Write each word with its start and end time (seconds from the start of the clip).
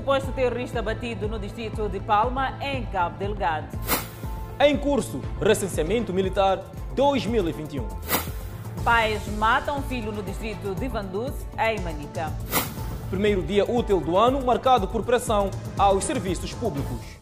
Suposto 0.00 0.32
terrorista 0.32 0.80
batido 0.80 1.28
no 1.28 1.38
distrito 1.38 1.86
de 1.86 2.00
Palma, 2.00 2.56
em 2.62 2.86
Cabo 2.86 3.18
Delgado. 3.18 3.68
Em 4.58 4.74
curso, 4.74 5.20
recenseamento 5.38 6.10
militar 6.10 6.64
2021. 6.94 7.86
Pais 8.82 9.20
matam 9.36 9.82
filho 9.82 10.10
no 10.10 10.22
distrito 10.22 10.74
de 10.74 10.88
Vanduz, 10.88 11.34
em 11.58 11.78
Manica. 11.80 12.32
Primeiro 13.10 13.42
dia 13.42 13.70
útil 13.70 14.00
do 14.00 14.16
ano 14.16 14.42
marcado 14.42 14.88
por 14.88 15.04
pressão 15.04 15.50
aos 15.76 16.02
serviços 16.04 16.54
públicos. 16.54 17.20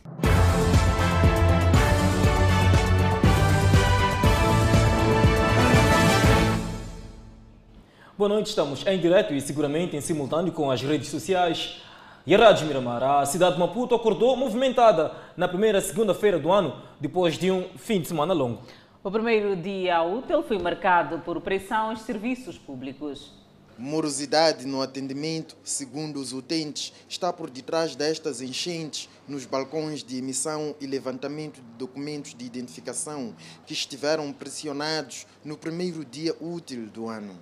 Boa 8.17 8.29
noite, 8.29 8.47
estamos 8.47 8.87
em 8.87 9.01
direto 9.01 9.35
e 9.35 9.41
seguramente 9.41 9.97
em 9.97 10.01
simultâneo 10.01 10.53
com 10.53 10.71
as 10.71 10.81
redes 10.81 11.09
sociais. 11.09 11.88
E 12.27 12.35
a 12.35 12.39
Rádio 12.39 12.67
Miramar, 12.67 13.03
a 13.03 13.25
cidade 13.25 13.55
de 13.55 13.61
Maputo 13.61 13.95
acordou 13.95 14.37
movimentada 14.37 15.13
na 15.37 15.49
primeira 15.49 15.81
segunda-feira 15.81 16.39
do 16.39 16.53
ano, 16.53 16.77
depois 17.01 17.39
de 17.39 17.51
um 17.51 17.69
fim 17.77 18.01
de 18.01 18.09
semana 18.09 18.35
longo. 18.35 18.63
O 19.03 19.11
primeiro 19.11 19.57
dia 19.57 20.03
útil 20.03 20.43
foi 20.43 20.59
marcado 20.59 21.21
por 21.21 21.41
pressão 21.41 21.91
aos 21.91 22.03
serviços 22.03 22.59
públicos. 22.59 23.33
Morosidade 23.79 24.67
no 24.67 24.83
atendimento, 24.83 25.57
segundo 25.63 26.19
os 26.19 26.33
utentes, 26.33 26.93
está 27.09 27.33
por 27.33 27.49
detrás 27.49 27.95
destas 27.95 28.43
enchentes 28.43 29.09
nos 29.27 29.47
balcões 29.47 30.03
de 30.03 30.19
emissão 30.19 30.75
e 30.81 30.87
levantamento 30.87 31.63
de 31.63 31.79
documentos 31.79 32.35
de 32.35 32.45
identificação 32.45 33.35
que 33.65 33.73
estiveram 33.73 34.33
pressionados 34.33 35.27
no 35.45 35.57
primeiro 35.57 36.05
dia 36.05 36.35
útil 36.41 36.89
do 36.89 37.09
ano. 37.09 37.39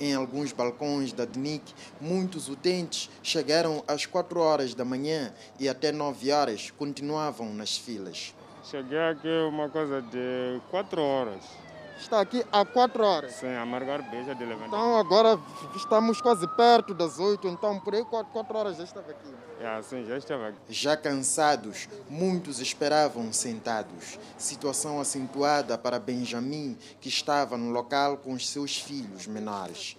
Em 0.00 0.14
alguns 0.14 0.52
balcões 0.52 1.12
da 1.12 1.24
DNIC, 1.24 1.74
muitos 2.00 2.48
utentes 2.48 3.10
chegaram 3.22 3.82
às 3.86 4.06
4 4.06 4.38
horas 4.40 4.74
da 4.74 4.84
manhã 4.84 5.32
e 5.58 5.68
até 5.68 5.90
9 5.90 6.30
horas 6.30 6.70
continuavam 6.70 7.52
nas 7.52 7.76
filas. 7.76 8.32
Cheguei 8.62 8.98
aqui 8.98 9.28
uma 9.48 9.68
coisa 9.68 10.00
de 10.02 10.60
4 10.70 11.02
horas. 11.02 11.67
Está 11.98 12.20
aqui 12.20 12.44
há 12.52 12.64
4 12.64 13.04
horas. 13.04 13.32
Sim, 13.32 13.54
a 13.54 13.66
Margar 13.66 14.08
Beija 14.08 14.34
de 14.34 14.44
levantar. 14.44 14.68
Então 14.68 14.96
agora 14.96 15.38
estamos 15.74 16.20
quase 16.20 16.46
perto 16.56 16.94
das 16.94 17.18
8, 17.18 17.46
então 17.48 17.78
por 17.80 17.94
aí 17.94 18.04
4 18.04 18.56
horas 18.56 18.76
já 18.76 18.84
estava 18.84 19.10
aqui. 19.10 19.34
É, 19.60 19.82
sim, 19.82 20.04
já 20.06 20.16
estava 20.16 20.48
aqui. 20.48 20.58
Já 20.68 20.96
cansados, 20.96 21.88
muitos 22.08 22.60
esperavam 22.60 23.32
sentados. 23.32 24.18
Situação 24.38 25.00
acentuada 25.00 25.76
para 25.76 25.98
Benjamin, 25.98 26.78
que 27.00 27.08
estava 27.08 27.58
no 27.58 27.70
local 27.70 28.16
com 28.18 28.32
os 28.32 28.48
seus 28.48 28.78
filhos 28.80 29.26
menores. 29.26 29.96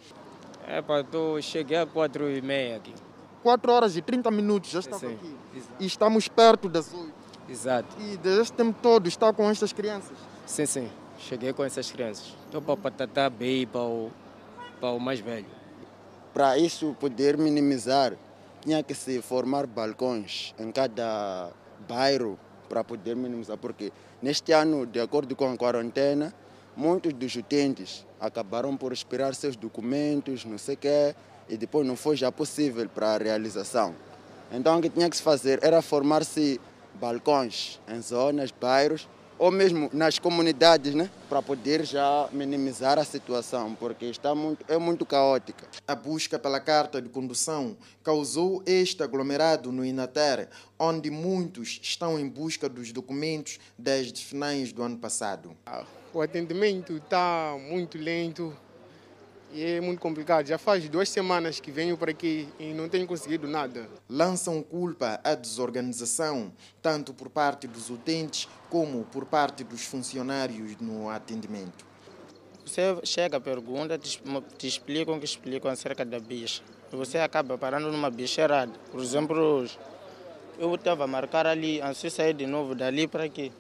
É, 0.66 0.82
pá, 0.82 1.04
tô, 1.04 1.42
cheguei 1.42 1.78
às 1.78 1.90
4 1.90 2.30
e 2.32 2.42
meia 2.42 2.78
aqui. 2.78 2.94
4 3.44 3.72
horas 3.72 3.98
e 3.98 4.02
30 4.02 4.32
minutos 4.32 4.70
já 4.70 4.80
estava 4.80 5.00
Sim, 5.00 5.16
aqui. 5.16 5.36
exato. 5.56 5.74
E 5.80 5.86
estamos 5.86 6.28
perto 6.28 6.70
das 6.70 6.94
8. 6.94 7.14
Exato. 7.50 7.96
E 8.00 8.16
desde 8.18 8.54
tempo 8.54 8.78
todo 8.82 9.08
está 9.08 9.34
com 9.34 9.50
estas 9.50 9.74
crianças. 9.74 10.18
Sim, 10.46 10.66
sim. 10.66 10.90
Cheguei 11.20 11.54
com 11.54 11.64
essas 11.64 11.92
crianças. 11.92 12.34
Estou 12.46 12.62
para 12.62 12.74
o 12.74 12.78
Patatá 12.78 13.30
B 13.30 13.62
e 13.62 13.66
para 13.66 13.82
o, 13.82 14.12
para 14.80 14.92
o 14.92 15.00
mais 15.00 15.20
velho. 15.20 15.46
Para 16.34 16.58
isso 16.58 16.96
poder 17.00 17.38
minimizar, 17.38 18.14
tinha 18.62 18.82
que 18.82 18.94
se 18.94 19.22
formar 19.22 19.68
balcões 19.68 20.54
em 20.58 20.72
cada 20.72 21.52
bairro 21.88 22.40
para 22.68 22.84
poder 22.84 23.16
minimizar, 23.16 23.58
porque 23.58 23.92
neste 24.22 24.52
ano, 24.52 24.86
de 24.86 25.00
acordo 25.00 25.36
com 25.36 25.52
a 25.52 25.58
quarentena, 25.58 26.34
muitos 26.76 27.14
dos 27.14 27.36
utentes 27.36 28.06
acabaram 28.20 28.78
por 28.78 28.94
expirar 28.94 29.34
seus 29.36 29.56
documentos, 29.56 30.46
não 30.46 30.58
sei 30.58 30.76
o 30.76 30.78
quê, 30.78 31.16
e 31.50 31.58
depois 31.58 31.86
não 31.86 31.96
foi 31.96 32.16
já 32.16 32.32
possível 32.32 32.88
para 32.88 33.16
a 33.16 33.18
realização. 33.18 33.96
Então 34.52 34.78
o 34.78 34.82
que 34.82 34.90
tinha 34.90 35.10
que 35.10 35.18
se 35.18 35.24
fazer 35.24 35.60
era 35.62 35.82
formar-se 35.82 36.60
balcões 36.96 37.80
em 37.88 38.02
zonas, 38.02 38.52
bairros, 38.52 39.08
ou 39.40 39.50
mesmo 39.50 39.90
nas 39.94 40.20
comunidades, 40.20 40.94
né, 40.94 41.10
para 41.30 41.42
poder 41.42 41.86
já 41.86 42.28
minimizar 42.32 43.00
a 43.00 43.06
situação, 43.06 43.74
porque 43.74 44.06
está 44.06 44.36
muito, 44.36 44.66
é 44.68 44.78
muito 44.78 45.06
caótica. 45.06 45.66
A 45.88 45.96
busca 45.96 46.38
pela 46.38 46.60
carta 46.60 47.02
de 47.02 47.08
condução 47.08 47.78
causou 48.04 48.62
este 48.66 49.02
aglomerado 49.02 49.72
no 49.72 49.86
Inater, 49.86 50.50
onde 50.78 51.10
muitos 51.10 51.80
estão 51.82 52.20
em 52.20 52.28
busca 52.28 52.68
dos 52.68 52.92
documentos 52.92 53.58
desde 53.78 54.24
finais 54.24 54.74
do 54.74 54.84
ano 54.84 54.98
passado. 54.98 55.56
O 56.14 56.22
atendimento 56.22 56.98
está 56.98 57.56
muito 57.58 57.98
lento 57.98 58.56
e 59.52 59.64
é 59.64 59.82
muito 59.82 60.00
complicado. 60.00 60.48
Já 60.48 60.58
faz 60.58 60.88
duas 60.90 61.10
semanas 61.10 61.60
que 61.60 61.72
venho 61.72 61.98
para 61.98 62.12
aqui 62.12 62.48
e 62.60 62.74
não 62.74 62.88
tenho 62.88 63.08
conseguido 63.08 63.48
nada. 63.48 63.90
Lançam 64.10 64.62
culpa 64.62 65.20
à 65.24 65.36
desorganização, 65.36 66.52
tanto 66.82 67.14
por 67.14 67.30
parte 67.30 67.68
dos 67.68 67.90
utentes 67.90 68.48
como 68.70 69.04
por 69.06 69.26
parte 69.26 69.64
dos 69.64 69.84
funcionários 69.84 70.78
no 70.80 71.10
atendimento. 71.10 71.86
Você 72.66 72.82
chega, 73.04 73.40
pergunta, 73.40 73.98
te, 73.98 74.22
te 74.58 74.68
explicam 74.68 75.20
que 75.20 75.26
explicam 75.26 75.72
acerca 75.72 76.06
da 76.06 76.20
bicha. 76.20 76.62
Você 76.92 77.18
acaba 77.18 77.58
parando 77.58 77.92
numa 77.92 78.10
bicha 78.10 78.42
errada. 78.42 78.74
Por 78.92 79.02
exemplo, 79.02 79.38
hoje, 79.38 79.80
eu 80.60 80.74
estava 80.76 81.06
a 81.06 81.08
marcar 81.08 81.48
ali, 81.48 81.82
antes 81.82 82.02
de 82.02 82.12
sair 82.12 82.34
de 82.34 82.46
novo 82.46 82.76
dali 82.76 83.08
para 83.08 83.24
aqui. 83.24 83.52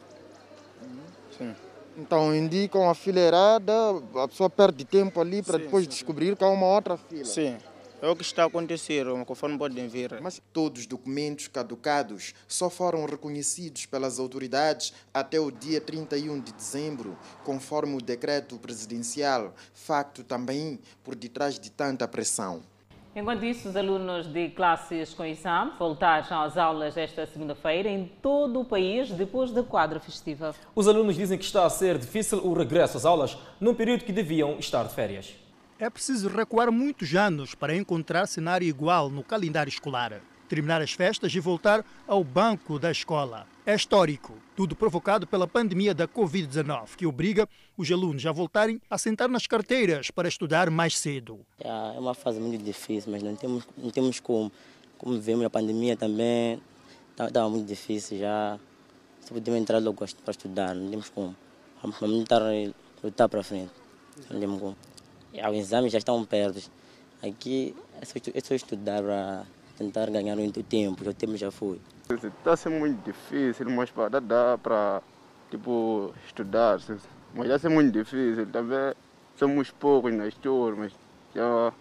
Sim. 1.38 1.56
Então 2.00 2.34
indicam 2.34 2.90
a 2.90 2.96
fileirada, 2.96 3.74
a 4.16 4.28
pessoa 4.28 4.50
perde 4.50 4.86
tempo 4.86 5.20
ali 5.20 5.44
para 5.44 5.58
depois 5.58 5.84
sim. 5.84 5.90
descobrir 5.90 6.36
que 6.38 6.44
há 6.44 6.48
uma 6.48 6.66
outra 6.66 6.96
fila. 6.96 7.26
Sim. 7.26 7.58
É 8.02 8.08
o 8.08 8.16
que 8.16 8.22
está 8.22 8.46
acontecendo, 8.46 9.26
conforme 9.26 9.58
podem 9.58 9.90
ver. 9.90 10.22
Mas 10.22 10.42
todos 10.54 10.82
os 10.82 10.88
documentos 10.88 11.50
caducados 11.50 12.34
só 12.48 12.70
foram 12.70 13.06
reconhecidos 13.06 13.86
pelas 13.86 14.20
autoridades 14.20 14.94
até 15.14 15.38
o 15.38 15.52
dia 15.52 15.82
31 15.82 16.40
de 16.40 16.54
dezembro, 16.54 17.18
conforme 17.44 17.98
o 17.98 18.02
decreto 18.02 18.58
presidencial, 18.58 19.54
facto 19.74 20.24
também 20.24 20.80
por 21.04 21.14
detrás 21.14 21.60
de 21.60 21.70
tanta 21.70 22.08
pressão. 22.08 22.64
Enquanto 23.20 23.44
isso, 23.44 23.68
os 23.68 23.76
alunos 23.76 24.28
de 24.28 24.48
classes 24.52 25.14
com 25.14 25.26
exame 25.26 25.74
voltaram 25.78 26.42
às 26.42 26.56
aulas 26.56 26.96
esta 26.96 27.26
segunda-feira 27.26 27.90
em 27.90 28.10
todo 28.22 28.62
o 28.62 28.66
país 28.66 29.12
depois 29.12 29.52
da 29.52 29.62
quadra 29.62 30.00
festiva. 30.00 30.56
Os 30.74 30.88
alunos 30.88 31.18
dizem 31.18 31.38
que 31.38 31.44
está 31.44 31.66
a 31.66 31.70
ser 31.70 31.98
difícil 31.98 32.38
o 32.38 32.54
regresso 32.54 32.96
às 32.96 33.04
aulas 33.04 33.38
num 33.60 33.74
período 33.74 34.06
que 34.06 34.14
deviam 34.14 34.58
estar 34.58 34.84
de 34.84 34.94
férias. 34.94 35.36
É 35.78 35.90
preciso 35.90 36.30
recuar 36.30 36.72
muitos 36.72 37.14
anos 37.14 37.54
para 37.54 37.76
encontrar 37.76 38.26
cenário 38.26 38.66
igual 38.66 39.10
no 39.10 39.22
calendário 39.22 39.70
escolar. 39.70 40.22
Terminar 40.50 40.82
as 40.82 40.92
festas 40.92 41.34
e 41.36 41.40
voltar 41.40 41.86
ao 42.08 42.24
banco 42.24 42.80
da 42.80 42.90
escola. 42.92 43.46
É 43.64 43.76
histórico, 43.76 44.34
tudo 44.56 44.76
provocado 44.76 45.28
pela 45.28 45.48
pandemia 45.48 45.94
da 45.94 46.08
Covid-19, 46.08 46.96
que 46.98 47.06
obriga 47.06 47.48
os 47.78 47.92
alunos 47.92 48.26
a 48.26 48.32
voltarem 48.32 48.82
a 48.90 48.98
sentar 48.98 49.30
nas 49.30 49.46
carteiras 49.46 50.10
para 50.10 50.28
estudar 50.28 50.72
mais 50.72 50.98
cedo. 50.98 51.40
É 51.60 51.72
uma 52.00 52.16
fase 52.16 52.40
muito 52.40 52.64
difícil, 52.64 53.12
mas 53.12 53.22
não 53.22 53.36
temos, 53.36 53.64
não 53.78 53.92
temos 53.92 54.20
como. 54.20 54.52
Como 54.98 55.22
vemos 55.22 55.46
a 55.46 55.52
pandemia 55.52 55.96
também, 55.96 56.60
estava 57.12 57.48
muito 57.48 57.68
difícil 57.68 58.18
já. 58.18 58.60
Se 59.22 59.32
podemos 59.32 59.62
entrar 59.62 59.78
logo 59.78 60.04
para 60.26 60.32
estudar, 60.32 60.74
não 60.74 60.90
temos 60.90 61.10
como. 61.10 61.36
Vamos 61.80 62.00
tentar 62.00 62.42
lutar 63.04 63.30
para 63.30 63.44
frente. 63.44 63.72
Não 64.32 64.40
temos 64.40 64.60
como. 64.60 64.76
Os 65.32 65.58
exames 65.58 65.92
já 65.92 66.00
estão 66.00 66.26
perto. 66.26 66.72
Aqui 67.22 67.76
é 68.02 68.38
é 68.38 68.42
só 68.42 68.56
estudar 68.56 69.04
para 69.04 69.46
tentar 69.80 70.10
ganhar 70.12 70.36
muito 70.36 70.62
tempo, 70.62 71.10
o 71.10 71.14
tempo 71.14 71.38
já 71.38 71.50
foi. 71.50 71.80
Está 72.10 72.58
sendo 72.58 72.76
muito 72.80 73.02
difícil, 73.06 73.70
mas 73.70 73.90
para 73.90 74.20
dar 74.20 74.58
para 74.58 75.02
tipo, 75.50 76.14
estudar. 76.28 76.80
Mas 77.34 77.48
já 77.48 77.70
é 77.70 77.72
muito 77.72 77.94
difícil. 77.94 78.46
Também 78.48 78.94
somos 79.38 79.72
poucos 79.72 80.14
nas 80.14 80.34
turmas. 80.34 80.92
Já, 81.34 81.72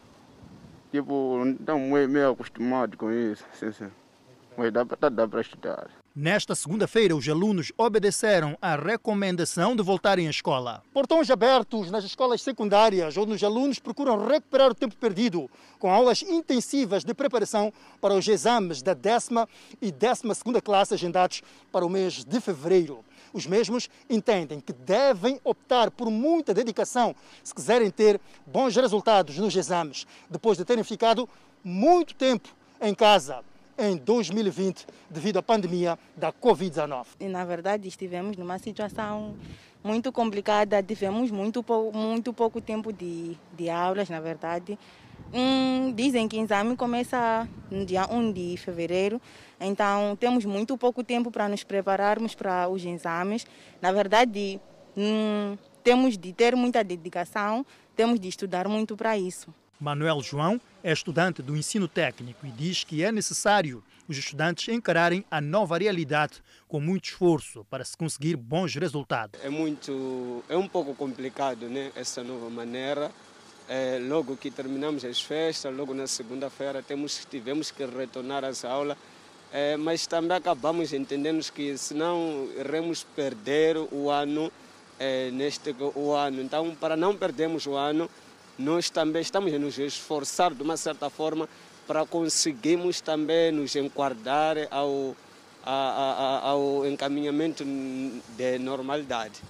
tipo, 0.92 1.44
não 1.44 1.52
estamos 1.52 2.08
meio, 2.08 2.30
acostumados 2.30 2.96
com 2.96 3.10
isso. 3.10 3.44
Mas 4.56 4.72
dá 4.72 4.84
para 4.84 5.40
estudar. 5.40 5.88
Nesta 6.20 6.52
segunda-feira, 6.56 7.14
os 7.14 7.28
alunos 7.28 7.70
obedeceram 7.78 8.58
à 8.60 8.74
recomendação 8.74 9.76
de 9.76 9.84
voltarem 9.84 10.26
à 10.26 10.30
escola. 10.30 10.82
Portões 10.92 11.30
abertos 11.30 11.92
nas 11.92 12.02
escolas 12.02 12.42
secundárias, 12.42 13.16
onde 13.16 13.34
os 13.34 13.44
alunos 13.44 13.78
procuram 13.78 14.26
recuperar 14.26 14.72
o 14.72 14.74
tempo 14.74 14.96
perdido, 14.96 15.48
com 15.78 15.92
aulas 15.92 16.22
intensivas 16.22 17.04
de 17.04 17.14
preparação 17.14 17.72
para 18.00 18.14
os 18.14 18.26
exames 18.26 18.82
da 18.82 18.94
décima 18.94 19.48
e 19.80 19.92
décima 19.92 20.34
segunda 20.34 20.60
classe 20.60 20.92
agendados 20.92 21.40
para 21.70 21.86
o 21.86 21.88
mês 21.88 22.24
de 22.24 22.40
fevereiro. 22.40 23.04
Os 23.32 23.46
mesmos 23.46 23.88
entendem 24.10 24.58
que 24.58 24.72
devem 24.72 25.38
optar 25.44 25.88
por 25.88 26.10
muita 26.10 26.52
dedicação 26.52 27.14
se 27.44 27.54
quiserem 27.54 27.92
ter 27.92 28.20
bons 28.44 28.74
resultados 28.74 29.38
nos 29.38 29.54
exames, 29.54 30.04
depois 30.28 30.58
de 30.58 30.64
terem 30.64 30.82
ficado 30.82 31.28
muito 31.62 32.12
tempo 32.16 32.48
em 32.80 32.92
casa 32.92 33.44
em 33.78 33.96
2020 33.96 34.86
devido 35.08 35.38
à 35.38 35.42
pandemia 35.42 35.96
da 36.16 36.32
Covid-19. 36.32 37.06
E, 37.20 37.28
na 37.28 37.44
verdade, 37.44 37.86
estivemos 37.86 38.36
numa 38.36 38.58
situação 38.58 39.36
muito 39.82 40.10
complicada, 40.10 40.82
tivemos 40.82 41.30
muito, 41.30 41.64
muito 41.94 42.32
pouco 42.32 42.60
tempo 42.60 42.92
de, 42.92 43.36
de 43.56 43.70
aulas, 43.70 44.10
na 44.10 44.20
verdade. 44.20 44.76
Hum, 45.32 45.92
dizem 45.94 46.26
que 46.26 46.38
o 46.38 46.42
exame 46.42 46.76
começa 46.76 47.48
no 47.70 47.84
dia 47.84 48.06
1 48.10 48.32
de 48.32 48.56
fevereiro, 48.56 49.20
então 49.60 50.16
temos 50.16 50.44
muito 50.44 50.76
pouco 50.76 51.04
tempo 51.04 51.30
para 51.30 51.48
nos 51.48 51.62
prepararmos 51.62 52.34
para 52.34 52.68
os 52.68 52.84
exames. 52.84 53.46
Na 53.80 53.92
verdade, 53.92 54.58
hum, 54.96 55.56
temos 55.84 56.16
de 56.16 56.32
ter 56.32 56.56
muita 56.56 56.82
dedicação, 56.82 57.64
temos 57.94 58.18
de 58.18 58.28
estudar 58.28 58.66
muito 58.68 58.96
para 58.96 59.18
isso. 59.18 59.52
Manuel 59.80 60.20
João 60.22 60.60
é 60.82 60.92
estudante 60.92 61.40
do 61.40 61.56
ensino 61.56 61.86
técnico 61.86 62.46
e 62.46 62.50
diz 62.50 62.82
que 62.82 63.04
é 63.04 63.12
necessário 63.12 63.82
os 64.08 64.16
estudantes 64.16 64.68
encararem 64.68 65.24
a 65.30 65.40
nova 65.40 65.78
realidade 65.78 66.42
com 66.66 66.80
muito 66.80 67.04
esforço 67.04 67.64
para 67.70 67.84
se 67.84 67.96
conseguir 67.96 68.36
bons 68.36 68.74
resultados. 68.74 69.38
É 69.44 69.48
muito, 69.48 70.42
é 70.48 70.56
um 70.56 70.66
pouco 70.66 70.94
complicado, 70.94 71.68
né, 71.68 71.92
essa 71.94 72.24
nova 72.24 72.50
maneira. 72.50 73.10
É, 73.68 73.98
logo 74.00 74.36
que 74.36 74.50
terminamos 74.50 75.04
as 75.04 75.20
festas, 75.20 75.74
logo 75.76 75.92
na 75.92 76.06
segunda-feira 76.06 76.82
temos 76.82 77.26
tivemos 77.30 77.70
que 77.70 77.84
retornar 77.84 78.42
às 78.42 78.64
aulas, 78.64 78.96
é, 79.52 79.76
mas 79.76 80.06
também 80.06 80.36
acabamos 80.36 80.92
entendendo 80.94 81.44
que 81.52 81.76
senão 81.76 82.48
iremos 82.58 83.04
perder 83.04 83.76
o 83.76 84.10
ano 84.10 84.50
é, 84.98 85.30
neste 85.30 85.74
o 85.94 86.12
ano. 86.12 86.40
Então, 86.40 86.74
para 86.74 86.96
não 86.96 87.14
perdermos 87.14 87.66
o 87.66 87.74
ano, 87.74 88.10
nós 88.58 88.90
também 88.90 89.22
estamos 89.22 89.52
a 89.54 89.58
nos 89.58 89.78
esforçar 89.78 90.52
de 90.52 90.62
uma 90.62 90.76
certa 90.76 91.08
forma 91.08 91.48
para 91.86 92.04
conseguirmos 92.04 93.00
também 93.00 93.52
nos 93.52 93.74
enquadrar 93.76 94.56
ao, 94.70 95.16
ao 95.64 96.86
encaminhamento 96.86 97.64
de 98.36 98.58
normalidade. 98.58 99.40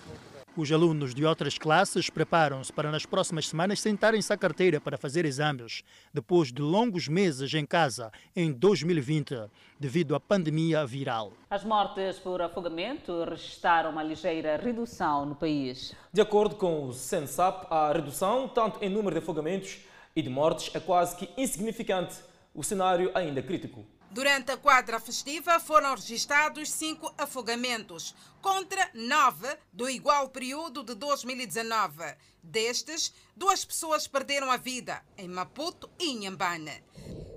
Os 0.60 0.72
alunos 0.72 1.14
de 1.14 1.24
outras 1.24 1.56
classes 1.56 2.10
preparam-se 2.10 2.72
para 2.72 2.90
nas 2.90 3.06
próximas 3.06 3.46
semanas 3.46 3.80
sentarem-se 3.80 4.32
à 4.32 4.36
carteira 4.36 4.80
para 4.80 4.98
fazer 4.98 5.24
exames, 5.24 5.84
depois 6.12 6.52
de 6.52 6.60
longos 6.60 7.06
meses 7.06 7.54
em 7.54 7.64
casa 7.64 8.10
em 8.34 8.50
2020, 8.50 9.48
devido 9.78 10.16
à 10.16 10.20
pandemia 10.20 10.84
viral. 10.84 11.32
As 11.48 11.62
mortes 11.62 12.18
por 12.18 12.42
afogamento 12.42 13.22
registraram 13.22 13.90
uma 13.90 14.02
ligeira 14.02 14.56
redução 14.56 15.26
no 15.26 15.36
país. 15.36 15.94
De 16.12 16.20
acordo 16.20 16.56
com 16.56 16.88
o 16.88 16.92
Sensap, 16.92 17.68
a 17.70 17.92
redução, 17.92 18.48
tanto 18.48 18.82
em 18.82 18.90
número 18.90 19.14
de 19.14 19.22
afogamentos 19.22 19.78
e 20.16 20.20
de 20.20 20.28
mortes, 20.28 20.74
é 20.74 20.80
quase 20.80 21.14
que 21.14 21.30
insignificante. 21.40 22.16
O 22.52 22.64
cenário 22.64 23.12
ainda 23.14 23.38
é 23.38 23.42
crítico. 23.44 23.86
Durante 24.10 24.50
a 24.50 24.56
quadra 24.56 24.98
festiva 24.98 25.60
foram 25.60 25.94
registrados 25.94 26.70
cinco 26.70 27.12
afogamentos, 27.18 28.14
contra 28.40 28.90
nove 28.94 29.54
do 29.70 29.88
igual 29.88 30.30
período 30.30 30.82
de 30.82 30.94
2019. 30.94 32.16
Destes, 32.42 33.12
duas 33.36 33.66
pessoas 33.66 34.08
perderam 34.08 34.50
a 34.50 34.56
vida, 34.56 35.04
em 35.16 35.28
Maputo 35.28 35.90
e 35.98 36.10
Inhambane. 36.12 36.82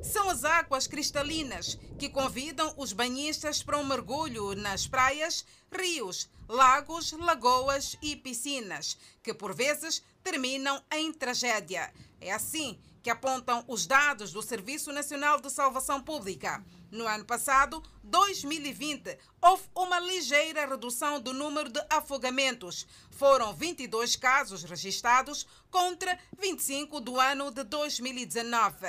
São 0.01 0.29
as 0.29 0.45
águas 0.45 0.87
cristalinas 0.87 1.77
que 1.99 2.09
convidam 2.09 2.73
os 2.77 2.93
banhistas 2.93 3.61
para 3.61 3.77
um 3.77 3.85
mergulho 3.85 4.55
nas 4.55 4.87
praias, 4.87 5.45
rios, 5.71 6.29
lagos, 6.47 7.11
lagoas 7.11 7.97
e 8.01 8.15
piscinas, 8.15 8.97
que 9.21 9.33
por 9.33 9.53
vezes 9.53 10.01
terminam 10.23 10.81
em 10.89 11.11
tragédia. 11.11 11.93
É 12.19 12.31
assim 12.31 12.79
que 13.01 13.09
apontam 13.09 13.63
os 13.67 13.85
dados 13.85 14.31
do 14.31 14.41
Serviço 14.41 14.91
Nacional 14.91 15.39
de 15.39 15.49
Salvação 15.49 16.01
Pública. 16.01 16.63
No 16.91 17.07
ano 17.07 17.25
passado, 17.25 17.81
2020, 18.03 19.17
houve 19.41 19.63
uma 19.73 19.99
ligeira 19.99 20.65
redução 20.65 21.19
do 21.19 21.33
número 21.33 21.69
de 21.69 21.81
afogamentos. 21.89 22.85
Foram 23.11 23.53
22 23.53 24.15
casos 24.15 24.63
registrados 24.63 25.47
contra 25.69 26.19
25 26.37 26.99
do 26.99 27.19
ano 27.19 27.49
de 27.49 27.63
2019. 27.63 28.87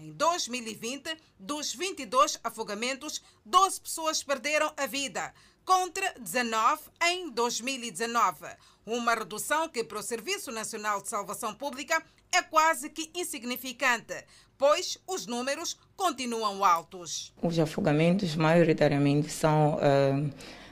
Em 0.00 0.10
2020, 0.12 1.16
dos 1.38 1.72
22 1.72 2.40
afogamentos, 2.42 3.22
12 3.44 3.80
pessoas 3.80 4.24
perderam 4.24 4.72
a 4.76 4.86
vida, 4.86 5.32
contra 5.64 6.12
19 6.18 6.82
em 7.04 7.30
2019. 7.30 8.46
Uma 8.84 9.14
redução 9.14 9.68
que, 9.68 9.84
para 9.84 10.00
o 10.00 10.02
Serviço 10.02 10.50
Nacional 10.50 11.00
de 11.00 11.08
Salvação 11.08 11.54
Pública, 11.54 12.04
é 12.34 12.42
quase 12.42 12.90
que 12.90 13.10
insignificante, 13.14 14.14
pois 14.58 14.98
os 15.06 15.26
números 15.26 15.78
continuam 15.96 16.64
altos. 16.64 17.32
Os 17.40 17.58
afogamentos, 17.58 18.34
maioritariamente, 18.34 19.30
são 19.30 19.74
uh, 19.76 20.30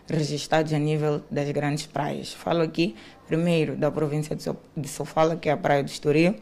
registrados 0.09 0.73
a 0.73 0.79
nível 0.79 1.23
das 1.31 1.49
grandes 1.51 1.87
praias. 1.87 2.33
Falo 2.33 2.63
aqui, 2.63 2.97
primeiro, 3.27 3.77
da 3.77 3.91
província 3.91 4.37
de 4.37 4.89
Sofala, 4.89 5.37
que 5.37 5.49
é 5.49 5.53
a 5.53 5.57
Praia 5.57 5.85
do 5.85 5.89
Estoril, 5.89 6.35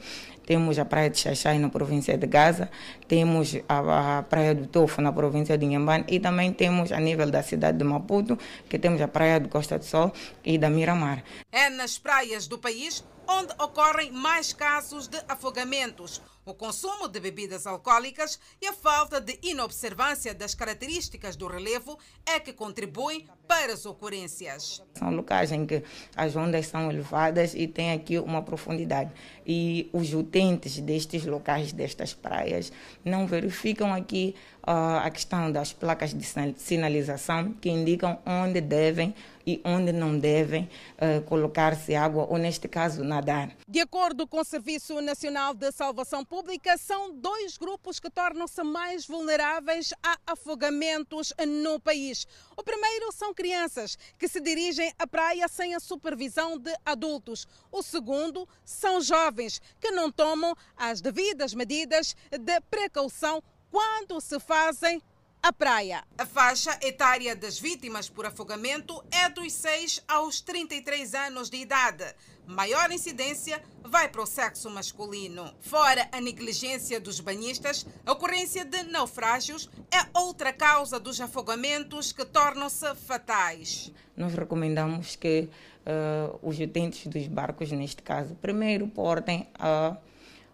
temos 0.46 0.78
a 0.78 0.84
Praia 0.84 1.08
de 1.10 1.18
Xaxai 1.18 1.58
na 1.58 1.68
província 1.68 2.18
de 2.18 2.26
Gaza, 2.26 2.70
temos 3.06 3.56
a, 3.68 4.18
a 4.18 4.22
Praia 4.22 4.54
do 4.54 4.66
Tofo 4.66 5.00
na 5.00 5.12
província 5.12 5.56
de 5.56 5.64
Inhambane 5.64 6.04
e 6.08 6.18
também 6.18 6.52
temos 6.52 6.90
a 6.90 6.98
nível 6.98 7.30
da 7.30 7.42
cidade 7.42 7.78
de 7.78 7.84
Maputo, 7.84 8.36
que 8.68 8.76
temos 8.76 9.00
a 9.00 9.06
Praia 9.06 9.38
de 9.38 9.48
Costa 9.48 9.78
do 9.78 9.84
Sol 9.84 10.12
e 10.44 10.58
da 10.58 10.68
Miramar. 10.68 11.22
É 11.52 11.70
nas 11.70 11.98
praias 11.98 12.48
do 12.48 12.58
país 12.58 13.04
onde 13.30 13.52
ocorrem 13.58 14.10
mais 14.10 14.52
casos 14.52 15.06
de 15.06 15.22
afogamentos, 15.28 16.20
o 16.50 16.54
consumo 16.54 17.06
de 17.06 17.20
bebidas 17.20 17.64
alcoólicas 17.64 18.38
e 18.60 18.66
a 18.66 18.72
falta 18.72 19.20
de 19.20 19.38
inobservância 19.40 20.34
das 20.34 20.52
características 20.52 21.36
do 21.36 21.46
relevo 21.46 21.96
é 22.26 22.40
que 22.40 22.52
contribuem 22.52 23.28
para 23.46 23.72
as 23.72 23.86
ocorrências. 23.86 24.82
São 24.94 25.10
locais 25.14 25.52
em 25.52 25.64
que 25.64 25.84
as 26.16 26.34
ondas 26.34 26.66
são 26.66 26.90
elevadas 26.90 27.54
e 27.54 27.68
tem 27.68 27.92
aqui 27.92 28.18
uma 28.18 28.42
profundidade. 28.42 29.12
E 29.46 29.88
os 29.92 30.12
utentes 30.12 30.78
destes 30.80 31.24
locais, 31.24 31.72
destas 31.72 32.14
praias, 32.14 32.72
não 33.04 33.26
verificam 33.26 33.92
aqui 33.94 34.34
uh, 34.62 35.04
a 35.04 35.10
questão 35.10 35.50
das 35.50 35.72
placas 35.72 36.12
de 36.12 36.24
sinalização 36.56 37.52
que 37.54 37.70
indicam 37.70 38.18
onde 38.26 38.60
devem 38.60 39.14
e 39.46 39.60
onde 39.64 39.92
não 39.92 40.18
devem 40.18 40.68
uh, 40.96 41.22
colocar-se 41.22 41.94
água, 41.94 42.26
ou 42.28 42.38
neste 42.38 42.68
caso, 42.68 43.02
nadar. 43.02 43.50
De 43.66 43.80
acordo 43.80 44.26
com 44.26 44.40
o 44.40 44.44
Serviço 44.44 45.00
Nacional 45.00 45.54
de 45.54 45.72
Salvação 45.72 46.24
Pública, 46.24 46.39
são 46.78 47.12
dois 47.12 47.56
grupos 47.58 48.00
que 48.00 48.10
tornam-se 48.10 48.62
mais 48.62 49.06
vulneráveis 49.06 49.92
a 50.02 50.18
afogamentos 50.26 51.32
no 51.46 51.78
país. 51.78 52.26
O 52.56 52.62
primeiro 52.62 53.12
são 53.12 53.34
crianças 53.34 53.98
que 54.18 54.28
se 54.28 54.40
dirigem 54.40 54.92
à 54.98 55.06
praia 55.06 55.46
sem 55.48 55.74
a 55.74 55.80
supervisão 55.80 56.58
de 56.58 56.74
adultos. 56.84 57.46
O 57.70 57.82
segundo 57.82 58.48
são 58.64 59.00
jovens 59.00 59.60
que 59.80 59.90
não 59.90 60.10
tomam 60.10 60.54
as 60.76 61.00
devidas 61.00 61.54
medidas 61.54 62.16
de 62.30 62.60
precaução 62.70 63.42
quando 63.70 64.20
se 64.20 64.40
fazem 64.40 65.02
a 65.42 65.52
praia. 65.52 66.04
A 66.18 66.26
faixa 66.26 66.78
etária 66.82 67.34
das 67.34 67.58
vítimas 67.58 68.08
por 68.08 68.26
afogamento 68.26 69.02
é 69.10 69.28
dos 69.28 69.52
6 69.54 70.02
aos 70.06 70.40
33 70.40 71.14
anos 71.14 71.48
de 71.48 71.56
idade. 71.56 72.04
Maior 72.50 72.90
incidência 72.90 73.62
vai 73.84 74.08
para 74.08 74.22
o 74.22 74.26
sexo 74.26 74.68
masculino. 74.68 75.54
Fora 75.60 76.08
a 76.10 76.20
negligência 76.20 76.98
dos 76.98 77.20
banhistas, 77.20 77.86
a 78.04 78.10
ocorrência 78.10 78.64
de 78.64 78.82
naufrágios 78.82 79.70
é 79.88 80.18
outra 80.18 80.52
causa 80.52 80.98
dos 80.98 81.20
afogamentos 81.20 82.10
que 82.10 82.24
tornam-se 82.24 82.92
fatais. 83.06 83.92
Nós 84.16 84.34
recomendamos 84.34 85.14
que 85.14 85.48
uh, 85.86 86.40
os 86.42 86.58
utentes 86.58 87.06
dos 87.06 87.28
barcos, 87.28 87.70
neste 87.70 88.02
caso, 88.02 88.34
primeiro 88.34 88.88
portem 88.88 89.46
a 89.56 89.90
uh, 89.90 90.10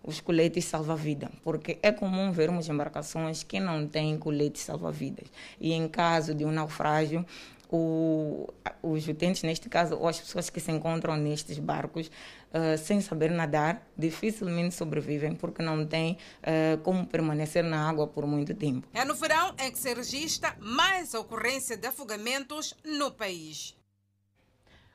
os 0.07 0.21
coletes 0.21 0.65
salva-vida, 0.65 1.29
porque 1.43 1.79
é 1.83 1.91
comum 1.91 2.31
vermos 2.31 2.69
embarcações 2.69 3.43
que 3.43 3.59
não 3.59 3.89
têm 3.89 4.17
coletes 4.17 4.63
salva-vidas. 4.63 5.27
E 5.61 5.73
em 5.73 5.89
caso 5.89 6.33
de 6.33 6.45
um 6.45 6.53
naufrágio, 6.53 7.27
o, 7.71 8.53
os 8.83 9.07
utentes, 9.07 9.43
neste 9.43 9.69
caso, 9.69 9.97
ou 9.97 10.09
as 10.09 10.21
pessoas 10.21 10.51
que 10.51 10.61
se 10.61 10.71
encontram 10.71 11.17
nestes 11.17 11.59
barcos, 11.59 12.09
uh, 12.09 12.79
sem 12.79 13.01
saber 13.01 13.31
nadar, 13.31 13.87
dificilmente 13.97 14.75
sobrevivem 14.75 15.35
porque 15.35 15.63
não 15.63 15.87
têm 15.87 16.19
uh, 16.43 16.79
como 16.83 17.07
permanecer 17.07 17.65
na 17.65 17.89
água 17.89 18.07
por 18.07 18.27
muito 18.27 18.55
tempo. 18.55 18.89
É 18.95 19.05
no 19.05 19.15
verão 19.15 19.55
em 19.59 19.71
que 19.71 19.79
se 19.79 19.93
registra 19.93 20.57
mais 20.61 21.15
ocorrência 21.15 21.77
de 21.77 21.87
afogamentos 21.87 22.75
no 22.85 23.11
país. 23.11 23.77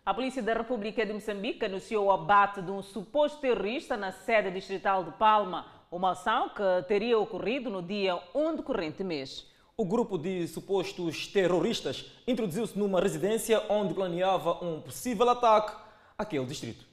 A 0.04 0.16
Polícia 0.16 0.42
da 0.42 0.54
República 0.56 1.06
de 1.06 1.14
Moçambique 1.14 1.64
anunciou 1.64 2.06
o 2.06 2.12
abate 2.12 2.60
de 2.62 2.72
um 2.72 2.82
suposto 2.82 3.40
terrorista 3.40 3.96
na 3.96 4.12
sede 4.12 4.50
distrital 4.50 5.04
de 5.04 5.12
Palma, 5.12 5.68
uma 5.92 6.14
ação 6.14 6.50
que 6.50 6.88
teria 6.88 7.20
ocorrido 7.20 7.70
no 7.70 7.84
dia 7.84 8.20
1 8.34 8.56
do 8.56 8.64
corrente 8.64 9.04
mês. 9.04 9.51
O 9.82 9.86
grupo 9.86 10.16
de 10.16 10.48
supostos 10.48 11.26
terroristas 11.26 12.06
introduziu-se 12.28 12.78
numa 12.78 13.02
residência 13.02 13.64
onde 13.68 13.96
planeava 13.96 14.64
um 14.64 14.80
possível 14.80 15.28
ataque 15.28 15.76
àquele 16.16 16.46
distrito. 16.46 16.86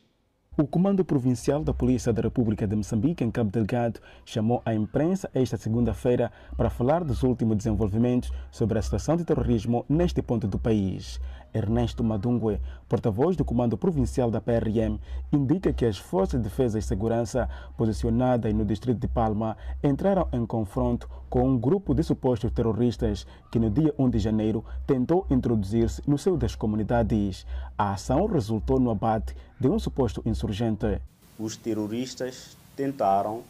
O 0.57 0.67
Comando 0.67 1.05
Provincial 1.05 1.63
da 1.63 1.75
Polícia 1.75 2.15
da 2.15 2.23
República 2.23 2.67
de 2.67 2.75
Moçambique, 2.75 3.23
em 3.23 3.31
Cabo 3.31 3.51
Delgado, 3.51 4.01
chamou 4.25 4.63
a 4.65 4.73
imprensa 4.73 5.31
esta 5.35 5.59
segunda-feira 5.59 6.33
para 6.57 6.71
falar 6.71 7.05
dos 7.05 7.23
últimos 7.23 7.59
desenvolvimentos 7.59 8.33
sobre 8.51 8.79
a 8.79 8.83
situação 8.83 9.19
de 9.19 9.25
terrorismo 9.27 9.85
neste 9.87 10.23
ponto 10.23 10.49
do 10.49 10.59
país. 10.59 11.21
Ernesto 11.53 12.05
Madungue, 12.05 12.61
porta-voz 12.89 13.37
do 13.37 13.45
Comando 13.45 13.77
Provincial 13.77 14.31
da 14.31 14.41
PRM, 14.41 14.99
indica 15.33 15.73
que 15.73 15.85
as 15.85 15.99
Forças 15.99 16.41
de 16.41 16.49
Defesa 16.49 16.79
e 16.79 16.83
Segurança 16.83 17.49
posicionadas 17.77 18.53
no 18.55 18.65
distrito 18.65 18.99
de 18.99 19.09
Palma 19.09 19.57
entraram 19.83 20.29
em 20.33 20.45
confronto 20.47 21.09
com 21.29 21.49
um 21.49 21.59
grupo 21.59 21.95
de 21.95 22.03
supostos 22.03 22.51
terroristas 22.53 23.27
que 23.51 23.59
no 23.59 23.71
dia 23.71 23.95
1 23.99 24.11
de 24.11 24.19
janeiro 24.19 24.65
tentou 24.87 25.27
introduzir-se 25.31 26.03
no 26.09 26.19
seio 26.19 26.37
das 26.37 26.55
comunidades. 26.55 27.47
A 27.77 27.93
ação 27.93 28.27
resultou 28.27 28.81
no 28.81 28.91
abate 28.91 29.35
de 29.61 29.69
um 29.69 29.79
suposto 29.79 30.23
insurgente. 30.25 31.01
Os 31.39 31.57
terroristas 31.57 32.57
tentaram 32.75 33.43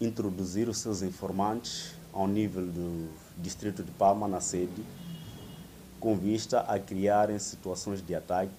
introduzir 0.00 0.68
os 0.68 0.78
seus 0.78 1.02
informantes 1.02 1.94
ao 2.12 2.26
nível 2.26 2.66
do 2.66 3.08
distrito 3.36 3.82
de 3.82 3.90
Palma, 3.92 4.26
na 4.26 4.40
sede, 4.40 4.82
com 6.00 6.16
vista 6.16 6.60
a 6.60 6.78
criarem 6.78 7.38
situações 7.38 8.04
de 8.04 8.14
ataque. 8.14 8.52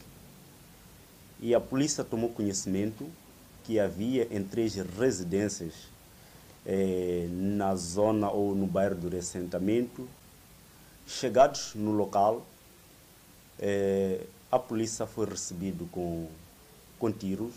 E 1.40 1.56
a 1.56 1.60
polícia 1.60 2.04
tomou 2.04 2.30
conhecimento 2.30 3.08
que 3.64 3.80
havia 3.80 4.28
em 4.32 4.44
três 4.44 4.76
residências 4.76 5.74
eh, 6.66 7.28
na 7.32 7.76
zona 7.76 8.30
ou 8.30 8.54
no 8.54 8.68
bairro 8.68 8.96
do 8.96 9.10
ressentamento. 9.10 10.08
Chegados 11.08 11.74
no 11.76 11.92
local, 11.92 12.46
eh, 13.60 14.26
a 14.52 14.60
polícia 14.60 15.06
foi 15.06 15.28
recebida 15.28 15.86
com, 15.92 16.28
com 16.98 17.12
tiros 17.12 17.54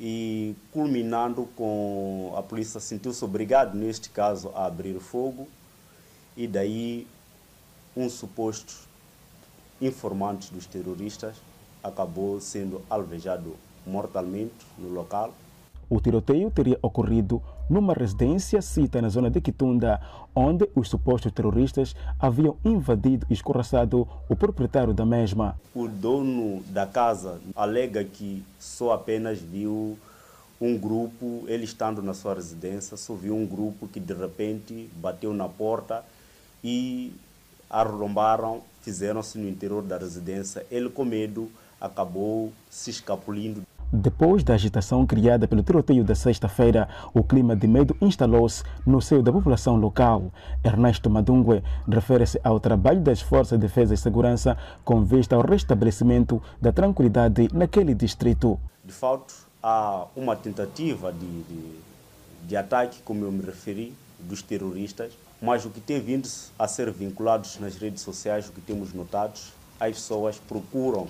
e 0.00 0.54
culminando 0.72 1.48
com 1.56 2.32
a 2.36 2.42
polícia 2.42 2.78
sentiu-se 2.78 3.24
obrigado 3.24 3.76
neste 3.76 4.10
caso 4.10 4.50
a 4.54 4.66
abrir 4.66 4.98
fogo 5.00 5.48
e 6.36 6.46
daí 6.46 7.06
um 7.98 8.08
suposto 8.08 8.86
informante 9.80 10.54
dos 10.54 10.66
terroristas 10.66 11.34
acabou 11.82 12.40
sendo 12.40 12.80
alvejado 12.88 13.56
mortalmente 13.84 14.54
no 14.78 14.88
local. 14.88 15.34
O 15.90 16.00
tiroteio 16.00 16.50
teria 16.50 16.78
ocorrido 16.80 17.42
numa 17.68 17.94
residência 17.94 18.62
cita 18.62 19.02
na 19.02 19.08
zona 19.08 19.30
de 19.30 19.40
Quitunda, 19.40 20.00
onde 20.34 20.68
os 20.76 20.88
supostos 20.88 21.32
terroristas 21.32 21.96
haviam 22.20 22.56
invadido 22.64 23.26
e 23.28 23.32
escorraçado 23.32 24.06
o 24.28 24.36
proprietário 24.36 24.94
da 24.94 25.04
mesma. 25.04 25.58
O 25.74 25.88
dono 25.88 26.62
da 26.68 26.86
casa 26.86 27.40
alega 27.56 28.04
que 28.04 28.44
só 28.60 28.92
apenas 28.92 29.40
viu 29.40 29.98
um 30.60 30.76
grupo, 30.76 31.44
ele 31.46 31.64
estando 31.64 32.02
na 32.02 32.14
sua 32.14 32.34
residência, 32.34 32.96
só 32.96 33.14
viu 33.14 33.34
um 33.34 33.46
grupo 33.46 33.88
que 33.88 33.98
de 33.98 34.12
repente 34.12 34.90
bateu 34.96 35.32
na 35.32 35.48
porta 35.48 36.04
e 36.62 37.12
arrombaram, 37.70 38.60
fizeram-se 38.80 39.38
no 39.38 39.48
interior 39.48 39.82
da 39.82 39.98
residência. 39.98 40.64
Ele, 40.70 40.88
com 40.88 41.04
medo, 41.04 41.50
acabou 41.80 42.52
se 42.70 42.90
escapulindo. 42.90 43.62
Depois 43.90 44.44
da 44.44 44.52
agitação 44.52 45.06
criada 45.06 45.48
pelo 45.48 45.62
tiroteio 45.62 46.04
da 46.04 46.14
sexta-feira, 46.14 46.86
o 47.14 47.24
clima 47.24 47.56
de 47.56 47.66
medo 47.66 47.96
instalou-se 48.02 48.62
no 48.84 49.00
seio 49.00 49.22
da 49.22 49.32
população 49.32 49.76
local. 49.76 50.30
Ernesto 50.62 51.08
Madungue 51.08 51.62
refere-se 51.88 52.38
ao 52.44 52.60
trabalho 52.60 53.00
das 53.00 53.22
Forças 53.22 53.58
de 53.58 53.66
Defesa 53.66 53.94
e 53.94 53.96
Segurança 53.96 54.58
com 54.84 55.02
vista 55.02 55.36
ao 55.36 55.42
restabelecimento 55.42 56.42
da 56.60 56.70
tranquilidade 56.70 57.48
naquele 57.50 57.94
distrito. 57.94 58.60
De 58.84 58.92
fato, 58.92 59.34
há 59.62 60.04
uma 60.14 60.36
tentativa 60.36 61.10
de, 61.10 61.42
de, 61.44 61.78
de 62.46 62.56
ataque, 62.58 63.00
como 63.02 63.24
eu 63.24 63.32
me 63.32 63.42
referi, 63.42 63.94
dos 64.18 64.42
terroristas, 64.42 65.12
mas 65.40 65.64
o 65.64 65.70
que 65.70 65.80
tem 65.80 66.00
vindo 66.00 66.28
a 66.58 66.66
ser 66.66 66.90
vinculados 66.90 67.58
nas 67.58 67.76
redes 67.76 68.02
sociais, 68.02 68.48
o 68.48 68.52
que 68.52 68.60
temos 68.60 68.92
notado, 68.92 69.38
as 69.78 69.94
pessoas 69.94 70.38
procuram 70.38 71.08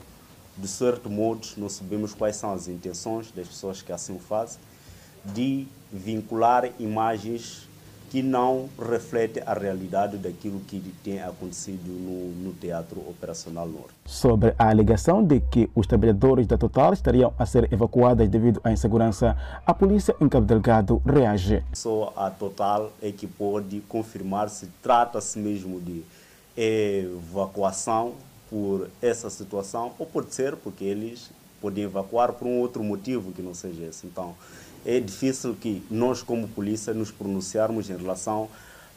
de 0.59 0.67
certo 0.67 1.09
modo, 1.09 1.47
não 1.57 1.69
sabemos 1.69 2.13
quais 2.13 2.35
são 2.35 2.53
as 2.53 2.67
intenções 2.67 3.31
das 3.31 3.47
pessoas 3.47 3.81
que 3.81 3.93
assim 3.93 4.17
o 4.17 4.19
fazem, 4.19 4.59
de 5.25 5.69
vincular 5.93 6.69
imagens 6.81 7.68
que 8.11 8.23
não 8.23 8.69
refletem 8.79 9.43
a 9.47 9.55
realidade 9.55 10.17
daquilo 10.17 10.61
que 10.61 10.81
tem 11.05 11.21
acontecido 11.21 11.89
no, 11.89 12.31
no, 12.45 12.53
Teatro 12.55 13.01
Operacional 13.01 13.69
Norte. 13.69 13.93
Sobre 14.07 14.55
a 14.59 14.71
alegação 14.71 15.23
de 15.23 15.41
que 15.41 15.71
os 15.75 15.87
trabalhadores 15.87 16.47
da 16.47 16.57
Total 16.57 16.93
estariam 16.93 17.33
a 17.39 17.45
ser 17.45 17.73
evacuados 17.73 18.29
devido 18.29 18.61
à 18.65 18.73
insegurança, 18.73 19.37
a 19.67 19.75
polícia 19.75 20.15
em 20.21 20.29
Cabo 20.29 20.47
Delgado 20.47 21.03
reage. 21.05 21.63
Só 21.75 22.13
a 22.17 22.31
Total 22.31 22.91
é 23.03 23.13
que 23.13 23.27
pode 23.27 23.81
confirmar 23.83 24.49
se 24.49 24.67
trata-se 24.83 25.39
mesmo 25.39 25.81
de 25.81 26.03
evacuação 26.57 28.15
por 28.51 28.89
essa 29.03 29.29
situação, 29.29 29.93
ou 29.99 30.07
pode 30.07 30.35
ser 30.35 30.57
porque 30.57 30.85
eles 30.85 31.31
podem 31.61 31.85
evacuar 31.85 32.33
por 32.33 32.47
um 32.47 32.59
outro 32.61 32.83
motivo 32.83 33.33
que 33.33 33.43
não 33.43 33.55
seja 33.55 33.85
esse. 33.85 34.07
Então, 34.07 34.35
é 34.89 34.99
difícil 35.01 35.55
que 35.55 35.83
nós, 35.91 36.23
como 36.23 36.49
polícia, 36.49 36.95
nos 36.95 37.11
pronunciarmos 37.11 37.91
em 37.91 37.97
relação 37.97 38.49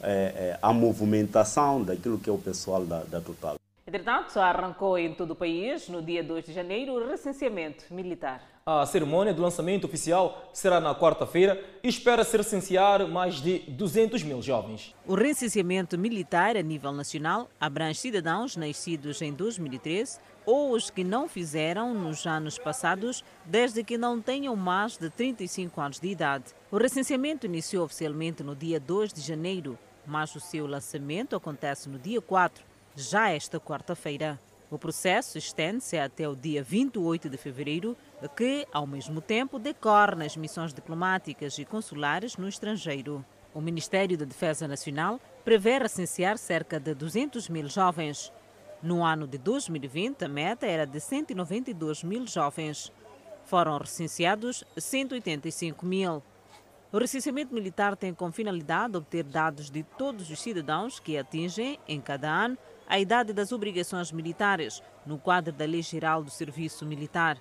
é, 0.02 0.08
é, 0.54 0.58
à 0.62 0.72
movimentação 0.72 1.82
daquilo 1.82 2.18
que 2.18 2.30
é 2.30 2.32
o 2.32 2.38
pessoal 2.38 2.82
da, 2.82 3.04
da 3.04 3.20
Total. 3.20 3.56
Entretanto, 3.86 4.38
arrancou 4.40 4.96
em 4.96 5.12
todo 5.12 5.32
o 5.32 5.36
país, 5.36 5.90
no 5.90 6.00
dia 6.00 6.24
2 6.24 6.46
de 6.46 6.52
janeiro, 6.54 6.94
o 6.94 7.08
recenseamento 7.08 7.84
militar. 7.90 8.40
A 8.64 8.86
cerimônia 8.86 9.34
de 9.34 9.40
lançamento 9.40 9.84
oficial 9.84 10.48
será 10.54 10.80
na 10.80 10.94
quarta-feira 10.94 11.62
e 11.82 11.88
espera 11.88 12.24
se 12.24 12.36
recensear 12.36 13.06
mais 13.06 13.34
de 13.34 13.58
200 13.68 14.22
mil 14.22 14.40
jovens. 14.40 14.94
O 15.06 15.14
recenseamento 15.14 15.98
militar 15.98 16.56
a 16.56 16.62
nível 16.62 16.92
nacional 16.92 17.50
abrange 17.60 17.98
cidadãos 17.98 18.56
nascidos 18.56 19.20
em 19.20 19.32
2013 19.32 20.20
ou 20.44 20.72
os 20.72 20.90
que 20.90 21.04
não 21.04 21.28
fizeram 21.28 21.94
nos 21.94 22.26
anos 22.26 22.58
passados, 22.58 23.24
desde 23.44 23.82
que 23.84 23.98
não 23.98 24.20
tenham 24.20 24.56
mais 24.56 24.96
de 24.96 25.10
35 25.10 25.80
anos 25.80 26.00
de 26.00 26.08
idade. 26.08 26.44
O 26.70 26.76
recenseamento 26.76 27.46
iniciou 27.46 27.84
oficialmente 27.84 28.42
no 28.42 28.56
dia 28.56 28.80
2 28.80 29.12
de 29.12 29.20
janeiro, 29.20 29.78
mas 30.06 30.34
o 30.34 30.40
seu 30.40 30.66
lançamento 30.66 31.36
acontece 31.36 31.88
no 31.88 31.98
dia 31.98 32.20
4, 32.20 32.64
já 32.96 33.30
esta 33.30 33.60
quarta-feira. 33.60 34.38
O 34.70 34.78
processo 34.78 35.36
estende-se 35.36 35.98
até 35.98 36.26
o 36.26 36.34
dia 36.34 36.62
28 36.62 37.28
de 37.28 37.36
fevereiro, 37.36 37.94
que, 38.34 38.66
ao 38.72 38.86
mesmo 38.86 39.20
tempo, 39.20 39.58
decorre 39.58 40.14
nas 40.14 40.34
missões 40.34 40.72
diplomáticas 40.72 41.58
e 41.58 41.64
consulares 41.66 42.38
no 42.38 42.48
estrangeiro. 42.48 43.22
O 43.54 43.60
Ministério 43.60 44.16
da 44.16 44.24
Defesa 44.24 44.66
Nacional 44.66 45.20
prevê 45.44 45.76
recensear 45.76 46.38
cerca 46.38 46.80
de 46.80 46.94
200 46.94 47.50
mil 47.50 47.68
jovens. 47.68 48.32
No 48.82 49.04
ano 49.04 49.28
de 49.28 49.38
2020, 49.38 50.24
a 50.24 50.28
meta 50.28 50.66
era 50.66 50.84
de 50.84 50.98
192 50.98 52.02
mil 52.02 52.26
jovens. 52.26 52.92
Foram 53.44 53.78
recenseados 53.78 54.64
185 54.76 55.86
mil. 55.86 56.20
O 56.90 56.98
recenseamento 56.98 57.54
militar 57.54 57.96
tem 57.96 58.12
como 58.12 58.32
finalidade 58.32 58.96
obter 58.96 59.22
dados 59.22 59.70
de 59.70 59.84
todos 59.96 60.28
os 60.28 60.40
cidadãos 60.42 60.98
que 60.98 61.16
atingem, 61.16 61.78
em 61.86 62.00
cada 62.00 62.28
ano, 62.28 62.58
a 62.88 62.98
idade 62.98 63.32
das 63.32 63.52
obrigações 63.52 64.10
militares, 64.10 64.82
no 65.06 65.16
quadro 65.16 65.52
da 65.52 65.64
Lei 65.64 65.82
Geral 65.82 66.24
do 66.24 66.30
Serviço 66.30 66.84
Militar. 66.84 67.38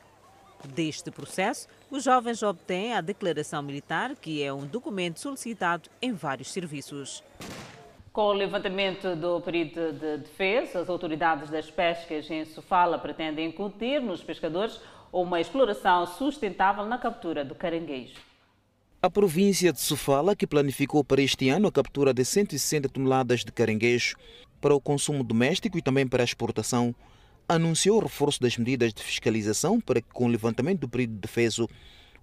Deste 0.63 1.09
processo, 1.09 1.67
os 1.89 2.03
jovens 2.03 2.43
obtêm 2.43 2.93
a 2.93 3.01
declaração 3.01 3.63
militar, 3.63 4.15
que 4.15 4.43
é 4.43 4.53
um 4.53 4.65
documento 4.65 5.19
solicitado 5.19 5.89
em 5.99 6.13
vários 6.13 6.51
serviços. 6.51 7.23
Com 8.13 8.23
o 8.23 8.33
levantamento 8.33 9.15
do 9.15 9.39
período 9.39 9.93
de 9.93 10.17
defesa, 10.17 10.81
as 10.81 10.89
autoridades 10.89 11.49
das 11.49 11.71
pescas 11.71 12.29
em 12.29 12.43
Sofala 12.43 12.99
pretendem 12.99 13.47
incutir 13.47 14.01
nos 14.01 14.21
pescadores 14.21 14.81
uma 15.13 15.39
exploração 15.39 16.05
sustentável 16.05 16.85
na 16.85 16.97
captura 16.97 17.45
do 17.45 17.55
caranguejo. 17.55 18.15
A 19.01 19.09
província 19.09 19.71
de 19.71 19.79
Sofala, 19.79 20.35
que 20.35 20.45
planificou 20.45 21.05
para 21.05 21.21
este 21.21 21.47
ano 21.47 21.69
a 21.69 21.71
captura 21.71 22.13
de 22.13 22.25
160 22.25 22.89
toneladas 22.89 23.45
de 23.45 23.51
caranguejo, 23.53 24.17
para 24.59 24.75
o 24.75 24.81
consumo 24.81 25.23
doméstico 25.23 25.77
e 25.77 25.81
também 25.81 26.05
para 26.05 26.21
a 26.21 26.25
exportação, 26.25 26.93
anunciou 27.47 27.97
o 27.97 28.03
reforço 28.03 28.41
das 28.41 28.57
medidas 28.57 28.93
de 28.93 29.01
fiscalização 29.01 29.79
para 29.79 30.01
que, 30.01 30.09
com 30.09 30.25
o 30.25 30.29
levantamento 30.29 30.81
do 30.81 30.89
período 30.89 31.13
de 31.13 31.21
defeso, 31.21 31.65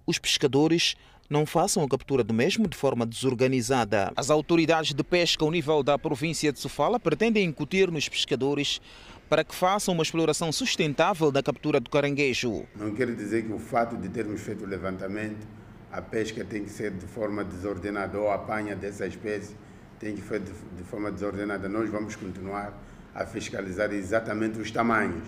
os 0.05 0.19
pescadores 0.19 0.95
não 1.29 1.45
façam 1.45 1.83
a 1.83 1.87
captura 1.87 2.23
do 2.23 2.33
mesmo 2.33 2.67
de 2.67 2.75
forma 2.75 3.05
desorganizada. 3.05 4.11
As 4.15 4.31
autoridades 4.31 4.93
de 4.93 5.03
pesca 5.03 5.45
ao 5.45 5.51
nível 5.51 5.83
da 5.83 5.97
província 5.97 6.51
de 6.51 6.59
Sofala 6.59 6.99
pretendem 6.99 7.45
incutir 7.45 7.91
nos 7.91 8.09
pescadores 8.09 8.81
para 9.29 9.43
que 9.43 9.53
façam 9.53 9.93
uma 9.93 10.01
exploração 10.01 10.51
sustentável 10.51 11.31
da 11.31 11.43
captura 11.43 11.79
do 11.79 11.89
caranguejo. 11.89 12.65
Não 12.75 12.95
quer 12.95 13.13
dizer 13.15 13.45
que 13.45 13.53
o 13.53 13.59
fato 13.59 13.95
de 13.95 14.09
termos 14.09 14.41
feito 14.41 14.63
o 14.63 14.67
levantamento, 14.67 15.47
a 15.91 16.01
pesca 16.01 16.43
tem 16.43 16.63
que 16.63 16.71
ser 16.71 16.91
de 16.91 17.05
forma 17.05 17.43
desordenada 17.43 18.17
ou 18.17 18.29
a 18.29 18.35
apanha 18.35 18.75
dessa 18.75 19.05
espécie 19.05 19.55
tem 19.99 20.15
que 20.15 20.21
ser 20.21 20.39
de, 20.39 20.51
de 20.77 20.83
forma 20.83 21.11
desordenada. 21.11 21.67
Nós 21.67 21.89
vamos 21.89 22.15
continuar 22.15 22.73
a 23.13 23.25
fiscalizar 23.25 23.91
exatamente 23.91 24.57
os 24.57 24.71
tamanhos. 24.71 25.27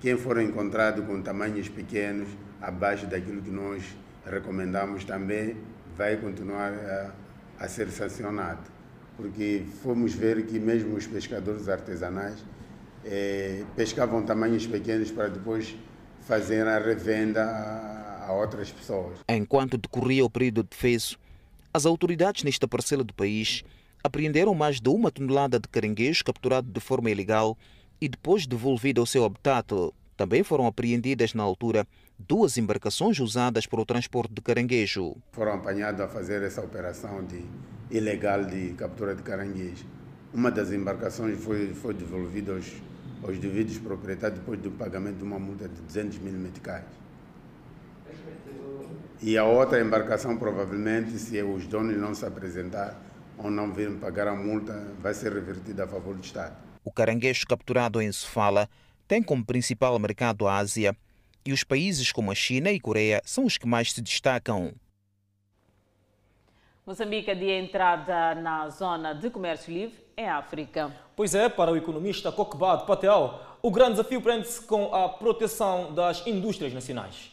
Quem 0.00 0.16
for 0.16 0.40
encontrado 0.40 1.02
com 1.02 1.20
tamanhos 1.20 1.68
pequenos, 1.68 2.28
abaixo 2.60 3.06
daquilo 3.06 3.42
que 3.42 3.50
nós 3.50 3.82
recomendamos 4.30 5.04
também, 5.04 5.56
vai 5.96 6.16
continuar 6.16 6.72
a, 6.72 7.12
a 7.58 7.68
ser 7.68 7.88
sancionado. 7.90 8.62
Porque 9.16 9.64
fomos 9.82 10.14
ver 10.14 10.46
que 10.46 10.58
mesmo 10.58 10.96
os 10.96 11.06
pescadores 11.06 11.68
artesanais 11.68 12.44
eh, 13.04 13.64
pescavam 13.74 14.22
tamanhos 14.22 14.66
pequenos 14.66 15.10
para 15.10 15.28
depois 15.28 15.74
fazer 16.20 16.66
a 16.66 16.78
revenda 16.78 17.42
a, 17.42 18.26
a 18.28 18.32
outras 18.32 18.70
pessoas. 18.70 19.18
Enquanto 19.28 19.76
decorria 19.76 20.24
o 20.24 20.30
período 20.30 20.62
de 20.62 20.68
defeso, 20.70 21.18
as 21.72 21.84
autoridades 21.84 22.44
nesta 22.44 22.68
parcela 22.68 23.02
do 23.02 23.12
país 23.12 23.64
apreenderam 24.02 24.54
mais 24.54 24.80
de 24.80 24.88
uma 24.88 25.10
tonelada 25.10 25.58
de 25.58 25.68
caranguejo 25.68 26.24
capturado 26.24 26.70
de 26.70 26.80
forma 26.80 27.10
ilegal 27.10 27.58
e 28.00 28.08
depois 28.08 28.46
devolvido 28.46 29.00
ao 29.00 29.06
seu 29.06 29.24
habitat. 29.24 29.66
Também 30.16 30.42
foram 30.42 30.66
apreendidas 30.66 31.34
na 31.34 31.42
altura 31.42 31.86
duas 32.18 32.58
embarcações 32.58 33.18
usadas 33.20 33.66
para 33.66 33.80
o 33.80 33.86
transporte 33.86 34.34
de 34.34 34.42
caranguejo. 34.42 35.16
Foram 35.32 35.54
apanhados 35.54 36.00
a 36.00 36.08
fazer 36.08 36.42
essa 36.42 36.60
operação 36.60 37.24
de 37.24 37.44
ilegal 37.90 38.44
de 38.44 38.74
captura 38.74 39.14
de 39.14 39.22
caranguejo. 39.22 39.86
Uma 40.34 40.50
das 40.50 40.72
embarcações 40.72 41.42
foi, 41.42 41.72
foi 41.74 41.94
devolvida 41.94 42.52
aos, 42.52 42.72
aos 43.22 43.38
devidos 43.38 43.78
proprietários 43.78 44.40
depois 44.40 44.60
do 44.60 44.70
pagamento 44.72 45.18
de 45.18 45.24
uma 45.24 45.38
multa 45.38 45.68
de 45.68 45.80
200 45.82 46.18
mil 46.18 46.34
meticais. 46.34 46.84
E 49.20 49.36
a 49.36 49.44
outra 49.44 49.80
embarcação, 49.80 50.36
provavelmente, 50.36 51.18
se 51.18 51.42
os 51.42 51.66
donos 51.66 51.96
não 51.96 52.14
se 52.14 52.24
apresentar 52.24 53.00
ou 53.36 53.50
não 53.50 53.72
virem 53.72 53.96
pagar 53.96 54.28
a 54.28 54.34
multa, 54.34 54.86
vai 55.00 55.14
ser 55.14 55.32
revertida 55.32 55.84
a 55.84 55.88
favor 55.88 56.14
do 56.14 56.22
Estado. 56.22 56.56
O 56.84 56.92
caranguejo 56.92 57.46
capturado 57.46 58.00
em 58.00 58.12
Sofala 58.12 58.68
tem 59.06 59.22
como 59.22 59.44
principal 59.44 59.98
mercado 59.98 60.46
a 60.46 60.58
Ásia 60.58 60.94
e 61.48 61.52
os 61.52 61.64
países 61.64 62.12
como 62.12 62.30
a 62.30 62.34
China 62.34 62.70
e 62.70 62.78
Coreia 62.78 63.22
são 63.24 63.46
os 63.46 63.56
que 63.56 63.66
mais 63.66 63.90
se 63.90 64.02
destacam. 64.02 64.74
Moçambique 66.86 67.30
é 67.30 67.34
de 67.34 67.50
entrada 67.50 68.34
na 68.34 68.68
zona 68.68 69.14
de 69.14 69.30
comércio 69.30 69.72
livre 69.72 69.96
é 70.14 70.28
África. 70.28 70.94
Pois 71.16 71.34
é, 71.34 71.48
para 71.48 71.70
o 71.70 71.76
economista 71.76 72.30
Kokbad 72.30 72.84
Patel, 72.84 73.40
o 73.62 73.70
grande 73.70 73.92
desafio 73.92 74.20
prende-se 74.20 74.60
com 74.60 74.94
a 74.94 75.08
proteção 75.08 75.94
das 75.94 76.26
indústrias 76.26 76.74
nacionais. 76.74 77.32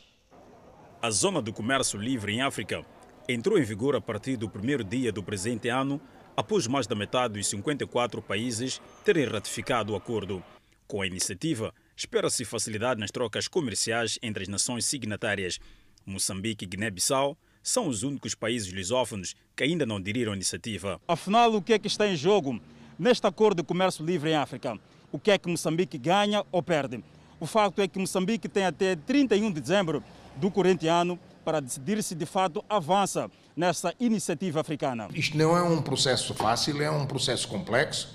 A 1.01 1.09
Zona 1.09 1.41
de 1.41 1.51
Comércio 1.51 1.99
Livre 1.99 2.31
em 2.31 2.41
África 2.41 2.85
entrou 3.27 3.59
em 3.59 3.63
vigor 3.63 3.97
a 3.97 4.01
partir 4.01 4.37
do 4.37 4.49
primeiro 4.49 4.83
dia 4.83 5.11
do 5.11 5.21
presente 5.21 5.67
ano, 5.67 5.99
após 6.37 6.67
mais 6.67 6.87
da 6.87 6.95
metade 6.95 7.33
dos 7.33 7.47
54 7.47 8.21
países 8.21 8.81
terem 9.03 9.25
ratificado 9.25 9.91
o 9.91 9.95
acordo. 9.97 10.41
Com 10.87 11.01
a 11.01 11.07
iniciativa, 11.07 11.73
espera-se 11.95 12.43
facilidade 12.45 12.99
nas 12.99 13.11
trocas 13.11 13.47
comerciais 13.47 14.19
entre 14.21 14.43
as 14.43 14.49
nações 14.49 14.85
signatárias. 14.85 15.59
Moçambique 16.05 16.65
e 16.65 16.67
Guiné-Bissau 16.67 17.37
são 17.63 17.87
os 17.87 18.03
únicos 18.03 18.35
países 18.35 18.71
lusófonos 18.71 19.35
que 19.55 19.63
ainda 19.63 19.85
não 19.85 19.97
aderiram 19.97 20.33
à 20.33 20.35
iniciativa. 20.35 21.01
Afinal, 21.07 21.53
o 21.55 21.61
que 21.61 21.73
é 21.73 21.79
que 21.79 21.87
está 21.87 22.07
em 22.07 22.15
jogo 22.15 22.61
neste 22.99 23.25
acordo 23.25 23.61
de 23.61 23.67
comércio 23.67 24.05
livre 24.05 24.29
em 24.29 24.35
África? 24.35 24.79
O 25.11 25.17
que 25.17 25.31
é 25.31 25.37
que 25.37 25.49
Moçambique 25.49 25.97
ganha 25.97 26.45
ou 26.51 26.61
perde? 26.61 27.03
O 27.39 27.45
facto 27.45 27.81
é 27.81 27.87
que 27.87 27.97
Moçambique 27.97 28.47
tem 28.47 28.65
até 28.65 28.95
31 28.95 29.51
de 29.51 29.61
dezembro 29.61 30.03
do 30.35 30.51
corrente 30.51 30.87
ano 30.87 31.19
para 31.43 31.59
decidir 31.59 32.01
se 32.03 32.15
de 32.15 32.25
fato 32.25 32.63
avança 32.69 33.29
nessa 33.55 33.93
iniciativa 33.99 34.61
africana. 34.61 35.07
Isto 35.13 35.37
não 35.37 35.55
é 35.57 35.63
um 35.63 35.81
processo 35.81 36.33
fácil, 36.33 36.81
é 36.81 36.89
um 36.89 37.05
processo 37.05 37.47
complexo, 37.47 38.13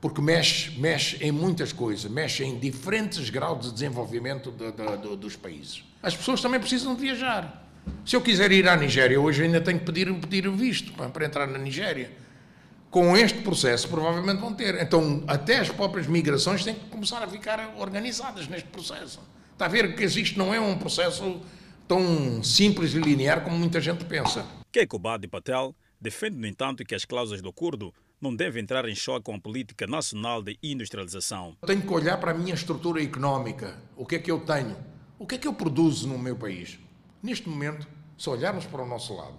porque 0.00 0.20
mexe, 0.20 0.78
mexe 0.78 1.16
em 1.24 1.32
muitas 1.32 1.72
coisas, 1.72 2.10
mexe 2.10 2.44
em 2.44 2.58
diferentes 2.58 3.30
graus 3.30 3.66
de 3.66 3.72
desenvolvimento 3.72 4.50
de, 4.50 4.72
de, 4.72 4.96
de, 4.98 5.16
dos 5.16 5.36
países. 5.36 5.82
As 6.02 6.14
pessoas 6.14 6.40
também 6.40 6.60
precisam 6.60 6.94
de 6.94 7.00
viajar. 7.00 7.64
Se 8.04 8.16
eu 8.16 8.20
quiser 8.20 8.52
ir 8.52 8.68
à 8.68 8.76
Nigéria, 8.76 9.20
hoje 9.20 9.44
ainda 9.44 9.60
tenho 9.60 9.78
que 9.78 9.84
pedir, 9.84 10.12
pedir 10.14 10.50
visto 10.50 10.92
para, 10.92 11.08
para 11.08 11.26
entrar 11.26 11.46
na 11.46 11.58
Nigéria. 11.58 12.10
Com 12.90 13.16
este 13.16 13.40
processo, 13.40 13.88
provavelmente 13.88 14.40
vão 14.40 14.54
ter. 14.54 14.80
Então, 14.80 15.22
até 15.26 15.58
as 15.58 15.68
próprias 15.68 16.06
migrações 16.06 16.64
têm 16.64 16.74
que 16.74 16.86
começar 16.86 17.22
a 17.22 17.26
ficar 17.26 17.74
organizadas 17.76 18.48
neste 18.48 18.68
processo. 18.68 19.20
Está 19.52 19.66
a 19.66 19.68
ver 19.68 19.94
que 19.94 20.04
isto 20.04 20.38
não 20.38 20.54
é 20.54 20.60
um 20.60 20.78
processo 20.78 21.40
tão 21.88 22.42
simples 22.42 22.94
e 22.94 22.98
linear 22.98 23.42
como 23.42 23.56
muita 23.56 23.80
gente 23.80 24.04
pensa. 24.04 24.44
Keiko 24.70 24.98
Badi 24.98 25.26
Patel 25.26 25.74
defende, 26.00 26.36
no 26.36 26.46
entanto, 26.46 26.84
que 26.84 26.94
as 26.94 27.04
cláusulas 27.04 27.42
do 27.42 27.48
acordo 27.48 27.92
não 28.20 28.34
devem 28.34 28.62
entrar 28.62 28.88
em 28.88 28.94
choque 28.94 29.24
com 29.24 29.34
a 29.34 29.40
política 29.40 29.86
nacional 29.86 30.42
de 30.42 30.58
industrialização. 30.62 31.56
Tenho 31.66 31.82
que 31.82 31.92
olhar 31.92 32.18
para 32.18 32.30
a 32.30 32.34
minha 32.34 32.54
estrutura 32.54 33.02
económica. 33.02 33.78
O 33.96 34.06
que 34.06 34.16
é 34.16 34.18
que 34.18 34.30
eu 34.30 34.40
tenho? 34.40 34.76
O 35.18 35.26
que 35.26 35.34
é 35.34 35.38
que 35.38 35.48
eu 35.48 35.54
produzo 35.54 36.08
no 36.08 36.18
meu 36.18 36.36
país? 36.36 36.78
Neste 37.22 37.48
momento, 37.48 37.86
se 38.16 38.28
olharmos 38.28 38.66
para 38.66 38.82
o 38.82 38.86
nosso 38.86 39.14
lado, 39.14 39.38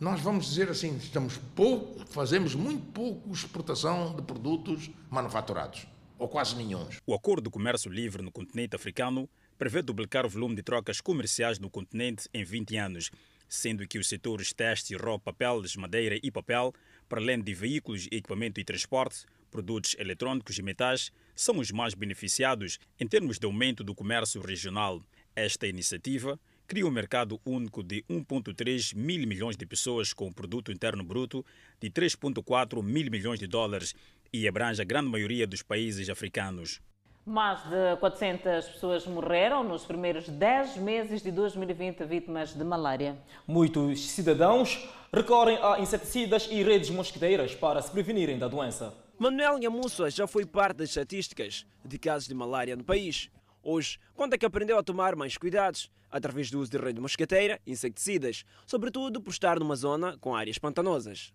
nós 0.00 0.20
vamos 0.20 0.46
dizer 0.46 0.68
assim, 0.68 0.96
estamos 0.96 1.38
pouco, 1.54 2.04
fazemos 2.06 2.54
muito 2.54 2.84
pouco 2.92 3.32
exportação 3.32 4.14
de 4.14 4.22
produtos 4.22 4.90
manufaturados, 5.08 5.86
ou 6.18 6.28
quase 6.28 6.56
nenhum. 6.56 6.86
O 7.06 7.14
Acordo 7.14 7.44
de 7.44 7.50
Comércio 7.50 7.90
Livre 7.90 8.22
no 8.22 8.32
continente 8.32 8.74
africano 8.74 9.28
prevê 9.56 9.82
duplicar 9.82 10.26
o 10.26 10.28
volume 10.28 10.56
de 10.56 10.62
trocas 10.62 11.00
comerciais 11.00 11.58
no 11.58 11.70
continente 11.70 12.28
em 12.34 12.44
20 12.44 12.76
anos, 12.76 13.10
sendo 13.48 13.86
que 13.86 13.98
os 13.98 14.08
setores 14.08 14.52
teste, 14.52 14.96
roupa, 14.96 15.32
peles, 15.32 15.76
madeira 15.76 16.18
e 16.22 16.30
papel, 16.30 16.74
para 17.08 17.20
além 17.20 17.40
de 17.40 17.54
veículos, 17.54 18.06
equipamento 18.06 18.60
e 18.60 18.64
transporte, 18.64 19.24
produtos 19.50 19.94
eletrônicos 19.98 20.58
e 20.58 20.62
metais, 20.62 21.12
são 21.34 21.58
os 21.58 21.70
mais 21.70 21.94
beneficiados 21.94 22.78
em 22.98 23.06
termos 23.06 23.38
de 23.38 23.46
aumento 23.46 23.84
do 23.84 23.94
comércio 23.94 24.40
regional. 24.40 25.02
Esta 25.36 25.66
iniciativa 25.66 26.38
cria 26.66 26.86
um 26.86 26.90
mercado 26.90 27.40
único 27.44 27.82
de 27.82 28.02
1,3 28.08 28.96
mil 28.96 29.26
milhões 29.26 29.56
de 29.56 29.66
pessoas 29.66 30.12
com 30.12 30.26
um 30.26 30.32
produto 30.32 30.72
interno 30.72 31.04
bruto 31.04 31.44
de 31.80 31.90
3,4 31.90 32.82
mil 32.82 33.10
milhões 33.10 33.38
de 33.38 33.46
dólares 33.46 33.94
e 34.32 34.48
abrange 34.48 34.80
a 34.80 34.84
grande 34.84 35.08
maioria 35.08 35.46
dos 35.46 35.62
países 35.62 36.08
africanos. 36.08 36.80
Mais 37.26 37.58
de 37.62 37.96
400 38.00 38.68
pessoas 38.68 39.06
morreram 39.06 39.64
nos 39.64 39.84
primeiros 39.84 40.28
10 40.28 40.76
meses 40.76 41.22
de 41.22 41.30
2020 41.30 42.04
vítimas 42.04 42.52
de 42.52 42.62
malária. 42.62 43.16
Muitos 43.46 44.10
cidadãos 44.10 44.86
recorrem 45.10 45.58
a 45.62 45.80
inseticidas 45.80 46.46
e 46.50 46.62
redes 46.62 46.90
mosquiteiras 46.90 47.54
para 47.54 47.80
se 47.80 47.90
prevenirem 47.90 48.38
da 48.38 48.46
doença. 48.46 48.92
Manuel 49.18 49.56
Nhamussa 49.58 50.10
já 50.10 50.26
foi 50.26 50.44
parte 50.44 50.78
das 50.78 50.90
estatísticas 50.90 51.64
de 51.82 51.98
casos 51.98 52.28
de 52.28 52.34
malária 52.34 52.76
no 52.76 52.84
país. 52.84 53.30
Hoje, 53.62 53.98
conta 54.14 54.36
que 54.36 54.44
aprendeu 54.44 54.76
a 54.76 54.82
tomar 54.82 55.16
mais 55.16 55.38
cuidados 55.38 55.90
através 56.10 56.50
do 56.50 56.60
uso 56.60 56.70
de 56.70 56.76
rede 56.76 57.00
mosquiteira 57.00 57.58
e 57.66 57.72
inseticidas, 57.72 58.44
sobretudo 58.66 59.22
por 59.22 59.30
estar 59.30 59.58
numa 59.58 59.76
zona 59.76 60.18
com 60.18 60.36
áreas 60.36 60.58
pantanosas. 60.58 61.32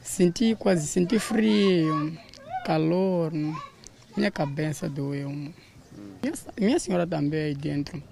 Senti 0.00 0.54
quase, 0.54 0.86
senti 0.86 1.18
frio, 1.18 2.12
calor, 2.66 3.32
minha 4.16 4.30
cabeça 4.30 4.88
doeu. 4.88 5.30
Minha, 5.30 6.34
minha 6.58 6.78
senhora 6.78 7.06
também 7.06 7.40
aí 7.40 7.54
dentro. 7.54 8.02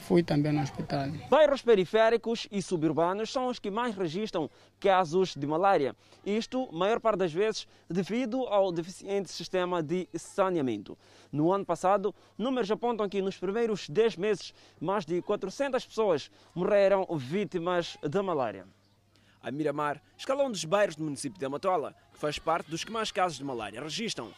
Fui 0.00 0.22
também 0.22 0.52
no 0.52 0.62
hospital. 0.62 1.08
Bairros 1.28 1.62
periféricos 1.62 2.46
e 2.52 2.62
suburbanos 2.62 3.28
são 3.32 3.48
os 3.48 3.58
que 3.58 3.72
mais 3.72 3.96
registram 3.96 4.48
casos 4.78 5.34
de 5.34 5.44
malária. 5.48 5.96
Isto, 6.24 6.72
maior 6.72 7.00
parte 7.00 7.18
das 7.18 7.32
vezes, 7.32 7.66
devido 7.90 8.46
ao 8.46 8.70
deficiente 8.70 9.32
sistema 9.32 9.82
de 9.82 10.08
saneamento. 10.14 10.96
No 11.32 11.52
ano 11.52 11.64
passado, 11.64 12.14
números 12.38 12.70
apontam 12.70 13.08
que 13.08 13.20
nos 13.20 13.36
primeiros 13.36 13.88
10 13.88 14.16
meses, 14.16 14.54
mais 14.80 15.04
de 15.04 15.20
400 15.22 15.84
pessoas 15.84 16.30
morreram 16.54 17.04
vítimas 17.16 17.98
da 18.00 18.22
malária. 18.22 18.64
A 19.42 19.50
Miramar 19.50 20.00
escalou 20.16 20.46
um 20.46 20.52
dos 20.52 20.64
bairros 20.64 20.94
do 20.94 21.02
município 21.02 21.38
de 21.38 21.44
Amatola, 21.44 21.96
que 22.12 22.18
faz 22.18 22.38
parte 22.38 22.70
dos 22.70 22.84
que 22.84 22.92
mais 22.92 23.10
casos 23.10 23.38
de 23.38 23.44
malária 23.44 23.82
registram 23.82 24.32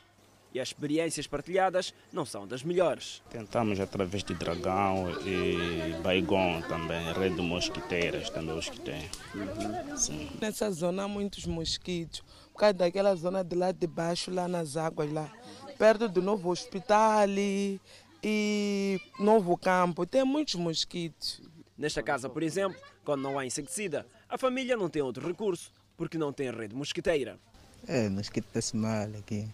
e 0.58 0.60
as 0.60 0.68
experiências 0.68 1.26
partilhadas 1.26 1.94
não 2.12 2.26
são 2.26 2.46
das 2.46 2.64
melhores. 2.64 3.22
Tentamos 3.30 3.78
através 3.78 4.24
de 4.24 4.34
dragão 4.34 5.08
e 5.24 5.94
baigon 6.02 6.60
também, 6.62 7.12
rede 7.12 7.40
mosquiteiras 7.40 8.28
também 8.28 8.58
os 8.58 8.68
que 8.68 8.80
tem. 8.80 9.08
Uhum. 9.34 10.28
Nessa 10.40 10.70
zona 10.70 11.04
há 11.04 11.08
muitos 11.08 11.46
mosquitos, 11.46 12.20
por 12.52 12.58
causa 12.58 12.74
daquela 12.74 13.14
zona 13.14 13.44
de 13.44 13.54
lá 13.54 13.70
de 13.70 13.86
baixo, 13.86 14.32
lá 14.32 14.48
nas 14.48 14.76
águas 14.76 15.12
lá, 15.12 15.30
perto 15.78 16.08
do 16.08 16.20
novo 16.20 16.50
hospital 16.50 17.28
e, 17.28 17.80
e 18.22 19.00
novo 19.20 19.56
campo, 19.56 20.04
tem 20.04 20.24
muitos 20.24 20.56
mosquitos. 20.56 21.40
Nesta 21.76 22.02
casa, 22.02 22.28
por 22.28 22.42
exemplo, 22.42 22.76
quando 23.04 23.22
não 23.22 23.38
há 23.38 23.46
inseticida, 23.46 24.04
a 24.28 24.36
família 24.36 24.76
não 24.76 24.90
tem 24.90 25.02
outro 25.02 25.24
recurso, 25.24 25.72
porque 25.96 26.18
não 26.18 26.32
tem 26.32 26.50
rede 26.50 26.74
mosquiteira. 26.74 27.38
É, 27.86 28.08
mosquito 28.08 28.46
está-se 28.46 28.76
mal 28.76 29.06
aqui 29.16 29.48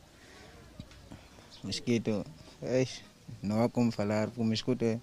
mosquito, 1.64 2.24
não 3.42 3.62
há 3.62 3.68
como 3.68 3.90
falar, 3.90 4.27
porque 4.27 4.40
o 4.40 4.44
mosquito 4.44 4.83
é 4.83 5.00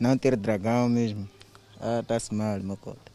não 0.00 0.16
ter 0.16 0.36
dragão 0.36 0.88
mesmo, 0.88 1.28
está-se 2.00 2.30
ah, 2.32 2.34
mal, 2.34 2.60
meu 2.60 2.76
cota. 2.76 3.12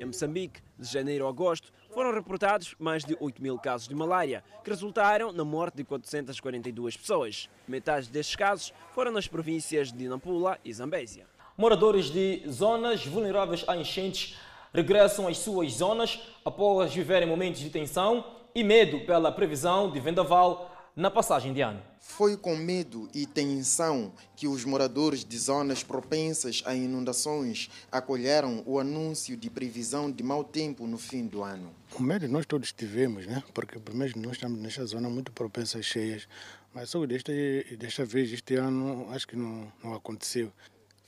Em 0.00 0.06
Moçambique, 0.06 0.60
de 0.78 0.90
janeiro 0.90 1.26
a 1.26 1.30
agosto, 1.30 1.72
foram 1.92 2.12
reportados 2.12 2.74
mais 2.78 3.04
de 3.04 3.16
8 3.20 3.40
mil 3.40 3.58
casos 3.58 3.86
de 3.86 3.94
malária, 3.94 4.42
que 4.62 4.70
resultaram 4.70 5.32
na 5.32 5.44
morte 5.44 5.76
de 5.76 5.84
442 5.84 6.96
pessoas. 6.96 7.48
Metade 7.68 8.10
destes 8.10 8.34
casos 8.34 8.72
foram 8.92 9.12
nas 9.12 9.28
províncias 9.28 9.92
de 9.92 10.08
Nampula 10.08 10.58
e 10.64 10.72
Zambésia. 10.72 11.26
Moradores 11.56 12.10
de 12.10 12.42
zonas 12.50 13.06
vulneráveis 13.06 13.64
a 13.68 13.76
enchentes 13.76 14.36
regressam 14.72 15.28
às 15.28 15.38
suas 15.38 15.74
zonas 15.74 16.20
após 16.44 16.92
viverem 16.92 17.28
momentos 17.28 17.60
de 17.60 17.70
tensão 17.70 18.24
e 18.52 18.64
medo 18.64 19.00
pela 19.06 19.30
previsão 19.30 19.90
de 19.90 20.00
vendaval 20.00 20.73
na 20.96 21.10
passagem 21.10 21.52
de 21.52 21.60
ano. 21.60 21.82
Foi 21.98 22.36
com 22.36 22.54
medo 22.56 23.08
e 23.12 23.26
tensão 23.26 24.12
que 24.36 24.46
os 24.46 24.64
moradores 24.64 25.24
de 25.24 25.36
zonas 25.38 25.82
propensas 25.82 26.62
a 26.64 26.74
inundações 26.74 27.68
acolheram 27.90 28.62
o 28.64 28.78
anúncio 28.78 29.36
de 29.36 29.50
previsão 29.50 30.10
de 30.10 30.22
mau 30.22 30.44
tempo 30.44 30.86
no 30.86 30.98
fim 30.98 31.26
do 31.26 31.42
ano. 31.42 31.74
O 31.98 32.02
medo 32.02 32.28
nós 32.28 32.46
todos 32.46 32.72
tivemos, 32.72 33.26
né? 33.26 33.42
Porque 33.52 33.78
primeiro 33.78 34.20
nós 34.20 34.32
estamos 34.32 34.60
nesta 34.60 34.84
zona 34.86 35.08
muito 35.08 35.32
propensa 35.32 35.78
a 35.78 35.82
cheias, 35.82 36.28
mas 36.72 36.90
só 36.90 37.04
desta, 37.06 37.32
desta 37.78 38.04
vez, 38.04 38.32
este 38.32 38.54
ano, 38.54 39.08
acho 39.10 39.26
que 39.26 39.36
não, 39.36 39.72
não 39.82 39.94
aconteceu. 39.94 40.52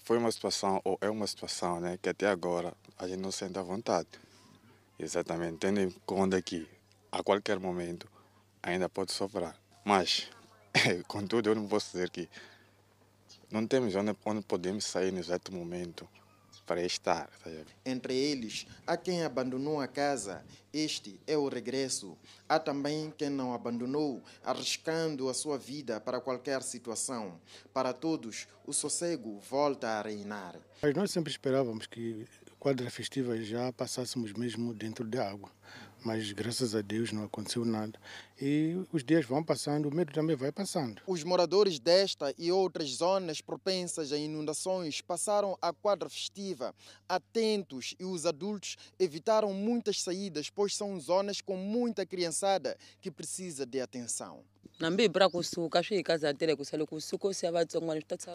Foi 0.02 0.18
uma 0.18 0.32
situação, 0.32 0.80
ou 0.84 0.98
é 1.00 1.10
uma 1.10 1.26
situação, 1.26 1.80
né, 1.80 1.98
que 2.00 2.08
até 2.08 2.28
agora 2.28 2.72
a 2.98 3.06
gente 3.06 3.20
não 3.20 3.30
sente 3.30 3.58
à 3.58 3.62
vontade. 3.62 4.08
Exatamente, 4.98 5.58
tendo 5.58 5.80
em 5.80 5.90
conta 6.06 6.40
que 6.40 6.66
a 7.12 7.22
qualquer 7.22 7.58
momento 7.60 8.08
ainda 8.62 8.88
pode 8.88 9.12
soprar. 9.12 9.65
Mas, 9.86 10.28
contudo, 11.06 11.48
eu 11.48 11.54
não 11.54 11.68
posso 11.68 11.92
dizer 11.92 12.10
que 12.10 12.28
não 13.48 13.64
temos 13.64 13.94
onde, 13.94 14.16
onde 14.24 14.42
podemos 14.42 14.84
sair 14.84 15.12
no 15.12 15.20
exato 15.20 15.54
momento 15.54 16.08
para 16.66 16.82
estar. 16.82 17.28
Tá 17.44 17.50
Entre 17.84 18.12
eles, 18.12 18.66
há 18.84 18.96
quem 18.96 19.22
abandonou 19.22 19.80
a 19.80 19.86
casa, 19.86 20.44
este 20.72 21.20
é 21.24 21.36
o 21.36 21.48
regresso. 21.48 22.18
Há 22.48 22.58
também 22.58 23.14
quem 23.16 23.30
não 23.30 23.54
abandonou, 23.54 24.20
arriscando 24.44 25.28
a 25.28 25.34
sua 25.34 25.56
vida 25.56 26.00
para 26.00 26.20
qualquer 26.20 26.64
situação. 26.64 27.40
Para 27.72 27.92
todos, 27.92 28.48
o 28.66 28.72
sossego 28.72 29.38
volta 29.48 29.86
a 29.86 30.02
reinar. 30.02 30.56
Mas 30.82 30.94
nós 30.96 31.12
sempre 31.12 31.30
esperávamos 31.30 31.86
que 31.86 32.26
quadra 32.58 32.90
festiva 32.90 33.40
já 33.40 33.72
passássemos 33.72 34.32
mesmo 34.32 34.74
dentro 34.74 35.04
da 35.04 35.30
água 35.30 35.52
mas 36.06 36.30
graças 36.30 36.72
a 36.76 36.80
Deus 36.80 37.10
não 37.10 37.24
aconteceu 37.24 37.64
nada. 37.64 37.98
E 38.40 38.76
os 38.92 39.02
dias 39.02 39.26
vão 39.26 39.42
passando, 39.42 39.88
o 39.88 39.94
medo 39.94 40.12
também 40.12 40.36
vai 40.36 40.52
passando. 40.52 41.02
Os 41.04 41.24
moradores 41.24 41.80
desta 41.80 42.32
e 42.38 42.52
outras 42.52 42.90
zonas 42.90 43.40
propensas 43.40 44.12
a 44.12 44.16
inundações 44.16 45.00
passaram 45.00 45.58
a 45.60 45.72
quadra 45.72 46.08
festiva 46.08 46.72
atentos 47.08 47.96
e 47.98 48.04
os 48.04 48.24
adultos 48.24 48.76
evitaram 49.00 49.52
muitas 49.52 50.00
saídas, 50.00 50.48
pois 50.48 50.76
são 50.76 50.98
zonas 51.00 51.40
com 51.40 51.56
muita 51.56 52.06
criançada 52.06 52.78
que 53.00 53.10
precisa 53.10 53.66
de 53.66 53.80
atenção. 53.80 54.44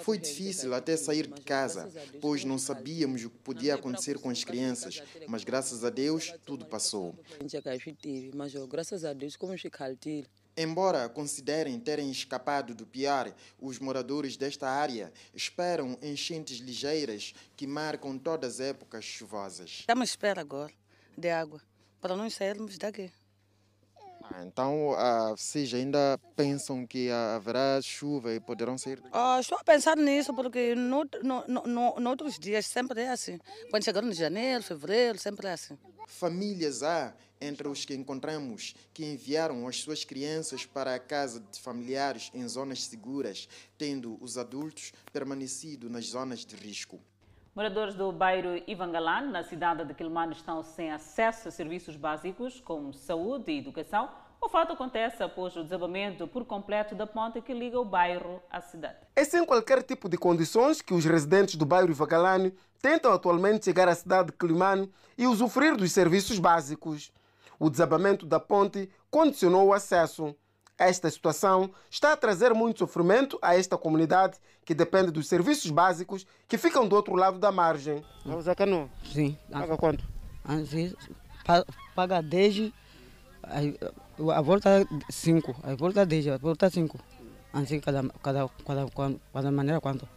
Foi 0.02 0.18
difícil 0.18 0.74
até 0.74 0.98
sair 0.98 1.28
de 1.28 1.42
casa, 1.42 1.90
pois 2.20 2.44
não 2.44 2.58
sabíamos 2.58 3.24
o 3.24 3.30
que 3.30 3.38
podia 3.38 3.76
acontecer 3.76 4.18
com 4.18 4.30
as 4.30 4.44
crianças, 4.44 5.04
mas 5.28 5.44
graças 5.44 5.84
a 5.84 5.90
Deus 5.92 6.34
tudo 6.44 6.66
passou. 6.66 7.16
Embora 10.58 11.08
considerem 11.08 11.80
terem 11.80 12.12
escapado 12.12 12.76
do 12.76 12.86
pior, 12.86 13.34
os 13.60 13.80
moradores 13.80 14.36
desta 14.36 14.68
área 14.70 15.14
esperam 15.34 15.98
enchentes 16.02 16.58
ligeiras 16.58 17.34
que 17.56 17.66
marcam 17.66 18.18
todas 18.18 18.56
as 18.56 18.60
épocas 18.60 19.06
chuvosas. 19.06 19.70
Estamos 19.80 20.02
à 20.02 20.12
espera 20.12 20.42
agora 20.42 20.74
de 21.18 21.30
água 21.30 21.62
para 22.02 22.18
não 22.18 22.30
sairmos 22.30 22.78
daqui. 22.78 23.12
Ah, 24.34 24.44
então, 24.46 24.94
ah, 24.98 25.34
vocês 25.36 25.74
ainda 25.74 26.20
pensam 26.36 26.86
que 26.86 27.10
haverá 27.10 27.82
chuva 27.82 28.34
e 28.34 28.40
poderão 28.40 28.78
sair? 28.78 29.02
Ah, 29.12 29.38
estou 29.40 29.58
a 29.58 29.64
pensar 29.64 29.98
nisso 29.98 30.34
porque 30.34 30.76
no, 30.76 31.04
no, 31.24 31.44
no, 31.48 32.00
no 32.00 32.10
outros 32.10 32.40
dias 32.40 32.66
sempre 32.66 33.02
é 33.02 33.10
assim. 33.10 33.40
Quando 33.70 33.84
chegamos 33.84 34.16
em 34.16 34.20
janeiro, 34.20 34.64
fevereiro, 34.64 35.18
sempre 35.18 35.48
é 35.48 35.54
assim. 35.54 35.78
Famílias 36.08 36.84
há 36.84 37.14
entre 37.42 37.68
os 37.68 37.84
que 37.84 37.96
encontramos 37.96 38.76
que 38.94 39.04
enviaram 39.04 39.68
as 39.68 39.78
suas 39.78 40.06
crianças 40.06 40.66
para 40.66 40.94
a 40.94 41.00
casa 41.00 41.40
de 41.40 41.60
familiares 41.60 42.30
em 42.34 42.48
zonas 42.48 42.84
seguras, 42.84 43.50
tendo 43.78 44.18
os 44.22 44.38
adultos 44.38 44.94
permanecido 45.12 45.90
nas 45.90 46.06
zonas 46.06 46.46
de 46.46 46.56
risco. 46.56 47.00
Moradores 47.54 47.96
do 47.96 48.14
bairro 48.14 48.64
Ivangalan, 48.66 49.30
na 49.30 49.44
cidade 49.44 49.84
de 49.84 49.94
Quilmano, 49.94 50.32
estão 50.32 50.64
sem 50.64 50.90
acesso 50.90 51.50
a 51.50 51.52
serviços 51.52 51.98
básicos 51.98 52.62
como 52.62 52.94
saúde 52.94 53.52
e 53.52 53.60
educação. 53.60 54.10
O 54.44 54.50
fato 54.50 54.74
acontece 54.74 55.22
após 55.22 55.56
o 55.56 55.64
desabamento 55.64 56.28
por 56.28 56.44
completo 56.46 56.96
da 56.96 57.06
ponte 57.06 57.40
que 57.42 57.54
liga 57.54 57.80
o 57.80 57.86
bairro 57.86 58.42
à 58.50 58.60
cidade. 58.60 58.98
É 59.16 59.24
sem 59.24 59.46
qualquer 59.46 59.84
tipo 59.84 60.10
de 60.10 60.18
condições 60.18 60.82
que 60.82 60.96
os 60.96 61.06
residentes 61.06 61.56
do 61.56 61.66
bairro 61.66 61.92
Ivangalan 61.92 62.52
tentam 62.82 63.14
atualmente 63.14 63.66
chegar 63.66 63.88
à 63.88 63.94
cidade 63.94 64.32
de 64.32 64.38
Quilmano 64.38 64.92
e 65.16 65.28
usufruir 65.28 65.78
dos 65.78 65.92
serviços 65.92 66.40
básicos. 66.40 67.12
O 67.60 67.70
desabamento 67.70 68.26
da 68.26 68.40
ponte 68.40 68.90
condicionou 69.12 69.68
o 69.68 69.74
acesso. 69.74 70.36
Esta 70.76 71.12
situação 71.12 71.70
está 71.92 72.14
a 72.14 72.18
trazer 72.18 72.52
muito 72.56 72.80
sofrimento 72.80 73.38
a 73.44 73.56
esta 73.56 73.78
comunidade 73.78 74.40
que 74.66 74.74
depende 74.74 75.12
dos 75.12 75.28
serviços 75.28 75.70
básicos 75.70 76.26
que 76.48 76.58
ficam 76.58 76.88
do 76.88 76.96
outro 76.96 77.14
lado 77.14 77.38
da 77.38 77.52
margem. 77.52 78.04
Usa 78.26 78.56
canoa? 78.56 78.90
Sim. 79.04 79.38
Paga 79.52 79.78
quanto? 79.78 80.04
Paga 81.94 82.22
10, 82.24 82.72
a 84.30 84.42
volta 84.42 84.86
5, 85.10 85.56
a 85.64 85.76
volta 85.76 86.06
10, 86.06 86.28
a 86.28 86.38
volta 86.38 86.70
5. 86.70 87.00
Assim, 87.54 87.80
cada, 87.80 88.04
cada, 88.22 88.48
cada, 88.66 88.86
cada 89.34 89.52
maneira 89.52 89.82
quanto. 89.82 90.08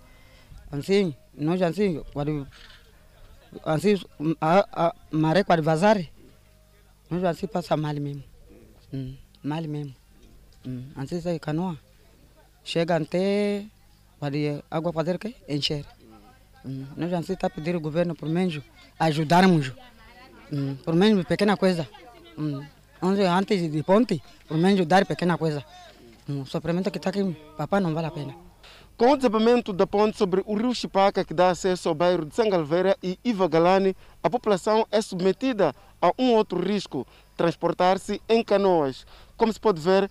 Assim, 0.70 1.14
nós 1.34 1.60
assim, 1.62 2.02
quando, 2.12 2.46
assim, 3.64 3.94
a, 4.40 4.86
a 4.86 4.94
maré 5.10 5.44
quando 5.44 5.62
vazar, 5.62 5.98
nós 7.10 7.24
assim 7.24 7.46
passa 7.46 7.76
mal 7.76 7.94
mesmo. 7.94 8.22
Hum, 8.92 9.16
mal 9.42 9.62
mesmo. 9.62 9.94
Hum, 10.66 10.84
assim 10.96 11.20
sai 11.20 11.38
canoa. 11.38 11.78
Chega 12.64 12.96
até 12.96 13.66
para 14.18 14.36
água 14.70 14.92
fazer 14.92 15.16
o 15.16 15.18
quê? 15.18 15.34
Encher. 15.48 15.84
Hum, 16.64 16.86
nós 16.96 17.12
assim 17.12 17.34
está 17.34 17.46
a 17.46 17.50
pedir 17.50 17.74
ao 17.74 17.80
governo 17.80 18.14
por 18.14 18.28
menos 18.28 18.60
ajudarmos. 18.98 19.72
Hum, 20.52 20.76
por 20.84 20.94
menos 20.94 21.24
pequena 21.24 21.56
coisa. 21.56 21.88
Hum, 22.38 22.64
antes 23.04 23.70
de 23.70 23.82
ponte, 23.82 24.22
por 24.48 24.56
menos 24.56 24.86
dar 24.86 25.04
pequena 25.04 25.36
coisa. 25.36 25.64
Hum, 26.28 26.40
o 26.40 26.46
sofrimento 26.46 26.90
que 26.90 26.98
está 26.98 27.10
aqui, 27.10 27.36
papai, 27.56 27.80
não 27.80 27.92
vale 27.92 28.06
a 28.06 28.10
pena. 28.10 28.34
Com 28.96 29.10
o 29.10 29.16
desabamento 29.16 29.72
da 29.72 29.86
ponte 29.86 30.16
sobre 30.16 30.42
o 30.46 30.54
rio 30.54 30.74
Chipaca, 30.74 31.24
que 31.24 31.34
dá 31.34 31.50
acesso 31.50 31.88
ao 31.88 31.94
bairro 31.94 32.24
de 32.24 32.34
Sangalveira 32.34 32.96
e 33.02 33.18
Ivagalani, 33.24 33.94
a 34.22 34.30
população 34.30 34.86
é 34.90 35.02
submetida 35.02 35.74
a 36.00 36.12
um 36.18 36.32
outro 36.32 36.60
risco, 36.60 37.06
transportar-se 37.36 38.22
em 38.28 38.42
canoas. 38.42 39.04
Como 39.36 39.52
se 39.52 39.60
pode 39.60 39.80
ver, 39.80 40.10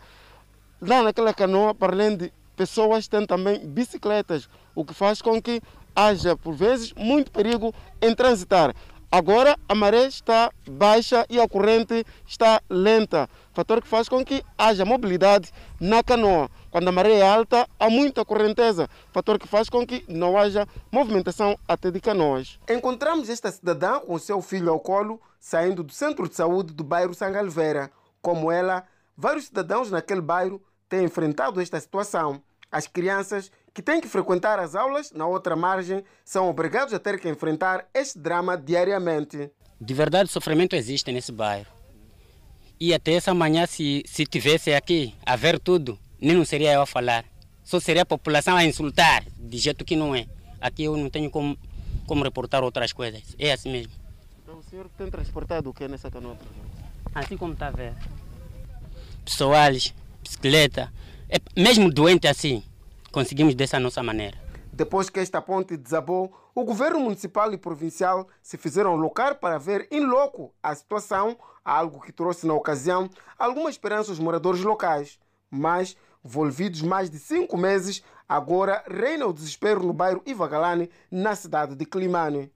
lá 0.81 1.01
naquela 1.01 1.33
canoa, 1.33 1.73
para 1.73 1.93
além 1.93 2.15
de 2.15 2.31
pessoas, 2.55 3.07
tem 3.07 3.25
também 3.25 3.65
bicicletas, 3.65 4.47
o 4.75 4.85
que 4.85 4.93
faz 4.93 5.21
com 5.21 5.41
que 5.41 5.61
haja, 5.95 6.35
por 6.35 6.53
vezes, 6.53 6.93
muito 6.93 7.31
perigo 7.31 7.73
em 8.01 8.13
transitar. 8.13 8.75
Agora 9.15 9.55
a 9.69 9.75
maré 9.75 10.07
está 10.07 10.49
baixa 10.67 11.23
e 11.29 11.39
a 11.39 11.47
corrente 11.47 12.03
está 12.25 12.59
lenta, 12.67 13.29
fator 13.53 13.79
que 13.79 13.87
faz 13.87 14.09
com 14.09 14.25
que 14.25 14.43
haja 14.57 14.83
mobilidade 14.85 15.51
na 15.79 16.01
canoa. 16.01 16.49
Quando 16.71 16.87
a 16.87 16.91
maré 16.91 17.19
é 17.19 17.21
alta, 17.21 17.69
há 17.79 17.91
muita 17.91 18.25
correnteza, 18.25 18.89
fator 19.11 19.37
que 19.37 19.47
faz 19.47 19.69
com 19.69 19.85
que 19.85 20.03
não 20.07 20.35
haja 20.35 20.67
movimentação 20.91 21.55
até 21.67 21.91
de 21.91 22.01
canoas. 22.01 22.59
Encontramos 22.67 23.29
esta 23.29 23.51
cidadã 23.51 23.99
com 23.99 24.17
seu 24.17 24.41
filho 24.41 24.71
ao 24.71 24.79
colo, 24.79 25.21
saindo 25.39 25.83
do 25.83 25.93
centro 25.93 26.27
de 26.27 26.33
saúde 26.33 26.73
do 26.73 26.83
bairro 26.83 27.13
Sangalveira. 27.13 27.91
Como 28.19 28.51
ela, 28.51 28.83
vários 29.15 29.45
cidadãos 29.45 29.91
naquele 29.91 30.21
bairro 30.21 30.59
têm 30.89 31.03
enfrentado 31.03 31.61
esta 31.61 31.79
situação. 31.79 32.41
As 32.71 32.87
crianças 32.87 33.51
que 33.73 33.81
têm 33.81 33.99
que 33.99 34.07
frequentar 34.07 34.59
as 34.59 34.75
aulas 34.75 35.11
na 35.11 35.25
outra 35.25 35.55
margem 35.55 36.03
são 36.23 36.47
obrigados 36.47 36.93
a 36.93 36.99
ter 36.99 37.19
que 37.19 37.27
enfrentar 37.27 37.87
este 37.93 38.19
drama 38.19 38.55
diariamente. 38.55 39.49
De 39.81 39.93
verdade, 39.93 40.29
sofrimento 40.29 40.75
existe 40.75 41.11
nesse 41.11 41.31
bairro. 41.31 41.65
E 42.79 42.93
até 42.93 43.13
essa 43.13 43.33
manhã, 43.33 43.65
se, 43.65 44.03
se 44.05 44.25
tivesse 44.25 44.73
aqui 44.73 45.15
a 45.25 45.35
ver 45.35 45.59
tudo, 45.59 45.97
nem 46.21 46.35
não 46.35 46.45
seria 46.45 46.73
eu 46.73 46.81
a 46.81 46.85
falar. 46.85 47.25
Só 47.63 47.79
seria 47.79 48.03
a 48.03 48.05
população 48.05 48.55
a 48.55 48.63
insultar, 48.63 49.25
de 49.37 49.57
jeito 49.57 49.85
que 49.85 49.95
não 49.95 50.13
é. 50.13 50.27
Aqui 50.61 50.83
eu 50.83 50.95
não 50.95 51.09
tenho 51.09 51.29
como, 51.29 51.57
como 52.05 52.23
reportar 52.23 52.63
outras 52.63 52.93
coisas. 52.93 53.23
É 53.39 53.53
assim 53.53 53.71
mesmo. 53.71 53.93
Então 54.43 54.59
o 54.59 54.63
senhor 54.63 54.87
tem 54.97 55.09
transportado 55.09 55.69
o 55.69 55.73
que 55.73 55.87
nessa 55.87 56.11
canoa? 56.11 56.37
Assim 57.15 57.37
como 57.37 57.53
está 57.53 57.67
a 57.67 57.71
ver. 57.71 57.93
Pessoais, 59.25 59.93
bicicleta, 60.21 60.91
é, 61.29 61.39
mesmo 61.59 61.91
doente 61.91 62.27
assim, 62.27 62.63
conseguimos 63.13 63.53
dessa 63.53 63.79
nossa 63.79 64.01
maneira. 64.01 64.37
Depois 64.73 65.07
que 65.07 65.19
esta 65.19 65.39
ponte 65.39 65.77
desabou, 65.77 66.33
o 66.55 66.63
governo 66.63 66.99
municipal 66.99 67.53
e 67.53 67.57
provincial 67.57 68.27
se 68.41 68.57
fizeram 68.57 68.95
locar 68.95 69.35
para 69.35 69.59
ver 69.59 69.87
em 69.91 70.03
loco 70.03 70.51
a 70.63 70.73
situação, 70.73 71.37
algo 71.63 72.01
que 72.01 72.11
trouxe 72.11 72.47
na 72.47 72.55
ocasião 72.55 73.07
alguma 73.37 73.69
esperança 73.69 74.11
aos 74.11 74.17
moradores 74.17 74.61
locais. 74.61 75.19
Mas, 75.47 75.95
envolvidos 76.25 76.81
mais 76.81 77.11
de 77.11 77.19
cinco 77.19 77.55
meses, 77.55 78.03
agora 78.27 78.83
reina 78.87 79.27
o 79.27 79.33
desespero 79.33 79.83
no 79.83 79.93
bairro 79.93 80.23
Ivagalane, 80.25 80.89
na 81.11 81.35
cidade 81.35 81.75
de 81.75 81.85
Climane. 81.85 82.51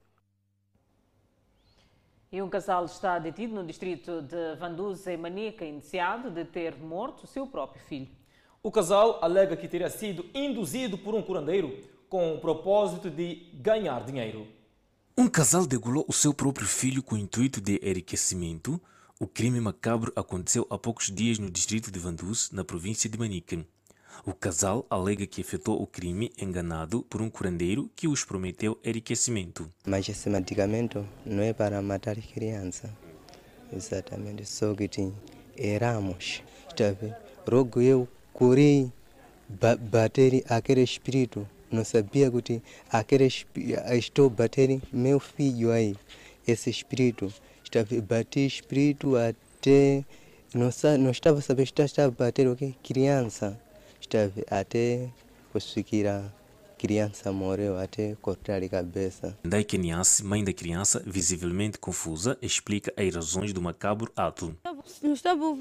E 2.32 2.42
um 2.42 2.50
casal 2.50 2.86
está 2.86 3.20
detido 3.20 3.54
no 3.54 3.64
distrito 3.64 4.24
de 4.24 4.56
Vanduza, 4.56 5.14
em 5.14 5.18
Manica, 5.18 5.64
indiciado 5.64 6.32
de 6.32 6.44
ter 6.46 6.76
morto 6.78 7.28
seu 7.28 7.46
próprio 7.46 7.82
filho. 7.84 8.10
O 8.64 8.72
casal 8.72 9.20
alega 9.22 9.56
que 9.56 9.68
teria 9.68 9.90
sido 9.90 10.26
induzido 10.34 10.98
por 10.98 11.14
um 11.16 11.22
curandeiro 11.22 11.78
com 12.10 12.36
o 12.36 12.40
propósito 12.40 13.10
de 13.10 13.50
ganhar 13.54 14.04
dinheiro. 14.06 14.48
Um 15.18 15.28
casal 15.28 15.66
degolou 15.66 16.06
o 16.08 16.14
seu 16.14 16.34
próprio 16.34 16.68
filho 16.68 17.04
com 17.04 17.16
o 17.16 17.18
intuito 17.18 17.62
de 17.62 17.80
enriquecimento. 17.84 18.82
O 19.20 19.28
crime 19.28 19.60
macabro 19.60 20.12
aconteceu 20.16 20.66
há 20.70 20.78
poucos 20.78 21.08
dias 21.08 21.40
no 21.40 21.50
distrito 21.50 21.92
de 21.92 22.00
Vanduz, 22.00 22.52
na 22.52 22.64
província 22.64 23.10
de 23.10 23.18
Manique. 23.18 23.66
O 24.26 24.34
casal 24.34 24.86
alega 24.90 25.26
que 25.28 25.42
efetuou 25.42 25.82
o 25.82 25.88
crime 25.88 26.32
enganado 26.38 27.04
por 27.04 27.22
um 27.22 27.30
curandeiro 27.30 27.90
que 27.96 28.08
os 28.08 28.24
prometeu 28.24 28.78
enriquecimento. 28.84 29.72
Mas 29.86 30.10
esse 30.10 30.30
medicamento 30.30 31.08
não 31.26 31.44
é 31.44 31.54
para 31.54 31.82
matar 31.82 32.16
criança. 32.16 32.94
Exatamente, 33.72 34.46
só 34.46 34.74
que. 34.74 34.90
Está 35.56 36.92
vendo? 36.92 37.16
Rogo 37.50 37.82
eu 37.82 38.08
curei 38.38 38.92
bater 39.50 40.44
aquele 40.48 40.84
espírito 40.84 41.48
não 41.72 41.84
sabia 41.84 42.30
que 42.30 42.62
aquele 42.92 43.28
estou 43.98 44.30
batendo 44.30 44.80
meu 44.94 45.20
filho 45.20 45.72
aí 45.72 45.96
esse 46.48 46.70
espírito 46.70 47.34
estava 47.64 48.00
bater 48.00 48.46
espírito 48.46 49.16
até 49.16 50.06
não, 50.54 50.70
não 51.00 51.10
estava 51.10 51.42
sabendo 51.42 51.66
estava 51.84 52.12
bater 52.12 52.48
o 52.48 52.52
okay? 52.52 52.76
que 52.84 52.94
criança 52.94 53.60
estava 54.00 54.32
até 54.52 55.10
conseguir 55.52 56.06
criança 56.78 57.32
morreu 57.32 57.78
até 57.78 58.16
cortar 58.22 58.62
a 58.64 58.70
cabeça. 58.70 59.38
Dai 59.44 59.64
Kenyasi, 59.64 60.24
mãe 60.24 60.44
da 60.44 60.54
criança, 60.54 61.02
visivelmente 61.06 61.80
confusa, 61.80 62.38
explica 62.42 62.94
as 62.96 63.14
razões 63.14 63.52
do 63.52 63.62
macabro 63.62 64.12
ato. 64.16 64.56
Não 65.02 65.14
estava 65.14 65.58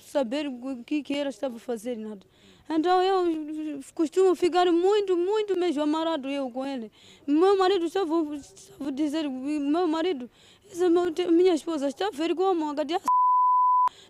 saber 0.00 0.46
o 0.46 0.82
que, 0.84 1.02
que 1.02 1.14
era 1.14 1.28
estava 1.28 1.58
fazer 1.58 1.96
nada. 1.96 2.26
Então 2.68 3.02
eu 3.02 3.80
costumo 3.94 4.34
ficar 4.34 4.64
muito, 4.72 5.16
muito 5.16 5.58
mesmo 5.58 5.82
amarrado 5.82 6.28
eu 6.28 6.50
com 6.50 6.64
ele. 6.64 6.90
Meu 7.26 7.58
marido 7.58 7.84
estava, 7.84 8.14
estava 8.34 8.90
dizer, 8.90 9.28
meu 9.28 9.86
marido, 9.86 10.30
essa 10.72 10.88
minha 11.30 11.54
esposa 11.54 11.88
está 11.88 12.06
a 12.06 12.10
ver 12.10 12.34
como 12.34 12.74
cadê 12.74 12.94
a 12.94 13.00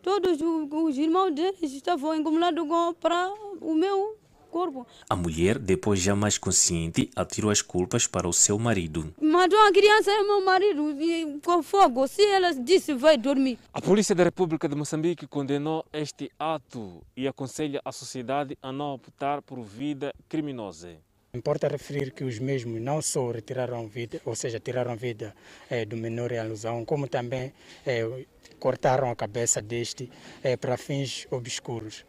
Todos 0.03 0.39
os 0.41 0.99
irmãos 0.99 1.33
dele 1.33 1.57
estavam 1.63 2.15
incomodado 2.15 2.65
para 3.01 3.33
o 3.61 3.75
meu 3.75 4.17
corpo. 4.55 4.87
A 5.11 5.17
mulher, 5.17 5.59
depois 5.59 5.99
já 5.99 6.15
mais 6.15 6.39
consciente, 6.39 7.11
atirou 7.17 7.51
as 7.51 7.61
culpas 7.61 8.07
para 8.07 8.29
o 8.29 8.33
seu 8.33 8.57
marido. 8.57 9.13
Matou 9.21 9.59
a 9.67 9.73
criança 9.73 10.13
e 10.13 10.23
meu 10.23 10.45
marido 10.45 10.83
e, 11.03 11.41
com 11.45 11.61
fogo. 11.61 12.07
Se 12.07 12.23
ela 12.23 12.55
disse 12.55 12.95
vai 12.95 13.17
dormir. 13.17 13.59
A 13.73 13.81
Polícia 13.81 14.15
da 14.15 14.23
República 14.23 14.69
de 14.69 14.77
Moçambique 14.77 15.27
condenou 15.27 15.85
este 15.93 16.31
ato 16.39 17.03
e 17.17 17.27
aconselha 17.27 17.81
a 17.85 17.91
sociedade 17.91 18.57
a 18.63 18.71
não 18.71 18.95
optar 18.95 19.43
por 19.43 19.61
vida 19.61 20.15
criminosa. 20.29 20.91
Importa 21.35 21.67
referir 21.67 22.13
que 22.13 22.23
os 22.23 22.39
mesmos 22.39 22.81
não 22.81 23.03
só 23.03 23.33
retiraram 23.33 23.89
vida, 23.89 24.21
ou 24.25 24.37
seja, 24.37 24.61
tiraram 24.61 24.97
vida 24.97 25.35
é, 25.69 25.85
do 25.85 25.97
menor 25.97 26.31
em 26.31 26.39
alusão, 26.39 26.85
como 26.85 27.09
também 27.09 27.53
é, 27.85 28.25
cortaram 28.65 29.11
a 29.11 29.15
cabeça 29.15 29.61
deste 29.61 30.11
é, 30.43 30.57
para 30.57 30.79
fins 30.79 31.27
obscuros. 31.31 32.03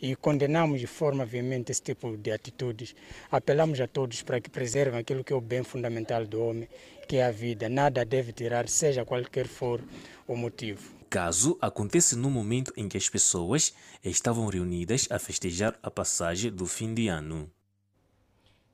E 0.00 0.16
condenamos 0.16 0.80
de 0.80 0.86
forma 0.86 1.22
veemente 1.26 1.70
esse 1.70 1.82
tipo 1.82 2.16
de 2.16 2.30
atitudes. 2.30 2.96
Apelamos 3.30 3.78
a 3.78 3.86
todos 3.86 4.22
para 4.22 4.40
que 4.40 4.48
preservem 4.48 4.98
aquilo 4.98 5.22
que 5.22 5.34
é 5.34 5.36
o 5.36 5.40
bem 5.42 5.62
fundamental 5.62 6.24
do 6.24 6.42
homem, 6.42 6.66
que 7.06 7.18
é 7.18 7.26
a 7.26 7.30
vida. 7.30 7.68
Nada 7.68 8.06
deve 8.06 8.32
tirar, 8.32 8.70
seja 8.70 9.04
qualquer 9.04 9.46
for 9.46 9.84
o 10.26 10.34
motivo. 10.34 10.96
O 11.02 11.04
caso 11.10 11.58
acontece 11.60 12.16
no 12.16 12.30
momento 12.30 12.72
em 12.74 12.88
que 12.88 12.96
as 12.96 13.10
pessoas 13.10 13.74
estavam 14.02 14.46
reunidas 14.46 15.08
a 15.10 15.18
festejar 15.18 15.78
a 15.82 15.90
passagem 15.90 16.50
do 16.50 16.64
fim 16.64 16.94
de 16.94 17.08
ano. 17.08 17.50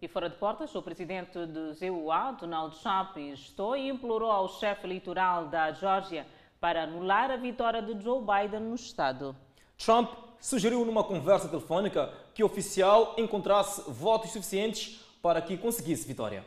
E 0.00 0.06
fora 0.06 0.30
de 0.30 0.36
portas, 0.36 0.72
o 0.76 0.82
presidente 0.82 1.46
do 1.46 1.72
ZUA, 1.72 2.36
Donald 2.38 2.78
Trump, 2.80 3.16
estou 3.16 3.76
e 3.76 3.88
implorou 3.88 4.30
ao 4.30 4.48
chefe 4.48 4.86
eleitoral 4.86 5.48
da 5.48 5.72
Geórgia 5.72 6.26
para 6.64 6.84
anular 6.84 7.30
a 7.30 7.36
vitória 7.36 7.82
de 7.82 8.02
Joe 8.02 8.22
Biden 8.22 8.60
no 8.60 8.74
Estado. 8.74 9.36
Trump 9.76 10.10
sugeriu 10.40 10.82
numa 10.82 11.04
conversa 11.04 11.46
telefônica 11.46 12.10
que 12.32 12.42
o 12.42 12.46
oficial 12.46 13.14
encontrasse 13.18 13.82
votos 13.86 14.30
suficientes 14.30 14.98
para 15.20 15.42
que 15.42 15.58
conseguisse 15.58 16.08
vitória. 16.08 16.42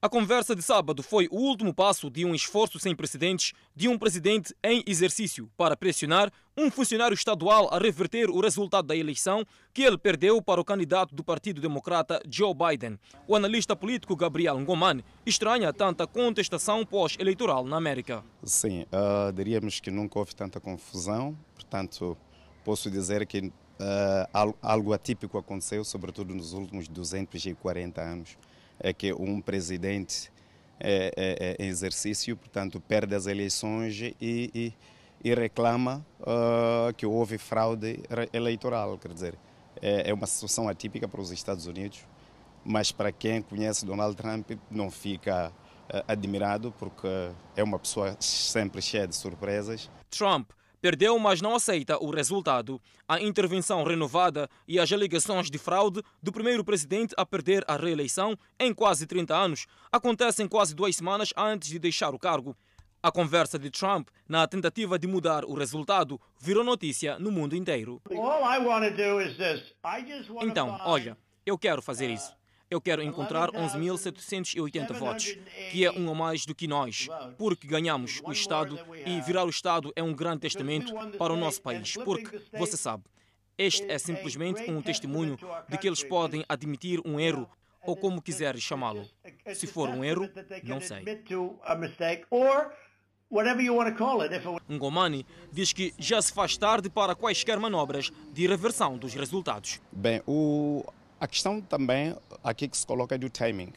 A 0.00 0.08
conversa 0.08 0.54
de 0.54 0.62
sábado 0.62 1.02
foi 1.02 1.26
o 1.28 1.34
último 1.34 1.74
passo 1.74 2.08
de 2.08 2.24
um 2.24 2.32
esforço 2.32 2.78
sem 2.78 2.94
precedentes 2.94 3.52
de 3.74 3.88
um 3.88 3.98
presidente 3.98 4.54
em 4.62 4.80
exercício 4.86 5.50
para 5.56 5.76
pressionar 5.76 6.30
um 6.56 6.70
funcionário 6.70 7.16
estadual 7.16 7.68
a 7.74 7.80
reverter 7.80 8.30
o 8.30 8.40
resultado 8.40 8.86
da 8.86 8.94
eleição 8.94 9.44
que 9.74 9.82
ele 9.82 9.98
perdeu 9.98 10.40
para 10.40 10.60
o 10.60 10.64
candidato 10.64 11.16
do 11.16 11.24
Partido 11.24 11.60
Democrata 11.60 12.22
Joe 12.30 12.54
Biden. 12.54 12.96
O 13.26 13.34
analista 13.34 13.74
político 13.74 14.14
Gabriel 14.14 14.60
Ngoman 14.60 15.02
estranha 15.26 15.72
tanta 15.72 16.06
contestação 16.06 16.86
pós-eleitoral 16.86 17.64
na 17.64 17.76
América. 17.76 18.24
Sim, 18.44 18.82
uh, 18.82 19.32
diríamos 19.32 19.80
que 19.80 19.90
nunca 19.90 20.20
houve 20.20 20.32
tanta 20.32 20.60
confusão, 20.60 21.36
portanto, 21.56 22.16
posso 22.64 22.88
dizer 22.88 23.26
que 23.26 23.40
uh, 23.48 24.54
algo 24.62 24.92
atípico 24.92 25.36
aconteceu, 25.38 25.82
sobretudo 25.82 26.32
nos 26.36 26.52
últimos 26.52 26.86
240 26.86 28.00
anos 28.00 28.38
é 28.80 28.92
que 28.92 29.12
um 29.12 29.40
presidente 29.40 30.30
é, 30.80 31.12
é, 31.16 31.56
é, 31.60 31.64
em 31.64 31.68
exercício, 31.68 32.36
portanto, 32.36 32.80
perde 32.80 33.14
as 33.14 33.26
eleições 33.26 34.00
e, 34.00 34.14
e, 34.20 34.72
e 35.24 35.34
reclama 35.34 36.06
uh, 36.20 36.94
que 36.94 37.04
houve 37.04 37.36
fraude 37.36 38.00
eleitoral. 38.32 38.96
Quer 38.98 39.12
dizer, 39.12 39.34
é, 39.82 40.10
é, 40.10 40.14
uma 40.14 40.26
situação 40.26 40.68
atípica 40.68 41.08
para 41.08 41.20
os 41.20 41.30
Estados 41.32 41.66
Unidos, 41.66 42.06
mas 42.64 42.92
para 42.92 43.10
quem 43.10 43.42
conhece 43.42 43.84
Donald 43.84 44.16
Trump 44.16 44.50
não 44.70 44.90
fica 44.90 45.48
uh, 45.48 46.04
admirado, 46.06 46.72
porque 46.78 47.08
é 47.56 47.62
uma 47.64 47.78
pessoa 47.78 48.16
sempre 48.20 48.80
cheia 48.80 49.06
de 49.08 49.16
surpresas. 49.16 49.90
Trump 50.10 50.50
perdeu, 50.80 51.18
mas 51.18 51.40
não 51.40 51.54
aceita 51.54 51.98
o 52.02 52.10
resultado. 52.10 52.80
A 53.06 53.20
intervenção 53.20 53.82
renovada 53.84 54.48
e 54.66 54.78
as 54.78 54.92
alegações 54.92 55.50
de 55.50 55.58
fraude 55.58 56.02
do 56.22 56.32
primeiro 56.32 56.64
presidente 56.64 57.14
a 57.16 57.26
perder 57.26 57.64
a 57.66 57.76
reeleição 57.76 58.36
em 58.58 58.72
quase 58.72 59.06
30 59.06 59.34
anos 59.34 59.66
acontecem 59.90 60.46
quase 60.48 60.74
duas 60.74 60.96
semanas 60.96 61.32
antes 61.36 61.68
de 61.68 61.78
deixar 61.78 62.14
o 62.14 62.18
cargo. 62.18 62.56
A 63.02 63.12
conversa 63.12 63.58
de 63.58 63.70
Trump 63.70 64.08
na 64.28 64.46
tentativa 64.46 64.98
de 64.98 65.06
mudar 65.06 65.44
o 65.44 65.54
resultado 65.54 66.20
virou 66.40 66.64
notícia 66.64 67.18
no 67.18 67.30
mundo 67.30 67.54
inteiro. 67.54 68.02
Então, 70.50 70.76
olha, 70.84 71.16
eu 71.46 71.56
quero 71.56 71.80
fazer 71.80 72.10
isso. 72.10 72.37
Eu 72.70 72.80
quero 72.82 73.02
encontrar 73.02 73.50
11.780 73.50 74.92
votos, 74.92 75.38
que 75.70 75.86
é 75.86 75.90
um 75.90 76.10
a 76.10 76.14
mais 76.14 76.44
do 76.44 76.54
que 76.54 76.68
nós, 76.68 77.08
porque 77.38 77.66
ganhamos 77.66 78.20
o 78.22 78.30
Estado 78.30 78.78
e 79.06 79.20
virar 79.22 79.44
o 79.44 79.48
Estado 79.48 79.90
é 79.96 80.02
um 80.02 80.14
grande 80.14 80.40
testamento 80.40 80.92
para 81.16 81.32
o 81.32 81.36
nosso 81.36 81.62
país, 81.62 81.94
porque, 81.94 82.40
você 82.52 82.76
sabe, 82.76 83.04
este 83.56 83.90
é 83.90 83.98
simplesmente 83.98 84.70
um 84.70 84.82
testemunho 84.82 85.38
de 85.68 85.78
que 85.78 85.88
eles 85.88 86.04
podem 86.04 86.44
admitir 86.48 87.00
um 87.04 87.18
erro 87.18 87.48
ou 87.82 87.96
como 87.96 88.20
quiseres 88.20 88.62
chamá-lo. 88.62 89.08
Se 89.54 89.66
for 89.66 89.88
um 89.88 90.04
erro, 90.04 90.28
não 90.62 90.80
sei. 90.80 91.04
Ngomani 94.70 95.26
diz 95.52 95.72
que 95.72 95.92
já 95.98 96.20
se 96.22 96.32
faz 96.32 96.56
tarde 96.56 96.88
para 96.88 97.14
quaisquer 97.14 97.58
manobras 97.58 98.10
de 98.32 98.46
reversão 98.46 98.96
dos 98.96 99.12
resultados. 99.14 99.80
Bem, 99.92 100.22
o, 100.26 100.82
a 101.20 101.26
questão 101.26 101.60
também 101.60 102.14
aqui 102.42 102.68
que 102.68 102.76
se 102.76 102.86
coloca 102.86 103.14
é 103.14 103.18
do 103.18 103.28
timing. 103.28 103.72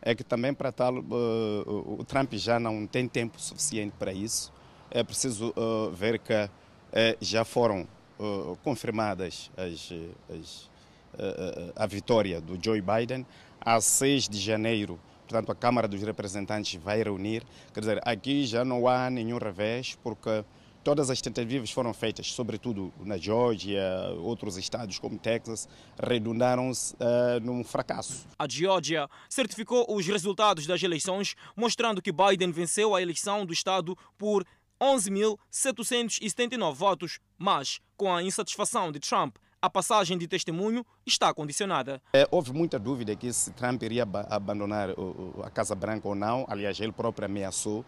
É 0.00 0.14
que 0.14 0.22
também 0.22 0.54
para 0.54 0.70
tal 0.70 0.98
uh, 0.98 1.96
o 1.98 2.04
Trump 2.04 2.32
já 2.34 2.60
não 2.60 2.86
tem 2.86 3.08
tempo 3.08 3.40
suficiente 3.40 3.94
para 3.98 4.12
isso. 4.12 4.52
É 4.90 5.02
preciso 5.02 5.52
uh, 5.56 5.90
ver 5.90 6.18
que 6.18 6.32
uh, 6.34 6.48
já 7.20 7.44
foram 7.44 7.86
confirmadas 8.64 9.48
as, 9.56 9.92
as, 10.28 10.68
a 11.76 11.86
vitória 11.86 12.40
do 12.40 12.58
Joe 12.60 12.82
Biden 12.82 13.24
a 13.60 13.80
6 13.80 14.28
de 14.28 14.40
janeiro. 14.40 14.98
Portanto, 15.20 15.52
a 15.52 15.54
Câmara 15.54 15.86
dos 15.86 16.02
Representantes 16.02 16.82
vai 16.82 17.00
reunir. 17.00 17.44
Quer 17.72 17.78
dizer, 17.78 18.00
aqui 18.04 18.44
já 18.44 18.64
não 18.64 18.88
há 18.88 19.08
nenhum 19.08 19.38
revés, 19.38 19.96
porque 20.02 20.44
Todas 20.84 21.10
as 21.10 21.20
tentativas 21.20 21.70
foram 21.70 21.92
feitas, 21.92 22.32
sobretudo 22.32 22.92
na 23.00 23.16
Geórgia, 23.16 23.82
outros 24.20 24.56
estados 24.56 24.98
como 24.98 25.18
Texas, 25.18 25.68
redundaram-se 26.02 26.94
uh, 26.94 27.40
num 27.42 27.62
fracasso. 27.62 28.26
A 28.38 28.48
Geórgia 28.48 29.08
certificou 29.28 29.84
os 29.88 30.06
resultados 30.06 30.66
das 30.66 30.82
eleições, 30.82 31.34
mostrando 31.56 32.00
que 32.00 32.12
Biden 32.12 32.52
venceu 32.52 32.94
a 32.94 33.02
eleição 33.02 33.44
do 33.44 33.52
estado 33.52 33.96
por 34.16 34.46
11.779 34.80 36.74
votos, 36.74 37.18
mas 37.36 37.80
com 37.96 38.14
a 38.14 38.22
insatisfação 38.22 38.92
de 38.92 39.00
Trump 39.00 39.36
a 39.60 39.68
passagem 39.68 40.16
de 40.16 40.26
testemunho 40.26 40.84
está 41.06 41.32
condicionada. 41.34 42.00
É, 42.12 42.26
houve 42.30 42.52
muita 42.52 42.78
dúvida 42.78 43.14
que 43.16 43.32
se 43.32 43.50
Trump 43.52 43.82
iria 43.82 44.06
abandonar 44.30 44.90
a 45.42 45.50
Casa 45.50 45.74
Branca 45.74 46.06
ou 46.08 46.14
não. 46.14 46.46
Aliás, 46.48 46.78
ele 46.80 46.92
próprio 46.92 47.26
ameaçou 47.26 47.80
uh, 47.80 47.84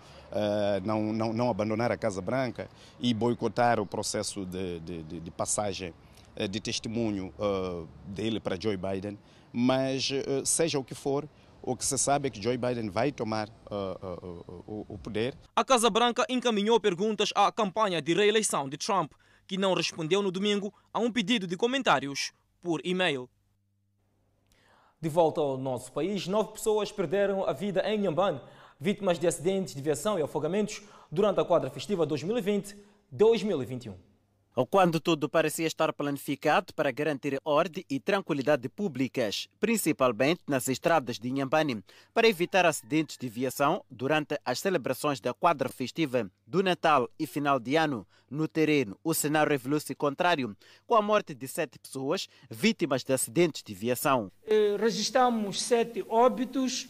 não, 0.85 1.12
não, 1.12 1.33
não 1.33 1.50
abandonar 1.50 1.92
a 1.92 1.96
Casa 1.96 2.20
Branca 2.20 2.68
e 2.98 3.14
boicotar 3.14 3.78
o 3.78 3.87
processo 3.87 4.44
de, 4.44 4.80
de, 4.80 5.20
de 5.20 5.30
passagem 5.30 5.94
eh, 6.37 6.46
de 6.46 6.61
testemunho 6.61 7.33
eh, 7.38 7.87
dele 8.06 8.40
para 8.40 8.59
Joe 8.59 8.76
Biden, 8.76 9.18
mas 9.52 10.11
eh, 10.11 10.42
seja 10.44 10.78
o 10.78 10.85
que 10.85 10.94
for, 10.94 11.28
o 11.61 11.76
que 11.76 11.85
se 11.85 11.98
sabe 11.98 12.28
é 12.28 12.30
que 12.30 12.40
Joe 12.40 12.56
Biden 12.56 12.88
vai 12.88 13.12
tomar 13.12 13.48
o 14.66 14.96
poder. 14.96 15.35
A 15.54 15.62
Casa 15.62 15.90
Branca 15.90 16.24
encaminhou 16.26 16.80
perguntas 16.80 17.28
à 17.35 17.52
campanha 17.52 18.00
de 18.00 18.14
reeleição 18.14 18.66
de 18.66 18.78
Trump, 18.78 19.12
que 19.50 19.58
não 19.58 19.74
respondeu 19.74 20.22
no 20.22 20.30
domingo 20.30 20.72
a 20.94 21.00
um 21.00 21.10
pedido 21.10 21.44
de 21.44 21.56
comentários 21.56 22.32
por 22.62 22.80
e-mail. 22.84 23.28
De 25.00 25.08
volta 25.08 25.40
ao 25.40 25.58
nosso 25.58 25.90
país, 25.90 26.28
nove 26.28 26.52
pessoas 26.52 26.92
perderam 26.92 27.44
a 27.44 27.52
vida 27.52 27.82
em 27.84 27.98
Nhambane, 27.98 28.40
vítimas 28.78 29.18
de 29.18 29.26
acidentes 29.26 29.74
de 29.74 29.82
viação 29.82 30.16
e 30.16 30.22
afogamentos 30.22 30.80
durante 31.10 31.40
a 31.40 31.44
quadra 31.44 31.68
festiva 31.68 32.06
2020-2021. 32.06 33.96
Quando 34.68 34.98
tudo 34.98 35.28
parecia 35.28 35.66
estar 35.66 35.92
planificado 35.92 36.74
para 36.74 36.90
garantir 36.90 37.40
ordem 37.44 37.84
e 37.88 38.00
tranquilidade 38.00 38.68
públicas, 38.68 39.48
principalmente 39.60 40.42
nas 40.48 40.66
estradas 40.68 41.20
de 41.20 41.28
Inhambane, 41.28 41.84
para 42.12 42.28
evitar 42.28 42.66
acidentes 42.66 43.16
de 43.16 43.28
viação 43.28 43.84
durante 43.88 44.36
as 44.44 44.58
celebrações 44.58 45.20
da 45.20 45.32
quadra 45.32 45.68
festiva 45.68 46.28
do 46.44 46.64
Natal 46.64 47.08
e 47.16 47.28
final 47.28 47.60
de 47.60 47.76
ano, 47.76 48.04
no 48.28 48.48
terreno, 48.48 48.98
o 49.04 49.14
cenário 49.14 49.50
revelou-se 49.50 49.94
contrário, 49.94 50.56
com 50.86 50.96
a 50.96 51.02
morte 51.02 51.32
de 51.32 51.46
sete 51.46 51.78
pessoas 51.78 52.28
vítimas 52.50 53.04
de 53.04 53.12
acidentes 53.12 53.62
de 53.62 53.72
viação. 53.72 54.30
Eh, 54.46 54.76
registramos 54.78 55.62
sete 55.62 56.04
óbitos, 56.08 56.88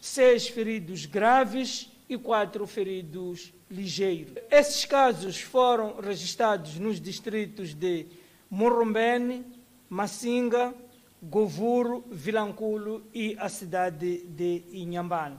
seis 0.00 0.48
feridos 0.48 1.06
graves 1.06 1.90
e 2.08 2.18
quatro 2.18 2.66
feridos 2.66 3.52
ligeiros. 3.70 4.34
Esses 4.50 4.84
casos 4.84 5.40
foram 5.40 6.00
registrados 6.00 6.78
nos 6.78 7.00
distritos 7.00 7.74
de 7.74 8.06
Morrombene, 8.50 9.44
Massinga, 9.88 10.74
Govuro, 11.22 12.04
Vilanculo 12.10 13.04
e 13.12 13.36
a 13.38 13.48
cidade 13.48 14.18
de 14.18 14.62
Inhambane. 14.72 15.38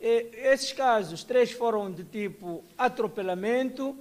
Esses 0.00 0.72
casos, 0.72 1.24
três 1.24 1.52
foram 1.52 1.90
de 1.90 2.04
tipo 2.04 2.62
atropelamento, 2.78 3.96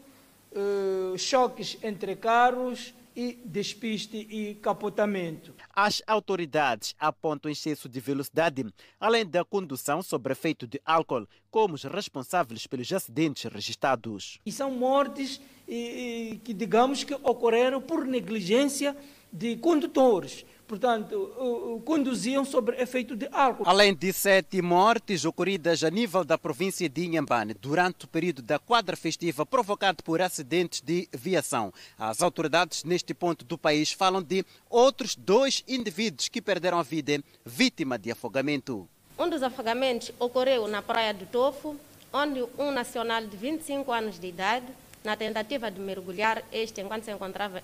choques 1.17 1.77
entre 1.81 2.15
carros 2.15 2.93
e 3.15 3.39
despiste 3.45 4.17
e 4.17 4.55
capotamento. 4.55 5.55
As 5.73 6.01
autoridades 6.05 6.93
apontam 6.99 7.49
excesso 7.49 7.87
de 7.87 7.99
velocidade, 7.99 8.65
além 8.99 9.25
da 9.25 9.45
condução 9.45 10.01
sob 10.01 10.29
efeito 10.31 10.67
de 10.67 10.81
álcool, 10.85 11.27
como 11.49 11.75
os 11.75 11.83
responsáveis 11.83 12.67
pelos 12.67 12.91
acidentes 12.91 13.51
registrados. 13.51 14.39
E 14.45 14.51
são 14.51 14.71
mortes 14.71 15.39
e, 15.67 16.39
que, 16.43 16.53
digamos, 16.53 17.03
que 17.03 17.13
ocorreram 17.13 17.81
por 17.81 18.05
negligência 18.05 18.95
de 19.31 19.55
condutores 19.57 20.45
portanto, 20.67 21.81
conduziam 21.85 22.43
sobre 22.43 22.81
efeito 22.81 23.15
de 23.15 23.27
álcool. 23.31 23.63
Além 23.65 23.93
de 23.93 24.11
sete 24.11 24.61
mortes 24.61 25.25
ocorridas 25.25 25.83
a 25.83 25.89
nível 25.89 26.23
da 26.23 26.37
província 26.37 26.89
de 26.89 27.05
Inhambane 27.05 27.53
durante 27.53 28.05
o 28.05 28.07
período 28.07 28.41
da 28.41 28.59
quadra 28.59 28.95
festiva 28.95 29.45
provocado 29.45 30.03
por 30.03 30.21
acidentes 30.21 30.81
de 30.81 31.07
viação, 31.13 31.73
as 31.97 32.21
autoridades 32.21 32.83
neste 32.83 33.13
ponto 33.13 33.45
do 33.45 33.57
país 33.57 33.91
falam 33.91 34.21
de 34.21 34.45
outros 34.69 35.15
dois 35.15 35.63
indivíduos 35.67 36.27
que 36.27 36.41
perderam 36.41 36.79
a 36.79 36.83
vida 36.83 37.23
vítima 37.45 37.97
de 37.97 38.11
afogamento. 38.11 38.87
Um 39.17 39.29
dos 39.29 39.43
afogamentos 39.43 40.11
ocorreu 40.19 40.67
na 40.67 40.81
praia 40.81 41.13
do 41.13 41.25
Tofo, 41.25 41.75
onde 42.11 42.43
um 42.57 42.71
nacional 42.71 43.25
de 43.25 43.37
25 43.37 43.91
anos 43.91 44.19
de 44.19 44.27
idade, 44.27 44.65
na 45.03 45.15
tentativa 45.15 45.69
de 45.69 45.79
mergulhar, 45.79 46.43
este 46.51 46.81
enquanto 46.81 47.03
se 47.03 47.11
encontrava 47.11 47.61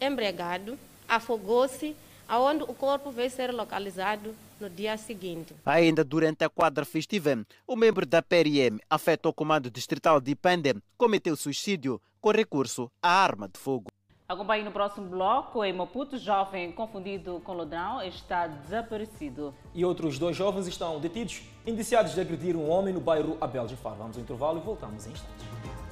embriagado, 0.00 0.78
afogou-se 1.08 1.96
aonde 2.28 2.64
o 2.64 2.74
corpo 2.74 3.10
veio 3.10 3.30
ser 3.30 3.52
localizado 3.52 4.34
no 4.60 4.70
dia 4.70 4.96
seguinte. 4.96 5.54
Ainda 5.64 6.04
durante 6.04 6.44
a 6.44 6.48
quadra 6.48 6.84
festiva, 6.84 7.44
o 7.66 7.76
membro 7.76 8.06
da 8.06 8.22
PRM, 8.22 8.78
afeto 8.88 9.26
ao 9.26 9.34
comando 9.34 9.70
distrital 9.70 10.20
de 10.20 10.34
Pende, 10.34 10.74
cometeu 10.96 11.36
suicídio 11.36 12.00
com 12.20 12.30
recurso 12.30 12.90
à 13.02 13.10
arma 13.10 13.48
de 13.48 13.58
fogo. 13.58 13.90
Acompanhe 14.26 14.64
no 14.64 14.72
próximo 14.72 15.06
bloco. 15.06 15.62
Em 15.62 15.72
Maputo, 15.72 16.16
jovem 16.16 16.72
confundido 16.72 17.42
com 17.44 17.52
ladrão 17.52 18.02
está 18.02 18.46
desaparecido. 18.46 19.54
E 19.74 19.84
outros 19.84 20.18
dois 20.18 20.34
jovens 20.34 20.66
estão 20.66 20.98
detidos, 20.98 21.42
indiciados 21.66 22.14
de 22.14 22.20
agredir 22.22 22.56
um 22.56 22.70
homem 22.70 22.94
no 22.94 23.00
bairro 23.00 23.36
Abel 23.38 23.68
Jafar. 23.68 23.94
Vamos 23.94 24.16
ao 24.16 24.22
intervalo 24.22 24.60
e 24.60 24.62
voltamos 24.62 25.06
em 25.06 25.10
instantes. 25.10 25.83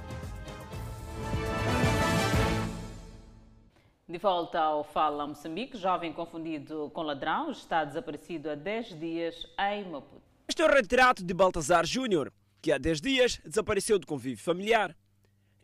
De 4.12 4.18
volta 4.18 4.61
ao 4.61 4.85
Fala 4.85 5.27
Moçambique, 5.27 5.79
jovem 5.79 6.12
confundido 6.12 6.90
com 6.92 7.01
ladrão 7.01 7.51
está 7.51 7.83
desaparecido 7.83 8.51
há 8.51 8.55
10 8.55 9.01
dias 9.01 9.46
em 9.59 9.90
Maputo. 9.90 10.20
Este 10.46 10.61
é 10.61 10.66
o 10.66 10.70
retrato 10.70 11.25
de 11.25 11.33
Baltazar 11.33 11.87
Júnior, 11.87 12.31
que 12.61 12.70
há 12.70 12.77
10 12.77 13.01
dias 13.01 13.40
desapareceu 13.42 13.98
do 13.98 14.07
convívio 14.07 14.44
familiar. 14.44 14.94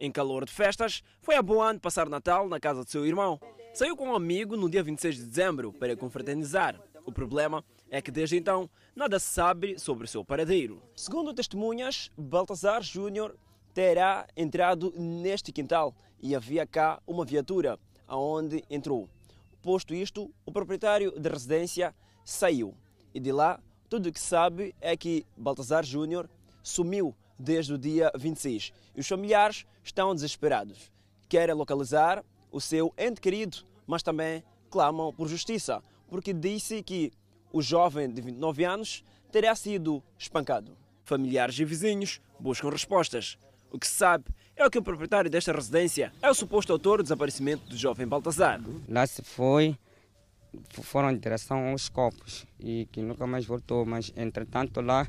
Em 0.00 0.10
calor 0.10 0.46
de 0.46 0.50
festas, 0.50 1.02
foi 1.20 1.36
a 1.36 1.42
Boane 1.42 1.78
passar 1.78 2.08
Natal 2.08 2.48
na 2.48 2.58
casa 2.58 2.82
de 2.86 2.90
seu 2.90 3.04
irmão. 3.04 3.38
Saiu 3.74 3.94
com 3.94 4.08
um 4.08 4.16
amigo 4.16 4.56
no 4.56 4.70
dia 4.70 4.82
26 4.82 5.16
de 5.16 5.26
dezembro 5.26 5.70
para 5.70 5.94
confraternizar. 5.94 6.80
O 7.04 7.12
problema 7.12 7.62
é 7.90 8.00
que 8.00 8.10
desde 8.10 8.38
então 8.38 8.70
nada 8.96 9.18
se 9.18 9.26
sabe 9.26 9.78
sobre 9.78 10.06
o 10.06 10.08
seu 10.08 10.24
paradeiro. 10.24 10.82
Segundo 10.96 11.34
testemunhas, 11.34 12.10
Baltazar 12.16 12.82
Júnior 12.82 13.36
terá 13.74 14.26
entrado 14.34 14.90
neste 14.96 15.52
quintal 15.52 15.94
e 16.18 16.34
havia 16.34 16.66
cá 16.66 16.98
uma 17.06 17.26
viatura 17.26 17.78
aonde 18.08 18.64
entrou. 18.70 19.08
Posto 19.62 19.94
isto, 19.94 20.34
o 20.44 20.50
proprietário 20.50 21.12
da 21.20 21.30
residência 21.30 21.94
saiu 22.24 22.74
e 23.14 23.20
de 23.20 23.30
lá 23.30 23.60
tudo 23.88 24.08
o 24.08 24.12
que 24.12 24.20
sabe 24.20 24.74
é 24.80 24.96
que 24.96 25.24
Baltazar 25.36 25.84
Júnior 25.84 26.28
sumiu 26.62 27.14
desde 27.38 27.72
o 27.72 27.78
dia 27.78 28.10
26 28.16 28.72
e 28.96 29.00
os 29.00 29.08
familiares 29.08 29.66
estão 29.82 30.14
desesperados. 30.14 30.90
Querem 31.28 31.54
localizar 31.54 32.24
o 32.50 32.60
seu 32.60 32.92
ente 32.98 33.20
querido, 33.20 33.58
mas 33.86 34.02
também 34.02 34.42
clamam 34.70 35.12
por 35.12 35.28
justiça, 35.28 35.82
porque 36.08 36.32
disse 36.32 36.82
que 36.82 37.12
o 37.52 37.62
jovem 37.62 38.10
de 38.10 38.20
29 38.20 38.64
anos 38.64 39.04
terá 39.30 39.54
sido 39.54 40.02
espancado. 40.18 40.76
Familiares 41.04 41.58
e 41.58 41.64
vizinhos 41.64 42.20
buscam 42.38 42.70
respostas. 42.70 43.38
O 43.70 43.78
que 43.78 43.86
se 43.86 43.94
sabe 43.94 44.26
é 44.58 44.66
o 44.66 44.70
que 44.70 44.78
o 44.78 44.82
proprietário 44.82 45.30
desta 45.30 45.52
residência 45.52 46.12
é 46.20 46.28
o 46.28 46.34
suposto 46.34 46.72
autor 46.72 46.98
do 46.98 47.04
desaparecimento 47.04 47.68
do 47.68 47.76
jovem 47.76 48.06
Baltazar. 48.06 48.60
Lá 48.88 49.06
se 49.06 49.22
foi, 49.22 49.78
foram 50.82 51.12
em 51.12 51.16
direção 51.16 51.68
aos 51.68 51.88
copos 51.88 52.44
e 52.58 52.88
que 52.90 53.00
nunca 53.00 53.24
mais 53.24 53.46
voltou, 53.46 53.86
mas 53.86 54.12
entretanto 54.16 54.80
lá 54.80 55.06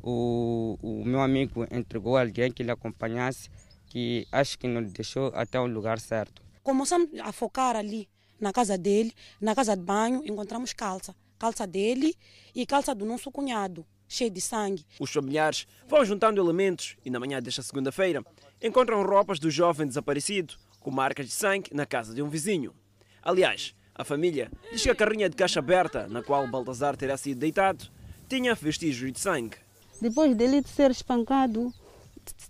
o, 0.00 0.78
o 0.80 1.04
meu 1.04 1.20
amigo 1.20 1.66
entregou 1.72 2.16
alguém 2.16 2.52
que 2.52 2.62
lhe 2.62 2.70
acompanhasse 2.70 3.50
que 3.86 4.26
acho 4.30 4.56
que 4.56 4.68
não 4.68 4.82
deixou 4.82 5.32
até 5.34 5.58
o 5.60 5.66
lugar 5.66 5.98
certo. 5.98 6.40
Começamos 6.62 7.10
a 7.20 7.32
focar 7.32 7.74
ali 7.74 8.08
na 8.40 8.52
casa 8.52 8.78
dele, 8.78 9.12
na 9.40 9.54
casa 9.54 9.76
de 9.76 9.82
banho, 9.82 10.22
encontramos 10.24 10.72
calça, 10.72 11.14
calça 11.38 11.66
dele 11.66 12.14
e 12.54 12.64
calça 12.64 12.94
do 12.94 13.04
nosso 13.04 13.32
cunhado 13.32 13.84
cheio 14.12 14.30
de 14.30 14.40
sangue. 14.40 14.84
Os 15.00 15.10
familiares 15.10 15.66
vão 15.88 16.04
juntando 16.04 16.40
elementos 16.40 16.96
e 17.04 17.10
na 17.10 17.18
manhã 17.18 17.40
desta 17.40 17.62
segunda-feira 17.62 18.24
encontram 18.62 19.02
roupas 19.02 19.38
do 19.38 19.50
jovem 19.50 19.86
desaparecido 19.86 20.54
com 20.80 20.90
marcas 20.90 21.26
de 21.26 21.32
sangue 21.32 21.70
na 21.72 21.86
casa 21.86 22.14
de 22.14 22.22
um 22.22 22.28
vizinho. 22.28 22.74
Aliás, 23.22 23.74
a 23.94 24.04
família 24.04 24.50
diz 24.70 24.82
que 24.82 24.90
a 24.90 24.94
carrinha 24.94 25.28
de 25.28 25.36
caixa 25.36 25.60
aberta 25.60 26.06
na 26.08 26.22
qual 26.22 26.48
Baltazar 26.48 26.96
terá 26.96 27.16
sido 27.16 27.38
deitado 27.38 27.90
tinha 28.28 28.54
vestígios 28.54 29.12
de 29.12 29.20
sangue. 29.20 29.56
Depois 30.00 30.34
dele 30.34 30.62
ser 30.66 30.90
espancado, 30.90 31.72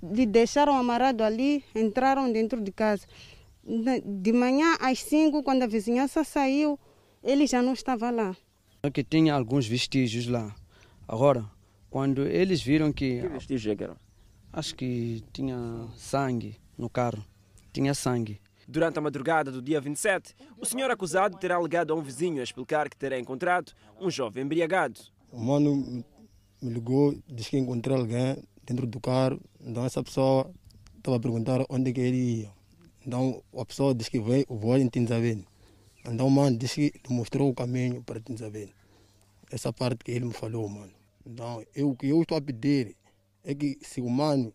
de 0.03 0.27
deixaram 0.27 0.77
amarrado 0.77 1.23
ali, 1.23 1.65
entraram 1.75 2.33
dentro 2.33 2.61
de 2.61 2.73
casa. 2.73 3.07
De 4.05 4.33
manhã 4.33 4.77
às 4.81 5.01
5, 5.01 5.43
quando 5.43 5.63
a 5.63 5.67
vizinhança 5.67 6.25
saiu, 6.25 6.79
ele 7.23 7.47
já 7.47 7.63
não 7.63 7.73
estava 7.73 8.11
lá. 8.11 8.37
Que 8.93 9.05
tinha 9.05 9.35
alguns 9.35 9.67
vestígios 9.67 10.27
lá. 10.27 10.55
Agora, 11.13 11.45
quando 11.91 12.27
eles 12.27 12.63
viram 12.63 12.91
que. 12.91 13.21
Que 13.21 13.29
vestígio 13.29 13.71
é 13.71 13.83
eram? 13.85 13.97
Acho 14.51 14.75
que 14.75 15.23
tinha 15.31 15.87
sangue 15.95 16.57
no 16.79 16.89
carro. 16.89 17.23
Tinha 17.71 17.93
sangue. 17.93 18.41
Durante 18.67 18.99
a 18.99 19.03
madrugada 19.03 19.53
do 19.53 19.61
dia 19.61 19.79
27, 19.79 20.35
o 20.59 20.65
senhor 20.65 20.91
acusado 20.91 21.37
terá 21.37 21.61
ligado 21.61 21.93
a 21.93 21.97
um 21.97 22.01
vizinho 22.01 22.41
a 22.41 22.43
explicar 22.43 22.89
que 22.89 22.97
terá 22.97 23.19
encontrado 23.21 23.73
um 24.01 24.11
jovem 24.11 24.43
embriagado. 24.43 25.03
O 25.31 25.39
mano 25.39 26.03
me 26.63 26.73
ligou, 26.73 27.15
disse 27.29 27.51
que 27.51 27.59
encontrou 27.59 27.99
alguém 27.99 28.43
dentro 28.65 28.87
do 28.87 28.99
carro. 28.99 29.39
Então 29.61 29.85
essa 29.85 30.03
pessoa 30.03 30.51
estava 30.97 31.19
a 31.19 31.21
perguntar 31.21 31.63
onde 31.69 31.93
que 31.93 32.01
ele 32.01 32.41
ia. 32.41 32.51
Então 33.07 33.43
a 33.55 33.67
pessoa 33.67 33.95
disse 33.95 34.11
que 34.11 34.19
veio, 34.19 34.47
vou 34.49 34.79
em 34.79 34.89
Tinzabene. 34.89 35.47
Então 36.07 36.27
o 36.27 36.31
mano 36.31 36.57
disse 36.57 36.91
que 36.91 37.13
mostrou 37.13 37.51
o 37.51 37.55
caminho 37.55 38.03
para 38.03 38.19
Tinzabene. 38.19 38.73
Essa 39.51 39.75
parte 39.75 40.03
que 40.03 40.11
ele 40.11 40.25
me 40.25 40.33
falou, 40.33 40.67
mano. 40.67 41.02
Então 41.25 41.65
eu, 41.75 41.91
o 41.91 41.97
que 41.97 42.09
eu 42.09 42.23
estou 42.23 42.37
a 42.37 42.41
pedir 42.41 42.97
é 43.45 43.55
que 43.55 43.79
se 43.83 44.01
o 44.01 44.09
mano 44.09 44.53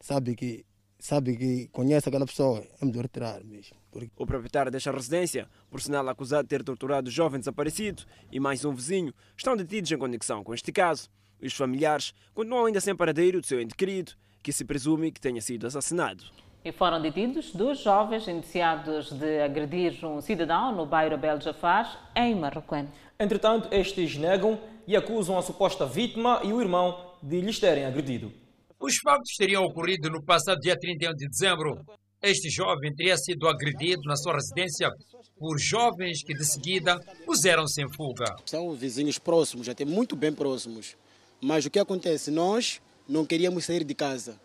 sabe 0.00 0.34
que 0.34 0.64
sabe 0.98 1.36
que 1.36 1.68
conhece 1.68 2.08
aquela 2.08 2.26
pessoa, 2.26 2.66
é 2.80 2.84
melhor 2.84 3.08
tirar 3.08 3.44
mesmo. 3.44 3.76
O 4.16 4.26
proprietário 4.26 4.72
desta 4.72 4.90
residência, 4.90 5.48
por 5.70 5.80
sinal 5.80 6.08
acusado 6.08 6.44
de 6.44 6.48
ter 6.48 6.64
torturado 6.64 7.08
o 7.08 7.12
jovem 7.12 7.38
desaparecido, 7.38 8.02
e 8.32 8.40
mais 8.40 8.64
um 8.64 8.74
vizinho, 8.74 9.12
estão 9.36 9.56
detidos 9.56 9.92
em 9.92 9.98
conexão 9.98 10.42
com 10.42 10.54
este 10.54 10.72
caso. 10.72 11.08
Os 11.40 11.52
familiares 11.52 12.12
continuam 12.34 12.66
ainda 12.66 12.80
sem 12.80 12.96
paradeiro 12.96 13.40
do 13.40 13.46
seu 13.46 13.60
ente 13.60 13.74
querido, 13.74 14.12
que 14.42 14.52
se 14.52 14.64
presume 14.64 15.12
que 15.12 15.20
tenha 15.20 15.40
sido 15.40 15.66
assassinado. 15.66 16.24
E 16.66 16.72
foram 16.72 17.00
detidos 17.00 17.52
dois 17.52 17.78
jovens 17.78 18.26
indiciados 18.26 19.12
de 19.12 19.40
agredir 19.40 20.04
um 20.04 20.20
cidadão 20.20 20.74
no 20.74 20.84
bairro 20.84 21.16
Bel 21.16 21.40
Jafar, 21.40 22.10
em 22.12 22.34
Marroquém. 22.34 22.88
Entretanto, 23.20 23.68
estes 23.70 24.16
negam 24.16 24.58
e 24.84 24.96
acusam 24.96 25.38
a 25.38 25.42
suposta 25.42 25.86
vítima 25.86 26.40
e 26.42 26.52
o 26.52 26.60
irmão 26.60 27.14
de 27.22 27.40
lhes 27.40 27.60
terem 27.60 27.84
agredido. 27.84 28.32
Os 28.80 28.96
fatos 28.96 29.36
teriam 29.38 29.62
ocorrido 29.62 30.10
no 30.10 30.20
passado 30.24 30.58
dia 30.58 30.76
31 30.76 31.14
de 31.14 31.28
dezembro. 31.28 31.84
Este 32.20 32.50
jovem 32.50 32.92
teria 32.96 33.16
sido 33.16 33.46
agredido 33.46 34.02
na 34.04 34.16
sua 34.16 34.32
residência 34.32 34.90
por 35.38 35.60
jovens 35.60 36.24
que 36.24 36.34
de 36.34 36.44
seguida 36.44 36.98
puseram-se 37.24 37.80
em 37.80 37.88
fuga. 37.92 38.34
São 38.44 38.72
vizinhos 38.72 39.20
próximos, 39.20 39.68
até 39.68 39.84
muito 39.84 40.16
bem 40.16 40.32
próximos. 40.32 40.96
Mas 41.40 41.64
o 41.64 41.70
que 41.70 41.78
acontece? 41.78 42.32
Nós 42.32 42.82
não 43.08 43.24
queríamos 43.24 43.66
sair 43.66 43.84
de 43.84 43.94
casa. 43.94 44.44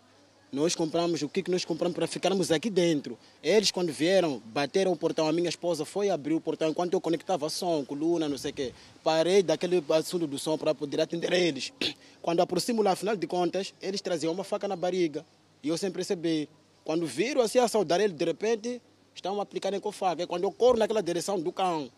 Nós 0.52 0.76
compramos 0.76 1.22
o 1.22 1.30
que 1.30 1.50
nós 1.50 1.64
compramos 1.64 1.96
para 1.96 2.06
ficarmos 2.06 2.52
aqui 2.52 2.70
dentro. 2.70 3.18
Eles, 3.42 3.72
quando 3.72 3.90
vieram, 3.90 4.42
bateram 4.48 4.92
o 4.92 4.98
portão. 4.98 5.26
A 5.26 5.32
minha 5.32 5.48
esposa 5.48 5.86
foi 5.86 6.10
abrir 6.10 6.34
o 6.34 6.42
portão 6.42 6.70
enquanto 6.70 6.92
eu 6.94 7.00
conectava 7.00 7.50
som, 7.50 7.86
coluna, 7.86 8.28
não 8.28 8.38
sei 8.38 8.52
o 8.52 8.54
quê. 8.54 8.74
Parei 9.02 9.42
daquele 9.42 9.82
assunto 9.92 10.28
do 10.28 10.38
som 10.38 10.58
para 10.58 10.76
poder 10.76 11.00
atender 11.00 11.32
eles. 11.32 11.72
Quando 12.22 12.42
aproximo 12.42 12.82
lá, 12.82 12.92
afinal 12.92 13.16
de 13.16 13.26
contas, 13.28 13.74
eles 13.82 14.02
traziam 14.02 14.34
uma 14.34 14.44
faca 14.44 14.68
na 14.68 14.76
barriga. 14.76 15.26
E 15.64 15.70
eu 15.70 15.78
sempre 15.78 16.02
recebi. 16.02 16.50
Quando 16.84 17.06
viram 17.06 17.40
assim 17.40 17.60
a 17.60 17.70
saudar 17.70 18.02
ele, 18.02 18.12
de 18.12 18.26
repente, 18.26 18.82
estavam 19.16 19.40
a 19.40 19.44
aplicar 19.44 19.72
com 19.80 19.92
faca. 19.94 20.24
É 20.24 20.28
quando 20.28 20.44
eu 20.44 20.52
corro 20.52 20.76
naquela 20.76 21.02
direção 21.02 21.40
do 21.40 21.54
cão. 21.54 21.90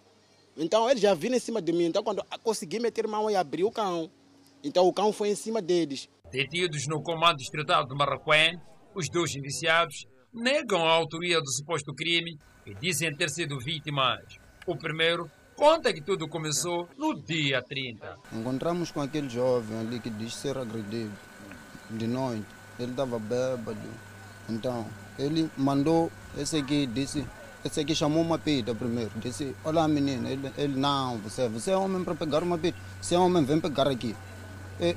Então 0.56 0.88
eles 0.88 1.02
já 1.02 1.16
viram 1.16 1.36
em 1.36 1.40
cima 1.40 1.60
de 1.60 1.74
mim. 1.74 1.86
Então 1.86 2.04
quando 2.04 2.24
consegui 2.44 2.80
meter 2.80 3.08
mão 3.08 3.32
e 3.32 3.36
abrir 3.36 3.64
o 3.64 3.72
cão. 3.72 4.12
Então 4.64 4.88
o 4.88 4.94
cão 4.94 5.12
foi 5.12 5.30
em 5.30 5.36
cima 5.36 5.60
deles. 5.60 6.08
Detidos 6.34 6.88
no 6.88 7.00
comando 7.00 7.38
distrital 7.38 7.86
de 7.86 7.94
Marraquém, 7.94 8.60
os 8.96 9.08
dois 9.08 9.36
indiciados 9.36 10.08
negam 10.34 10.84
a 10.84 10.92
autoria 10.92 11.40
do 11.40 11.48
suposto 11.52 11.94
crime 11.94 12.40
e 12.66 12.74
dizem 12.74 13.16
ter 13.16 13.30
sido 13.30 13.60
vítimas. 13.60 14.24
O 14.66 14.76
primeiro 14.76 15.30
conta 15.56 15.94
que 15.94 16.02
tudo 16.02 16.28
começou 16.28 16.90
no 16.98 17.14
dia 17.22 17.62
30. 17.62 18.18
Encontramos 18.32 18.90
com 18.90 19.00
aquele 19.00 19.30
jovem 19.30 19.78
ali 19.78 20.00
que 20.00 20.10
diz 20.10 20.34
ser 20.34 20.58
agredido 20.58 21.12
de 21.92 22.08
noite. 22.08 22.48
Ele 22.80 22.90
estava 22.90 23.20
bêbado. 23.20 23.78
Então, 24.50 24.88
ele 25.20 25.52
mandou, 25.56 26.12
esse 26.36 26.58
aqui 26.58 26.88
disse, 26.88 27.24
esse 27.64 27.80
aqui 27.80 27.94
chamou 27.94 28.24
uma 28.24 28.40
pita 28.40 28.74
primeiro. 28.74 29.12
Disse, 29.18 29.56
olha 29.64 29.88
menina, 29.88 30.32
ele, 30.32 30.52
ele 30.58 30.80
não, 30.80 31.20
você, 31.20 31.48
você 31.48 31.70
é 31.70 31.78
homem 31.78 32.04
para 32.04 32.16
pegar 32.16 32.42
uma 32.42 32.58
pita. 32.58 32.80
Se 33.00 33.14
é 33.14 33.20
homem, 33.20 33.46
vem 33.46 33.60
pegar 33.60 33.88
aqui. 33.88 34.16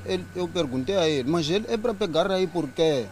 Ele, 0.05 0.25
eu 0.35 0.47
perguntei 0.47 0.97
a 0.97 1.07
ele, 1.07 1.29
mas 1.29 1.49
ele 1.49 1.65
é 1.69 1.77
para 1.77 1.93
pegar 1.93 2.29
aí 2.29 2.45
por 2.45 2.67
quê? 2.69 3.05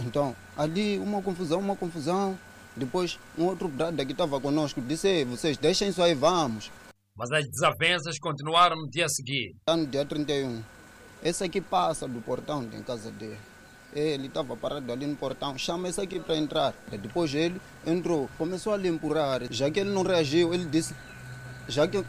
Então, 0.00 0.34
ali 0.56 0.98
uma 0.98 1.22
confusão, 1.22 1.60
uma 1.60 1.76
confusão. 1.76 2.36
Depois, 2.76 3.18
um 3.36 3.44
outro 3.44 3.68
brother 3.68 4.04
que 4.04 4.12
estava 4.12 4.40
conosco 4.40 4.80
disse, 4.80 5.24
vocês 5.24 5.56
deixem 5.56 5.88
isso 5.88 6.02
aí, 6.02 6.14
vamos. 6.14 6.70
Mas 7.16 7.30
as 7.32 7.44
desavenças 7.48 8.18
continuaram 8.18 8.76
no 8.76 8.88
dia 8.88 9.08
seguinte. 9.08 9.56
Está 9.58 9.76
no 9.76 9.86
dia 9.86 10.04
31. 10.04 10.62
Esse 11.22 11.44
aqui 11.44 11.60
passa 11.60 12.06
do 12.06 12.20
portão 12.20 12.64
da 12.64 12.80
casa 12.82 13.10
dele. 13.10 13.38
Ele 13.92 14.26
estava 14.26 14.56
parado 14.56 14.92
ali 14.92 15.06
no 15.06 15.16
portão, 15.16 15.56
chama 15.58 15.88
esse 15.88 16.00
aqui 16.00 16.20
para 16.20 16.36
entrar. 16.36 16.74
Depois 16.90 17.34
ele 17.34 17.60
entrou, 17.86 18.28
começou 18.36 18.72
a 18.72 18.76
lhe 18.76 18.88
empurrar. 18.88 19.42
Já 19.50 19.70
que 19.70 19.80
ele 19.80 19.90
não 19.90 20.02
reagiu, 20.02 20.54
ele 20.54 20.66
disse, 20.66 20.94
já 21.66 21.88
que 21.88 22.04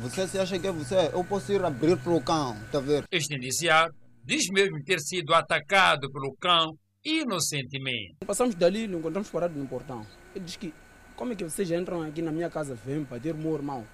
você 0.00 0.26
se 0.26 0.38
acha 0.38 0.58
que 0.58 0.66
é 0.66 0.72
você, 0.72 1.10
eu 1.12 1.22
posso 1.22 1.52
ir 1.52 1.62
abrir 1.62 1.96
para 1.98 2.12
o 2.12 2.22
cão, 2.22 2.56
está 2.64 2.78
a 2.78 2.80
ver? 2.80 3.04
Este 3.12 3.36
indiciado 3.36 3.94
diz 4.24 4.48
mesmo 4.50 4.82
ter 4.82 4.98
sido 4.98 5.34
atacado 5.34 6.10
pelo 6.10 6.34
cão 6.40 6.74
inocentemente. 7.04 8.16
Passamos 8.26 8.54
dali, 8.54 8.88
não 8.88 8.98
encontramos 8.98 9.28
parado 9.28 9.58
no 9.58 9.68
portão. 9.68 10.06
Ele 10.34 10.44
diz 10.44 10.56
que, 10.56 10.72
como 11.14 11.34
é 11.34 11.36
que 11.36 11.44
vocês 11.44 11.70
entram 11.70 12.00
aqui 12.02 12.22
na 12.22 12.32
minha 12.32 12.48
casa, 12.48 12.74
vem 12.74 13.02
bater 13.02 13.34
o 13.34 13.38
meu 13.38 13.54
irmão? 13.54 13.86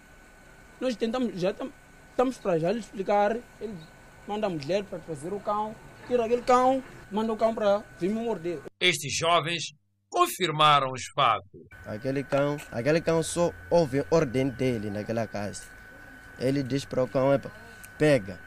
Nós 0.81 0.95
tentamos, 0.95 1.41
já 1.41 1.51
estamos 2.11 2.39
para 2.39 2.57
já 2.59 2.71
lhe 2.71 2.79
explicar, 2.79 3.37
ele 3.61 3.75
manda 4.29 4.47
a 4.47 4.51
mulher 4.51 4.85
para 4.85 5.01
trazer 5.01 5.33
o 5.33 5.41
cão, 5.41 5.75
tira 6.07 6.25
aquele 6.25 6.43
cão, 6.43 6.85
manda 7.11 7.33
o 7.33 7.37
cão 7.37 7.53
para 7.53 7.83
vir 7.99 8.11
me 8.11 8.21
morder. 8.21 8.61
Estes 8.81 9.13
jovens 9.17 9.73
confirmaram 10.09 10.93
os 10.93 11.05
fatos. 11.15 11.63
Aquele 11.85 12.23
cão, 12.23 12.57
aquele 12.71 13.01
cão 13.01 13.25
só 13.25 13.53
ouve 13.71 14.05
ordem 14.09 14.51
dele 14.51 14.89
naquela 14.89 15.27
casa. 15.27 15.76
Ele 16.39 16.63
diz 16.63 16.85
para 16.85 17.03
o 17.03 17.09
cão, 17.09 17.33
Epa, 17.33 17.51
pega. 17.99 18.39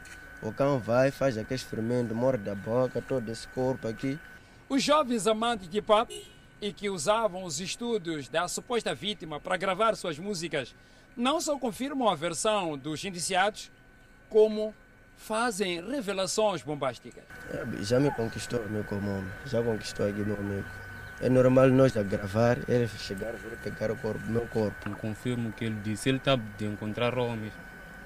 O 0.42 0.52
cão 0.52 0.78
vai, 0.78 1.10
faz 1.10 1.36
aquele 1.36 1.56
experimento, 1.56 2.14
morde 2.14 2.48
a 2.48 2.54
boca, 2.54 3.02
todo 3.02 3.30
esse 3.30 3.46
corpo 3.48 3.88
aqui. 3.88 4.18
Os 4.68 4.82
jovens 4.82 5.26
amantes 5.26 5.68
de 5.68 5.82
pop 5.82 6.14
e 6.60 6.72
que 6.72 6.88
usavam 6.88 7.44
os 7.44 7.60
estudos 7.60 8.28
da 8.28 8.46
suposta 8.48 8.94
vítima 8.94 9.40
para 9.40 9.56
gravar 9.56 9.96
suas 9.96 10.18
músicas 10.18 10.74
não 11.16 11.40
só 11.40 11.58
confirmam 11.58 12.08
a 12.08 12.14
versão 12.14 12.78
dos 12.78 13.04
indiciados, 13.04 13.70
como 14.28 14.74
fazem 15.16 15.84
revelações 15.84 16.62
bombásticas. 16.62 17.24
É, 17.50 17.82
já 17.82 18.00
me 18.00 18.10
conquistou, 18.12 18.66
meu 18.68 18.84
comum, 18.84 19.24
já 19.44 19.62
conquistou 19.62 20.08
aqui 20.08 20.20
meu 20.20 20.36
amigo. 20.36 20.66
É 21.20 21.28
normal 21.28 21.68
nós 21.68 21.94
a 21.96 22.02
gravar, 22.02 22.58
ele 22.66 22.88
chegar 22.88 23.32
vir 23.32 23.58
pegar 23.58 23.90
o 23.90 23.96
corpo, 23.96 24.24
meu 24.26 24.46
corpo. 24.46 24.88
Eu 24.88 24.96
confirmo 24.96 25.52
que 25.52 25.66
ele 25.66 25.78
disse, 25.82 26.08
ele 26.08 26.16
está 26.16 26.36
de 26.36 26.64
encontrar 26.64 27.18
homens, 27.18 27.52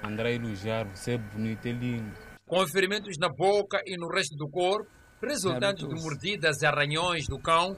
andar 0.07 0.25
a 0.25 0.31
elogiar, 0.31 0.85
você 0.85 1.13
é 1.13 1.17
bonito, 1.17 1.65
é 1.65 1.71
lindo. 1.71 2.11
Com 2.47 2.65
ferimentos 2.67 3.17
na 3.17 3.29
boca 3.29 3.81
e 3.85 3.97
no 3.97 4.07
resto 4.07 4.35
do 4.35 4.47
corpo, 4.49 4.89
resultantes 5.21 5.87
de 5.87 5.95
mordidas 5.95 6.61
e 6.61 6.65
arranhões 6.65 7.27
do 7.27 7.39
cão, 7.39 7.75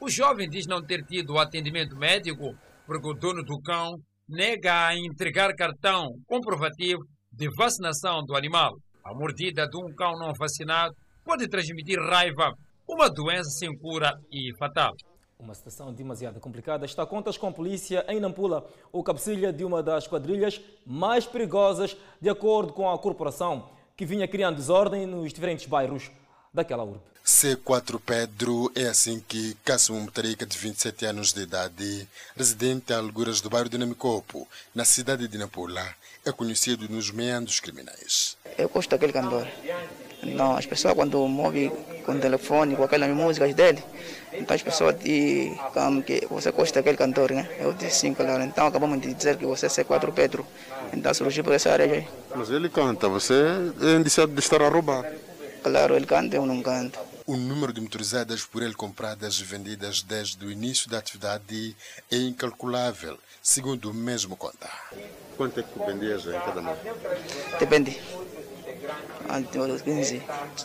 o 0.00 0.08
jovem 0.08 0.48
diz 0.48 0.66
não 0.66 0.82
ter 0.82 1.04
tido 1.04 1.38
atendimento 1.38 1.96
médico 1.96 2.54
porque 2.86 3.08
o 3.08 3.14
dono 3.14 3.42
do 3.42 3.60
cão 3.60 3.96
nega 4.28 4.86
a 4.86 4.96
entregar 4.96 5.54
cartão 5.54 6.08
comprovativo 6.26 7.00
de 7.32 7.48
vacinação 7.56 8.24
do 8.24 8.36
animal. 8.36 8.72
A 9.04 9.12
mordida 9.14 9.66
de 9.66 9.76
um 9.76 9.92
cão 9.94 10.12
não 10.18 10.32
vacinado 10.32 10.94
pode 11.24 11.48
transmitir 11.48 11.98
raiva, 11.98 12.52
uma 12.88 13.08
doença 13.08 13.50
sem 13.50 13.76
cura 13.78 14.12
e 14.30 14.54
fatal. 14.58 14.92
Uma 15.44 15.54
situação 15.54 15.92
demasiado 15.92 16.40
complicada. 16.40 16.86
Está 16.86 17.02
a 17.02 17.06
contas 17.06 17.36
com 17.36 17.46
a 17.46 17.52
polícia 17.52 18.02
em 18.08 18.18
Nampula, 18.18 18.66
o 18.90 19.02
cabecilha 19.02 19.52
de 19.52 19.62
uma 19.62 19.82
das 19.82 20.06
quadrilhas 20.06 20.58
mais 20.86 21.26
perigosas, 21.26 21.94
de 22.18 22.30
acordo 22.30 22.72
com 22.72 22.90
a 22.90 22.98
corporação, 22.98 23.68
que 23.94 24.06
vinha 24.06 24.26
criando 24.26 24.56
desordem 24.56 25.04
nos 25.04 25.34
diferentes 25.34 25.66
bairros 25.66 26.10
daquela 26.52 26.82
urbe. 26.82 27.02
C4 27.26 28.00
Pedro 28.04 28.72
é 28.74 28.86
assim 28.86 29.22
que 29.28 29.54
Cássio 29.62 29.94
Mutarica, 29.96 30.46
de 30.46 30.56
27 30.56 31.04
anos 31.04 31.34
de 31.34 31.42
idade, 31.42 32.08
residente 32.34 32.94
a 32.94 32.98
alguras 32.98 33.42
do 33.42 33.50
bairro 33.50 33.68
de 33.68 33.76
Namicopo, 33.76 34.48
na 34.74 34.86
cidade 34.86 35.28
de 35.28 35.36
Nampula, 35.36 35.86
é 36.24 36.32
conhecido 36.32 36.88
nos 36.88 37.10
meandros 37.10 37.60
criminais. 37.60 38.38
Eu 38.56 38.70
gosto 38.70 38.88
daquele 38.88 39.12
cantor. 39.12 39.46
Então, 40.22 40.56
as 40.56 40.64
pessoas 40.64 40.94
quando 40.94 41.28
movem 41.28 41.70
com 42.06 42.12
o 42.12 42.18
telefone, 42.18 42.76
com 42.76 42.84
aquelas 42.84 43.10
músicas 43.14 43.54
dele, 43.54 43.82
então 44.34 44.54
as 44.54 44.62
pessoas 44.62 44.98
dizem 44.98 45.58
que 46.04 46.26
você 46.28 46.50
gosta 46.50 46.80
daquele 46.80 46.96
cantor, 46.96 47.30
né? 47.32 47.48
Eu 47.58 47.72
disse 47.72 48.00
sim, 48.00 48.14
claro. 48.14 48.42
Então 48.42 48.66
acabamos 48.66 49.00
de 49.00 49.14
dizer 49.14 49.36
que 49.36 49.46
você 49.46 49.66
é 49.66 49.68
C4 49.68 50.12
Pedro. 50.12 50.46
Então 50.92 51.12
surgiu 51.14 51.44
por 51.44 51.52
essa 51.52 51.70
área 51.70 51.86
aí. 51.86 52.08
Mas 52.34 52.50
ele 52.50 52.68
canta, 52.68 53.08
você 53.08 53.34
é 53.80 53.96
indiciado 53.96 54.32
de 54.32 54.40
estar 54.40 54.60
a 54.62 54.68
roubar. 54.68 55.04
Claro, 55.62 55.94
ele 55.94 56.06
canta, 56.06 56.36
eu 56.36 56.44
não 56.44 56.62
canto. 56.62 56.98
O 57.26 57.36
número 57.36 57.72
de 57.72 57.80
motorizadas 57.80 58.44
por 58.44 58.62
ele 58.62 58.74
compradas 58.74 59.36
e 59.36 59.44
vendidas 59.44 60.02
desde 60.02 60.44
o 60.44 60.50
início 60.50 60.90
da 60.90 60.98
atividade 60.98 61.74
é 62.12 62.16
incalculável, 62.16 63.16
segundo 63.42 63.90
o 63.90 63.94
mesmo 63.94 64.36
conta. 64.36 64.68
Quanto 65.34 65.58
é 65.58 65.62
que 65.62 65.78
vendias 65.86 66.26
em 66.26 66.32
cada 66.32 66.60
moto? 66.60 66.78
Depende. 67.58 67.98
Antes 69.28 69.82
15, 69.82 70.22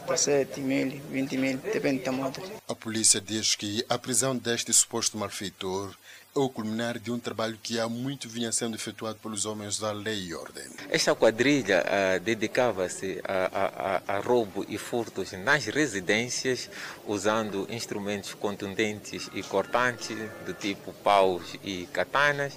17 0.07 0.61
mil, 0.61 1.01
20 1.11 1.37
mil, 1.37 1.57
depende 1.57 2.03
da 2.03 2.11
moto. 2.11 2.41
A 2.67 2.75
polícia 2.75 3.19
diz 3.19 3.55
que 3.55 3.83
a 3.89 3.97
prisão 3.97 4.35
deste 4.35 4.71
suposto 4.73 5.17
malfeitor 5.17 5.95
é 6.35 6.39
o 6.39 6.47
culminar 6.47 6.99
de 6.99 7.11
um 7.11 7.17
trabalho 7.17 7.57
que 7.61 7.79
há 7.79 7.89
muito 7.89 8.29
vinha 8.29 8.51
sendo 8.51 8.75
efetuado 8.75 9.17
pelos 9.17 9.45
homens 9.45 9.79
da 9.79 9.91
lei 9.91 10.27
e 10.27 10.35
ordem. 10.35 10.63
Esta 10.89 11.15
quadrilha 11.15 11.83
uh, 11.83 12.19
dedicava-se 12.19 13.19
a, 13.23 14.01
a, 14.07 14.15
a, 14.15 14.19
roubo 14.19 14.63
e 14.69 14.77
furtos 14.77 15.31
nas 15.31 15.65
residências, 15.65 16.69
usando 17.07 17.67
instrumentos 17.69 18.35
contundentes 18.35 19.29
e 19.33 19.41
cortantes, 19.41 20.15
do 20.45 20.53
tipo 20.53 20.93
paus 21.03 21.55
e 21.63 21.87
katanas, 21.91 22.53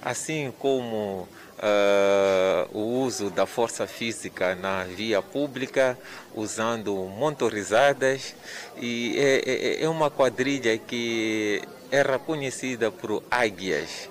assim 0.00 0.52
como 0.58 1.28
Uh, 1.56 2.78
o 2.78 3.00
uso 3.00 3.30
da 3.30 3.46
força 3.46 3.86
física 3.86 4.54
na 4.54 4.84
via 4.84 5.22
pública, 5.22 5.98
usando 6.34 6.94
motorizadas, 6.94 8.34
e 8.76 9.16
é, 9.18 9.80
é, 9.80 9.82
é 9.84 9.88
uma 9.88 10.10
quadrilha 10.10 10.76
que 10.76 11.62
era 11.90 12.18
conhecida 12.18 12.90
por 12.90 13.22
águias, 13.30 14.10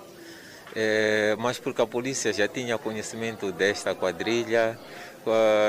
é, 0.75 1.35
mas 1.37 1.59
porque 1.59 1.81
a 1.83 1.85
polícia 1.85 2.33
já 2.33 2.47
tinha 2.47 2.79
conhecimento 2.79 3.51
desta 3.51 3.93
quadrilha, 3.93 4.79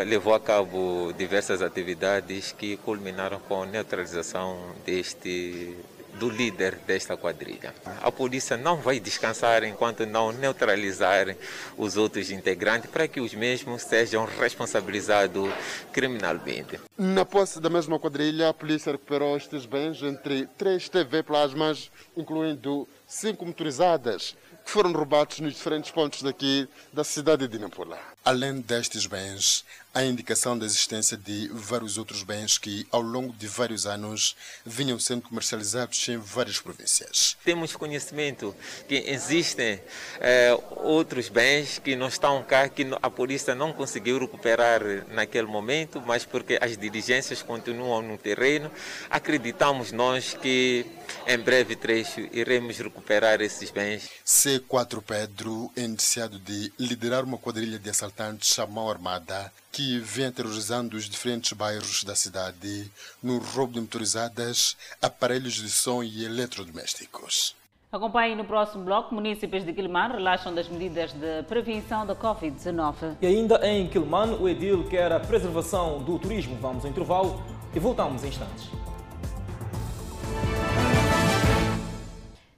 levou 0.06 0.34
a 0.34 0.40
cabo 0.40 1.12
diversas 1.16 1.60
atividades 1.60 2.52
que 2.52 2.76
culminaram 2.78 3.38
com 3.40 3.62
a 3.62 3.66
neutralização 3.66 4.58
deste 4.84 5.76
do 6.18 6.28
líder 6.28 6.76
desta 6.86 7.16
quadrilha. 7.16 7.74
A 8.02 8.10
polícia 8.10 8.56
não 8.56 8.76
vai 8.76 8.98
descansar 8.98 9.64
enquanto 9.64 10.06
não 10.06 10.32
neutralizar 10.32 11.36
os 11.76 11.96
outros 11.96 12.30
integrantes 12.30 12.90
para 12.90 13.06
que 13.06 13.20
os 13.20 13.34
mesmos 13.34 13.82
sejam 13.82 14.24
responsabilizados 14.24 15.50
criminalmente. 15.92 16.80
Na 16.96 17.24
posse 17.24 17.60
da 17.60 17.68
mesma 17.68 17.98
quadrilha, 17.98 18.48
a 18.48 18.54
polícia 18.54 18.92
recuperou 18.92 19.36
estes 19.36 19.66
bens 19.66 20.02
entre 20.02 20.46
três 20.58 20.88
TV 20.88 21.22
plasmas, 21.22 21.90
incluindo 22.16 22.88
cinco 23.06 23.44
motorizadas, 23.44 24.36
que 24.64 24.70
foram 24.72 24.92
roubados 24.92 25.38
nos 25.38 25.54
diferentes 25.54 25.90
pontos 25.90 26.22
daqui 26.22 26.68
da 26.92 27.04
cidade 27.04 27.46
de 27.46 27.58
Nampula. 27.58 27.98
Além 28.24 28.60
destes 28.60 29.06
bens, 29.06 29.64
há 29.96 30.04
indicação 30.04 30.58
da 30.58 30.66
existência 30.66 31.16
de 31.16 31.48
vários 31.48 31.96
outros 31.96 32.22
bens 32.22 32.58
que, 32.58 32.86
ao 32.92 33.00
longo 33.00 33.32
de 33.32 33.46
vários 33.46 33.86
anos, 33.86 34.36
vinham 34.62 34.98
sendo 34.98 35.22
comercializados 35.22 36.06
em 36.08 36.18
várias 36.18 36.60
províncias. 36.60 37.34
Temos 37.42 37.74
conhecimento 37.74 38.54
que 38.86 38.96
existem 39.06 39.80
é, 40.20 40.54
outros 40.82 41.30
bens 41.30 41.78
que 41.78 41.96
não 41.96 42.08
estão 42.08 42.42
cá, 42.42 42.68
que 42.68 42.86
a 43.00 43.08
polícia 43.08 43.54
não 43.54 43.72
conseguiu 43.72 44.18
recuperar 44.18 44.82
naquele 45.08 45.46
momento, 45.46 46.02
mas 46.04 46.26
porque 46.26 46.58
as 46.60 46.76
diligências 46.76 47.40
continuam 47.40 48.02
no 48.02 48.18
terreno, 48.18 48.70
acreditamos 49.08 49.92
nós 49.92 50.34
que 50.34 50.84
em 51.26 51.38
breve 51.38 51.74
trecho 51.74 52.20
iremos 52.32 52.76
recuperar 52.76 53.40
esses 53.40 53.70
bens. 53.70 54.10
C4 54.26 55.02
Pedro 55.02 55.72
indiciado 55.74 56.38
de 56.38 56.70
liderar 56.78 57.24
uma 57.24 57.38
quadrilha 57.38 57.78
de 57.78 57.88
assaltantes 57.88 58.58
à 58.58 58.66
mão 58.66 58.90
armada 58.90 59.50
que 59.76 59.98
vem 59.98 60.32
terrorizando 60.32 60.96
os 60.96 61.06
diferentes 61.06 61.52
bairros 61.52 62.02
da 62.02 62.16
cidade 62.16 62.90
no 63.22 63.36
roubo 63.36 63.74
de 63.74 63.80
motorizadas, 63.82 64.74
aparelhos 65.02 65.52
de 65.52 65.68
som 65.68 66.02
e 66.02 66.24
eletrodomésticos. 66.24 67.54
Acompanhe 67.92 68.34
no 68.34 68.46
próximo 68.46 68.84
bloco. 68.84 69.14
Munícipes 69.14 69.66
de 69.66 69.74
Quilman 69.74 70.12
relaxam 70.12 70.54
das 70.54 70.66
medidas 70.66 71.12
de 71.12 71.42
prevenção 71.42 72.06
da 72.06 72.16
Covid-19. 72.16 73.18
E 73.20 73.26
ainda 73.26 73.68
em 73.68 73.86
Quilman, 73.86 74.38
o 74.40 74.48
Edil 74.48 74.88
quer 74.88 75.12
a 75.12 75.20
preservação 75.20 76.02
do 76.02 76.18
turismo. 76.18 76.56
Vamos 76.56 76.82
ao 76.82 76.90
intervalo 76.90 77.38
e 77.74 77.78
voltamos 77.78 78.24
em 78.24 78.28
instantes. 78.28 78.70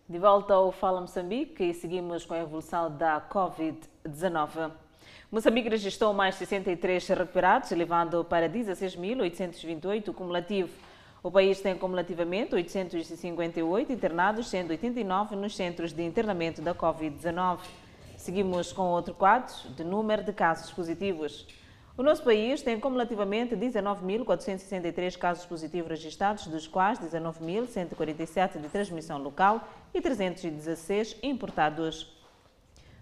De 0.08 0.18
volta 0.20 0.54
ao 0.54 0.70
Fala 0.70 1.00
Moçambique 1.00 1.64
e 1.64 1.74
seguimos 1.74 2.24
com 2.24 2.34
a 2.34 2.38
evolução 2.38 2.96
da 2.96 3.20
Covid-19. 3.28 4.70
Moçambique 5.30 5.68
registrou 5.68 6.14
mais 6.14 6.36
63 6.36 7.06
recuperados, 7.08 7.70
elevando 7.70 8.24
para 8.24 8.48
16.828 8.48 10.08
o 10.08 10.14
cumulativo. 10.14 10.70
O 11.22 11.30
país 11.30 11.60
tem 11.60 11.76
cumulativamente 11.76 12.54
858 12.54 13.92
internados, 13.92 14.48
sendo 14.48 14.70
89 14.70 15.36
nos 15.36 15.54
centros 15.54 15.92
de 15.92 16.02
internamento 16.02 16.62
da 16.62 16.74
Covid-19. 16.74 17.58
Seguimos 18.16 18.72
com 18.72 18.84
outro 18.84 19.12
quadro 19.12 19.52
de 19.76 19.84
número 19.84 20.24
de 20.24 20.32
casos 20.32 20.70
positivos. 20.70 21.46
O 21.94 22.02
nosso 22.02 22.22
país 22.22 22.62
tem 22.62 22.80
cumulativamente 22.80 23.54
19.463 23.54 25.18
casos 25.18 25.44
positivos 25.44 25.90
registrados, 25.90 26.46
dos 26.46 26.66
quais 26.66 26.98
19.147 27.00 28.62
de 28.62 28.68
transmissão 28.70 29.18
local 29.18 29.68
e 29.92 30.00
316 30.00 31.18
importados. 31.22 32.17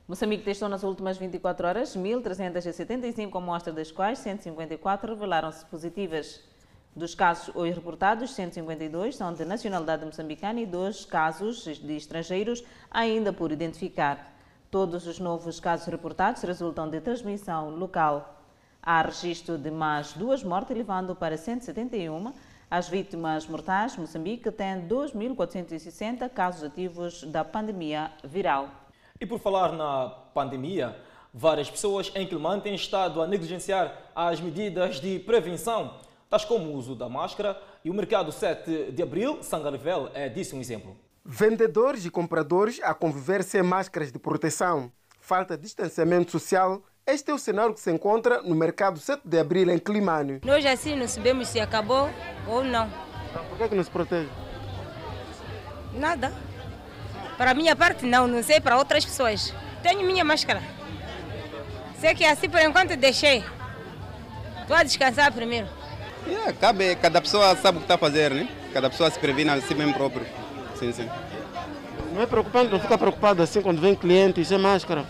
Moçambique 0.08 0.44
testou 0.44 0.68
nas 0.68 0.84
últimas 0.84 1.18
24 1.18 1.66
horas 1.66 1.96
1.375 1.96 3.36
amostras, 3.36 3.74
das 3.74 3.90
quais 3.90 4.20
154 4.20 5.14
revelaram-se 5.14 5.66
positivas. 5.66 6.44
Dos 6.94 7.12
casos 7.12 7.52
hoje 7.56 7.72
reportados, 7.72 8.32
152 8.32 9.16
são 9.16 9.32
de 9.32 9.44
nacionalidade 9.44 10.04
moçambicana 10.04 10.60
e 10.60 10.66
dois 10.66 11.04
casos 11.04 11.64
de 11.64 11.96
estrangeiros 11.96 12.62
ainda 12.88 13.32
por 13.32 13.50
identificar. 13.50 14.32
Todos 14.70 15.08
os 15.08 15.18
novos 15.18 15.58
casos 15.58 15.88
reportados 15.88 16.40
resultam 16.42 16.88
de 16.88 17.00
transmissão 17.00 17.70
local. 17.70 18.44
Há 18.80 19.02
registro 19.02 19.58
de 19.58 19.72
mais 19.72 20.12
duas 20.12 20.44
mortes, 20.44 20.76
levando 20.76 21.16
para 21.16 21.36
171 21.36 22.32
as 22.70 22.88
vítimas 22.88 23.44
mortais. 23.48 23.96
Moçambique 23.96 24.52
tem 24.52 24.86
2.460 24.86 26.28
casos 26.30 26.62
ativos 26.62 27.24
da 27.24 27.44
pandemia 27.44 28.12
viral. 28.22 28.85
E 29.20 29.26
por 29.26 29.38
falar 29.38 29.72
na 29.72 30.08
pandemia, 30.34 30.96
várias 31.32 31.70
pessoas 31.70 32.12
em 32.14 32.26
Quilman 32.26 32.60
têm 32.60 32.74
estado 32.74 33.22
a 33.22 33.26
negligenciar 33.26 34.10
as 34.14 34.40
medidas 34.40 35.00
de 35.00 35.18
prevenção, 35.20 35.94
tais 36.28 36.44
como 36.44 36.70
o 36.70 36.74
uso 36.74 36.94
da 36.94 37.08
máscara, 37.08 37.60
e 37.84 37.90
o 37.90 37.94
mercado 37.94 38.32
7 38.32 38.92
de 38.92 39.02
abril, 39.02 39.42
Sangarvel, 39.42 40.10
é 40.14 40.28
disso 40.28 40.56
um 40.56 40.60
exemplo. 40.60 40.96
Vendedores 41.24 42.04
e 42.04 42.10
compradores 42.10 42.80
a 42.82 42.94
conviver 42.94 43.42
sem 43.42 43.62
máscaras 43.62 44.12
de 44.12 44.18
proteção, 44.18 44.92
falta 45.20 45.56
de 45.56 45.62
distanciamento 45.62 46.30
social 46.30 46.82
este 47.08 47.30
é 47.30 47.34
o 47.34 47.38
cenário 47.38 47.72
que 47.72 47.78
se 47.80 47.88
encontra 47.92 48.42
no 48.42 48.56
mercado 48.56 48.98
7 48.98 49.22
de 49.24 49.38
abril 49.38 49.70
em 49.70 49.78
Climânio. 49.78 50.40
Nós 50.44 50.66
assim 50.66 50.96
não 50.96 51.06
sabemos 51.06 51.46
se 51.46 51.60
acabou 51.60 52.10
ou 52.48 52.64
não. 52.64 52.90
Por 53.48 53.56
que, 53.56 53.62
é 53.62 53.68
que 53.68 53.76
não 53.76 53.84
se 53.84 53.90
protege? 53.92 54.28
Nada. 55.94 56.32
Para 57.36 57.50
a 57.50 57.54
minha 57.54 57.76
parte 57.76 58.04
não, 58.06 58.26
não 58.26 58.42
sei 58.42 58.60
para 58.60 58.76
outras 58.76 59.04
pessoas. 59.04 59.52
Tenho 59.82 60.02
minha 60.06 60.24
máscara. 60.24 60.62
Sei 62.00 62.14
que 62.14 62.24
assim 62.24 62.48
por 62.48 62.60
enquanto 62.60 62.96
deixei. 62.96 63.44
Estou 64.62 64.76
a 64.76 64.82
descansar 64.82 65.32
primeiro. 65.32 65.68
Yeah, 66.26 66.52
cabe, 66.54 66.96
cada 66.96 67.20
pessoa 67.20 67.54
sabe 67.56 67.78
o 67.78 67.80
que 67.80 67.84
está 67.84 67.94
a 67.94 67.98
fazer, 67.98 68.32
né? 68.32 68.48
Cada 68.72 68.90
pessoa 68.90 69.10
se 69.10 69.18
previne 69.18 69.50
a 69.50 69.60
si 69.60 69.74
mesmo 69.74 69.94
próprio. 69.94 70.26
Sim, 70.74 70.92
sim. 70.92 71.08
Não 72.12 72.22
é 72.22 72.26
preocupante, 72.26 72.72
não 72.72 72.80
fica 72.80 72.98
preocupado 72.98 73.42
assim 73.42 73.62
quando 73.62 73.80
vem 73.80 73.94
cliente 73.94 74.44
sem 74.44 74.58
máscara? 74.58 75.04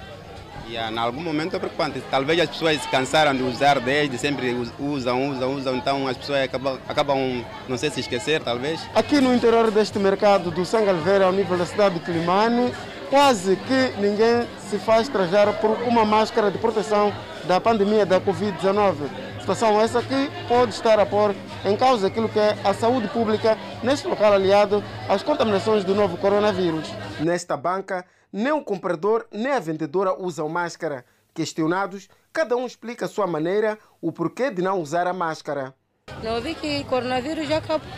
Yeah, 0.69 0.93
em 0.93 0.99
algum 0.99 1.23
momento 1.23 1.55
é 1.55 1.59
preocupante. 1.61 2.03
Talvez 2.11 2.41
as 2.41 2.49
pessoas 2.49 2.83
se 2.83 2.89
cansaram 2.89 3.35
de 3.35 3.43
usar 3.43 3.79
desde 3.79 4.19
sempre 4.19 4.53
usam, 4.81 5.31
usam, 5.31 5.55
usam, 5.55 5.77
então 5.77 6.09
as 6.09 6.17
pessoas 6.17 6.43
acabam, 6.43 6.79
acabam 6.89 7.45
não 7.69 7.79
sei 7.79 7.89
se 7.91 8.01
esquecer, 8.01 8.43
talvez. 8.43 8.81
Aqui 8.95 9.21
no 9.21 9.33
interior 9.33 9.71
deste 9.71 9.99
mercado 9.99 10.51
do 10.51 10.65
Sangalveira, 10.65 11.27
ao 11.27 11.33
nível 11.33 11.57
da 11.57 11.65
cidade 11.65 11.95
de 11.95 12.01
Climane, 12.01 12.73
quase 13.09 13.55
que 13.57 14.01
ninguém 14.01 14.47
se 14.69 14.77
faz 14.79 15.09
trajar 15.09 15.53
por 15.61 15.71
uma 15.87 16.05
máscara 16.05 16.51
de 16.51 16.59
proteção 16.59 17.13
da 17.45 17.61
pandemia 17.61 18.05
da 18.05 18.21
Covid-19. 18.21 18.95
Situação 19.39 19.81
essa 19.81 20.03
que 20.03 20.29
pode 20.49 20.75
estar 20.75 20.99
a 20.99 21.07
pôr 21.07 21.33
em 21.65 21.77
causa 21.77 22.09
aquilo 22.09 22.29
que 22.29 22.41
é 22.41 22.57
a 22.65 22.75
saúde 22.75 23.07
pública 23.07 23.57
neste 23.85 24.09
local 24.09 24.33
aliado 24.33 24.83
às 25.09 25.23
contaminações 25.23 25.85
do 25.85 25.95
novo 25.95 26.17
coronavírus. 26.17 26.89
Nesta 27.21 27.57
banca, 27.57 28.05
nem 28.33 28.53
o 28.53 28.63
comprador 28.63 29.27
nem 29.31 29.53
a 29.53 29.61
vendedora 29.61 30.15
usam 30.21 30.49
máscara. 30.49 31.05
Questionados, 31.35 32.09
cada 32.33 32.57
um 32.57 32.67
explica 32.67 33.05
a 33.05 33.09
sua 33.09 33.27
maneira 33.27 33.79
o 34.01 34.11
porquê 34.11 34.51
de 34.51 34.63
não 34.63 34.81
usar 34.81 35.07
a 35.07 35.13
máscara. 35.13 35.75
Não 36.23 36.41
vi 36.41 36.55
que 36.55 36.81
o 36.81 36.85
coronavírus 36.85 37.49
já 37.49 37.59
acabou. 37.59 37.89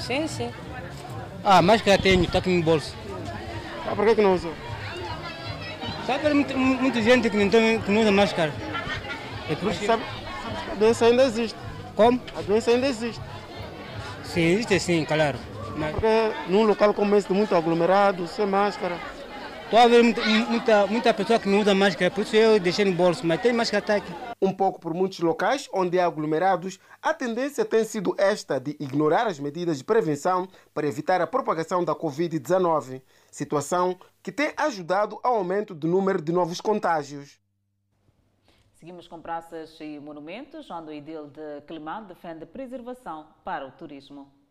Sim, 0.00 0.26
sim. 0.26 0.50
Ah, 1.44 1.60
máscara 1.60 2.00
tenho, 2.00 2.24
está 2.24 2.38
aqui 2.38 2.50
no 2.50 2.62
bolso. 2.62 2.94
Ah, 3.86 3.94
por 3.94 4.06
que, 4.06 4.14
que 4.14 4.22
não 4.22 4.34
usou? 4.34 4.54
Sabe, 6.06 6.32
muita, 6.32 6.56
muita 6.56 7.02
gente 7.02 7.28
que 7.30 7.36
não, 7.36 7.48
tem, 7.48 7.80
que 7.80 7.90
não 7.90 8.00
usa 8.00 8.12
máscara. 8.12 8.52
É 9.50 9.54
por 9.54 9.70
isso 9.70 9.84
sabe, 9.84 10.02
a 10.70 10.74
doença 10.74 11.06
ainda 11.06 11.24
existe. 11.24 11.58
Como? 11.94 12.20
A 12.36 12.42
doença 12.42 12.70
ainda 12.70 12.86
existe. 12.86 13.20
Sim, 14.24 14.40
existe 14.40 14.80
sim, 14.80 15.04
claro. 15.04 15.38
Mas... 15.76 15.92
Porque 15.92 16.06
num 16.48 16.64
local 16.64 16.92
como 16.94 17.14
esse, 17.16 17.32
muito 17.32 17.54
aglomerado, 17.54 18.26
sem 18.26 18.46
máscara. 18.46 18.98
Estou 19.64 19.78
a 19.78 19.88
ver 19.88 20.02
muita, 20.02 20.22
muita, 20.26 20.86
muita 20.86 21.14
pessoa 21.14 21.38
que 21.38 21.48
não 21.48 21.60
usa 21.60 21.74
máscara, 21.74 22.10
por 22.10 22.20
isso 22.20 22.36
eu 22.36 22.60
deixei 22.60 22.84
no 22.84 22.92
bolso, 22.92 23.26
mas 23.26 23.40
tem 23.40 23.54
máscara 23.54 23.82
até 23.82 23.96
aqui. 23.96 24.12
Um 24.40 24.52
pouco 24.52 24.78
por 24.78 24.92
muitos 24.92 25.20
locais 25.20 25.66
onde 25.72 25.98
há 25.98 26.04
aglomerados, 26.04 26.78
a 27.00 27.14
tendência 27.14 27.64
tem 27.64 27.82
sido 27.82 28.14
esta 28.18 28.58
de 28.60 28.72
ignorar 28.78 29.26
as 29.26 29.38
medidas 29.38 29.78
de 29.78 29.84
prevenção 29.84 30.46
para 30.74 30.86
evitar 30.86 31.22
a 31.22 31.26
propagação 31.26 31.82
da 31.82 31.94
Covid-19, 31.94 33.00
situação 33.30 33.96
que 34.22 34.30
tem 34.30 34.52
ajudado 34.58 35.18
ao 35.22 35.36
aumento 35.36 35.74
do 35.74 35.88
número 35.88 36.20
de 36.20 36.32
novos 36.32 36.60
contágios. 36.60 37.40
Seguimos 38.74 39.08
com 39.08 39.22
praças 39.22 39.78
e 39.80 39.98
monumentos, 39.98 40.70
onde 40.70 40.90
o 40.90 40.92
Idil 40.92 41.28
de 41.28 41.62
Climão 41.66 42.04
defende 42.04 42.44
preservação 42.44 43.28
para 43.42 43.66
o 43.66 43.70
turismo. 43.70 44.41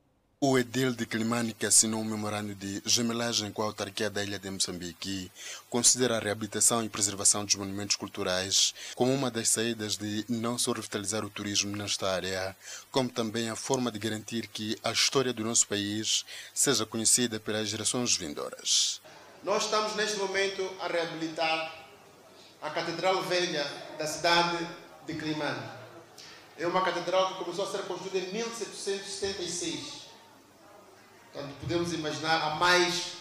O 0.43 0.57
edil 0.57 0.91
de 0.91 1.05
Climane, 1.05 1.53
que 1.53 1.67
assinou 1.67 2.01
um 2.01 2.03
memorando 2.03 2.55
de 2.55 2.81
gemelagem 2.83 3.51
com 3.51 3.61
a 3.61 3.65
autarquia 3.65 4.09
da 4.09 4.23
ilha 4.23 4.39
de 4.39 4.49
Moçambique, 4.49 5.31
considera 5.69 6.17
a 6.17 6.19
reabilitação 6.19 6.83
e 6.83 6.89
preservação 6.89 7.45
dos 7.45 7.53
monumentos 7.53 7.95
culturais 7.95 8.73
como 8.95 9.13
uma 9.13 9.29
das 9.29 9.49
saídas 9.49 9.97
de 9.97 10.25
não 10.27 10.57
só 10.57 10.71
revitalizar 10.71 11.23
o 11.23 11.29
turismo 11.29 11.77
nesta 11.77 12.09
área, 12.09 12.57
como 12.89 13.07
também 13.07 13.51
a 13.51 13.55
forma 13.55 13.91
de 13.91 13.99
garantir 13.99 14.47
que 14.47 14.75
a 14.83 14.91
história 14.91 15.31
do 15.31 15.43
nosso 15.43 15.67
país 15.67 16.25
seja 16.55 16.87
conhecida 16.87 17.39
pelas 17.39 17.69
gerações 17.69 18.17
vindouras. 18.17 18.99
Nós 19.43 19.65
estamos 19.65 19.95
neste 19.95 20.17
momento 20.17 20.67
a 20.79 20.87
reabilitar 20.87 21.85
a 22.63 22.69
Catedral 22.71 23.21
Velha 23.21 23.63
da 23.95 24.07
cidade 24.07 24.67
de 25.05 25.13
Climane. 25.13 25.69
É 26.57 26.65
uma 26.65 26.81
catedral 26.81 27.27
que 27.27 27.43
começou 27.43 27.67
a 27.67 27.71
ser 27.71 27.83
construída 27.83 28.17
em 28.17 28.33
1776. 28.33 30.00
Portanto, 31.33 31.53
podemos 31.61 31.93
imaginar 31.93 32.41
há 32.41 32.55
mais 32.55 33.13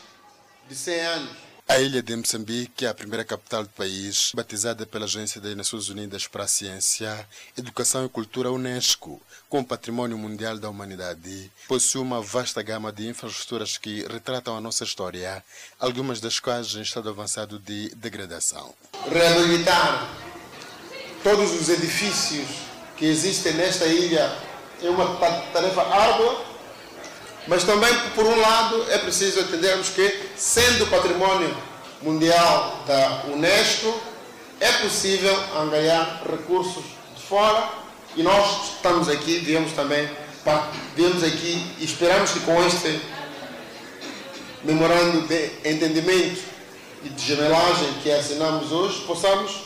de 0.69 0.75
100 0.75 1.01
anos. 1.01 1.51
A 1.69 1.79
ilha 1.79 2.03
de 2.03 2.17
Moçambique 2.17 2.85
é 2.85 2.89
a 2.89 2.95
primeira 2.95 3.25
capital 3.25 3.63
do 3.63 3.69
país, 3.69 4.33
batizada 4.35 4.85
pela 4.85 5.05
Agência 5.05 5.41
das 5.41 5.55
Nações 5.55 5.89
Unidas 5.89 6.27
para 6.27 6.43
a 6.43 6.49
Ciência, 6.49 7.25
Educação 7.57 8.05
e 8.05 8.09
Cultura 8.09 8.51
Unesco, 8.51 9.23
como 9.49 9.65
Patrimônio 9.65 10.19
Mundial 10.19 10.59
da 10.59 10.69
Humanidade. 10.69 11.49
Possui 11.69 12.01
uma 12.01 12.21
vasta 12.21 12.61
gama 12.61 12.91
de 12.91 13.07
infraestruturas 13.07 13.79
que 13.79 14.05
retratam 14.09 14.57
a 14.57 14.61
nossa 14.61 14.83
história, 14.83 15.45
algumas 15.79 16.21
das 16.21 16.41
quais 16.41 16.75
em 16.75 16.83
estado 16.83 17.09
avançado 17.09 17.61
de 17.61 17.95
degradação. 17.95 18.75
Reabilitar 19.09 20.11
todos 21.23 21.53
os 21.53 21.69
edifícios 21.69 22.49
que 22.97 23.05
existem 23.05 23.55
nesta 23.55 23.87
ilha 23.87 24.37
é 24.83 24.91
uma 24.91 25.17
tarefa 25.53 25.83
árdua, 25.83 26.50
mas 27.51 27.65
também, 27.65 27.93
por 28.15 28.25
um 28.25 28.41
lado, 28.41 28.87
é 28.91 28.99
preciso 28.99 29.41
entendermos 29.41 29.89
que, 29.89 30.21
sendo 30.37 30.87
patrimônio 30.87 31.53
mundial 32.01 32.85
da 32.87 33.25
Unesco, 33.27 33.93
é 34.61 34.71
possível 34.75 35.37
angariar 35.59 36.23
recursos 36.31 36.85
de 37.17 37.21
fora 37.21 37.69
e 38.15 38.23
nós 38.23 38.75
estamos 38.77 39.09
aqui, 39.09 39.41
viemos 39.41 39.73
também, 39.73 40.09
viemos 40.95 41.25
aqui 41.25 41.75
e 41.81 41.85
esperamos 41.85 42.31
que 42.31 42.39
com 42.41 42.65
este 42.65 43.01
memorando 44.63 45.23
de 45.27 45.51
entendimento 45.65 46.43
e 47.03 47.09
de 47.09 47.21
gemelagem 47.21 47.95
que 48.01 48.13
assinamos 48.13 48.71
hoje, 48.71 49.01
possamos 49.09 49.65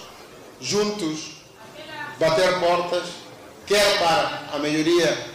juntos 0.58 1.32
bater 2.18 2.60
portas, 2.60 3.04
quer 3.66 3.98
para 3.98 4.48
a 4.54 4.58
melhoria 4.58 5.33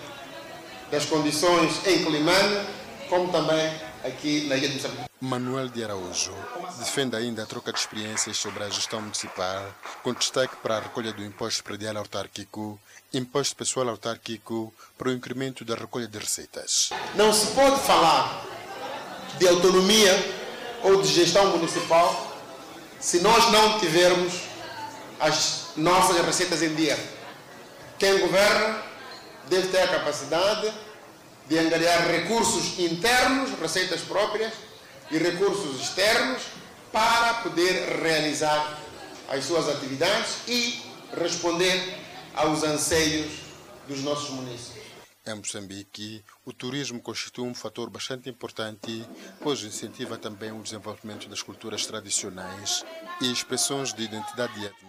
das 0.92 1.06
condições 1.06 1.86
em 1.86 2.04
Climane, 2.04 2.68
como 3.08 3.32
também 3.32 3.72
aqui 4.04 4.48
na 4.48 4.56
Ilha 4.56 4.70
de 4.70 4.76
Moçambique. 4.76 5.10
Manuel 5.22 5.68
de 5.68 5.84
Araújo 5.84 6.34
defende 6.80 7.16
ainda 7.16 7.44
a 7.44 7.46
troca 7.46 7.74
de 7.74 7.80
experiências 7.80 8.38
sobre 8.38 8.64
a 8.64 8.70
gestão 8.70 9.02
municipal, 9.02 9.66
com 10.02 10.14
destaque 10.14 10.56
para 10.58 10.78
a 10.78 10.80
recolha 10.80 11.12
do 11.12 11.24
imposto 11.24 11.64
predial 11.64 11.98
autárquico, 11.98 12.80
imposto 13.14 13.56
pessoal 13.56 13.90
autárquico 13.90 14.74
para 14.98 15.10
o 15.10 15.12
incremento 15.12 15.66
da 15.66 15.76
recolha 15.76 16.08
de 16.08 16.18
receitas. 16.18 16.92
Não 17.16 17.34
se 17.34 17.48
pode 17.48 17.82
falar 17.82 18.46
de 19.38 19.48
autonomia 19.48 20.14
ou 20.84 21.02
de 21.02 21.10
gestão 21.10 21.58
municipal 21.58 22.38
se 23.00 23.20
nós 23.20 23.52
não 23.52 23.80
tivermos 23.80 24.34
as 25.20 25.72
nossas 25.76 26.26
receitas 26.26 26.62
em 26.62 26.74
dia. 26.76 26.98
Quem 27.98 28.20
governa 28.20 28.89
deve 29.50 29.68
ter 29.70 29.82
a 29.82 29.88
capacidade 29.88 30.72
de 31.47 31.58
angariar 31.58 32.08
recursos 32.08 32.78
internos, 32.80 33.50
receitas 33.60 34.02
próprias, 34.02 34.54
e 35.12 35.18
recursos 35.18 35.82
externos 35.82 36.43
para 36.91 37.36
poder 37.41 38.02
realizar 38.02 38.80
as 39.28 39.45
suas 39.45 39.68
atividades 39.68 40.47
e 40.47 40.82
responder 41.20 41.97
aos 42.36 42.64
anseios 42.64 43.32
dos 43.88 44.02
nossos 44.02 44.30
municípios. 44.30 44.80
Em 45.26 45.36
Moçambique, 45.36 46.24
o 46.45 46.54
turismo 46.54 47.02
constitui 47.02 47.45
um 47.45 47.54
fator 47.54 47.89
bastante 47.89 48.30
importante, 48.30 49.06
pois 49.41 49.62
incentiva 49.62 50.18
também 50.18 50.52
o 50.52 50.64
desenvolvimento 50.64 51.28
das 51.28 51.43
culturas 51.43 51.86
tradicionais 51.86 52.84
e 53.22 53.32
expressões 53.32 53.93
de 53.93 54.04
identidade 54.04 54.66
étnica 54.66 54.89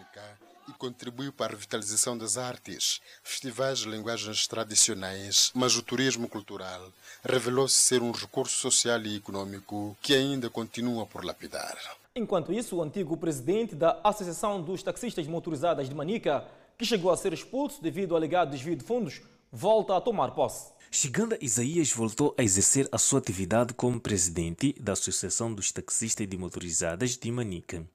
e 0.71 0.79
contribuiu 0.79 1.33
para 1.33 1.53
a 1.53 1.57
revitalização 1.57 2.17
das 2.17 2.37
artes, 2.39 3.01
festivais 3.23 3.81
de 3.81 3.89
linguagens 3.91 4.47
tradicionais, 4.47 5.51
mas 5.55 5.77
o 5.77 5.83
turismo 5.83 6.29
cultural 6.29 6.93
revelou-se 7.25 7.77
ser 7.77 8.03
um 8.03 8.13
recurso 8.13 8.57
social 8.57 9.01
e 9.03 9.17
econômico 9.17 9.97
que 10.01 10.15
ainda 10.15 10.49
continua 10.49 11.07
por 11.07 11.25
lapidar. 11.25 11.77
Enquanto 12.15 12.53
isso, 12.53 12.77
o 12.77 12.83
antigo 12.83 13.17
presidente 13.17 13.75
da 13.75 14.01
Associação 14.03 14.61
dos 14.61 14.83
Taxistas 14.83 15.27
Motorizadas 15.27 15.89
de 15.89 15.95
Manica, 15.95 16.45
que 16.77 16.85
chegou 16.85 17.11
a 17.11 17.17
ser 17.17 17.33
expulso 17.33 17.83
devido 17.83 18.13
ao 18.13 18.17
alegado 18.17 18.51
desvio 18.51 18.75
de 18.75 18.85
fundos, 18.85 19.21
volta 19.53 19.97
a 19.97 20.01
tomar 20.01 20.33
posse. 20.33 20.73
Cheganda 20.91 21.39
Isaías 21.41 21.93
voltou 21.93 22.35
a 22.37 22.43
exercer 22.43 22.89
a 22.91 22.99
sua 22.99 23.21
atividade 23.21 23.73
como 23.75 24.01
presidente 24.01 24.75
da 24.81 24.93
Associação 24.93 25.55
dos 25.55 25.71
Taxistas 25.71 26.27
de 26.27 26.37
Motorizadas 26.37 27.17
de 27.17 27.31
Manica. 27.31 27.87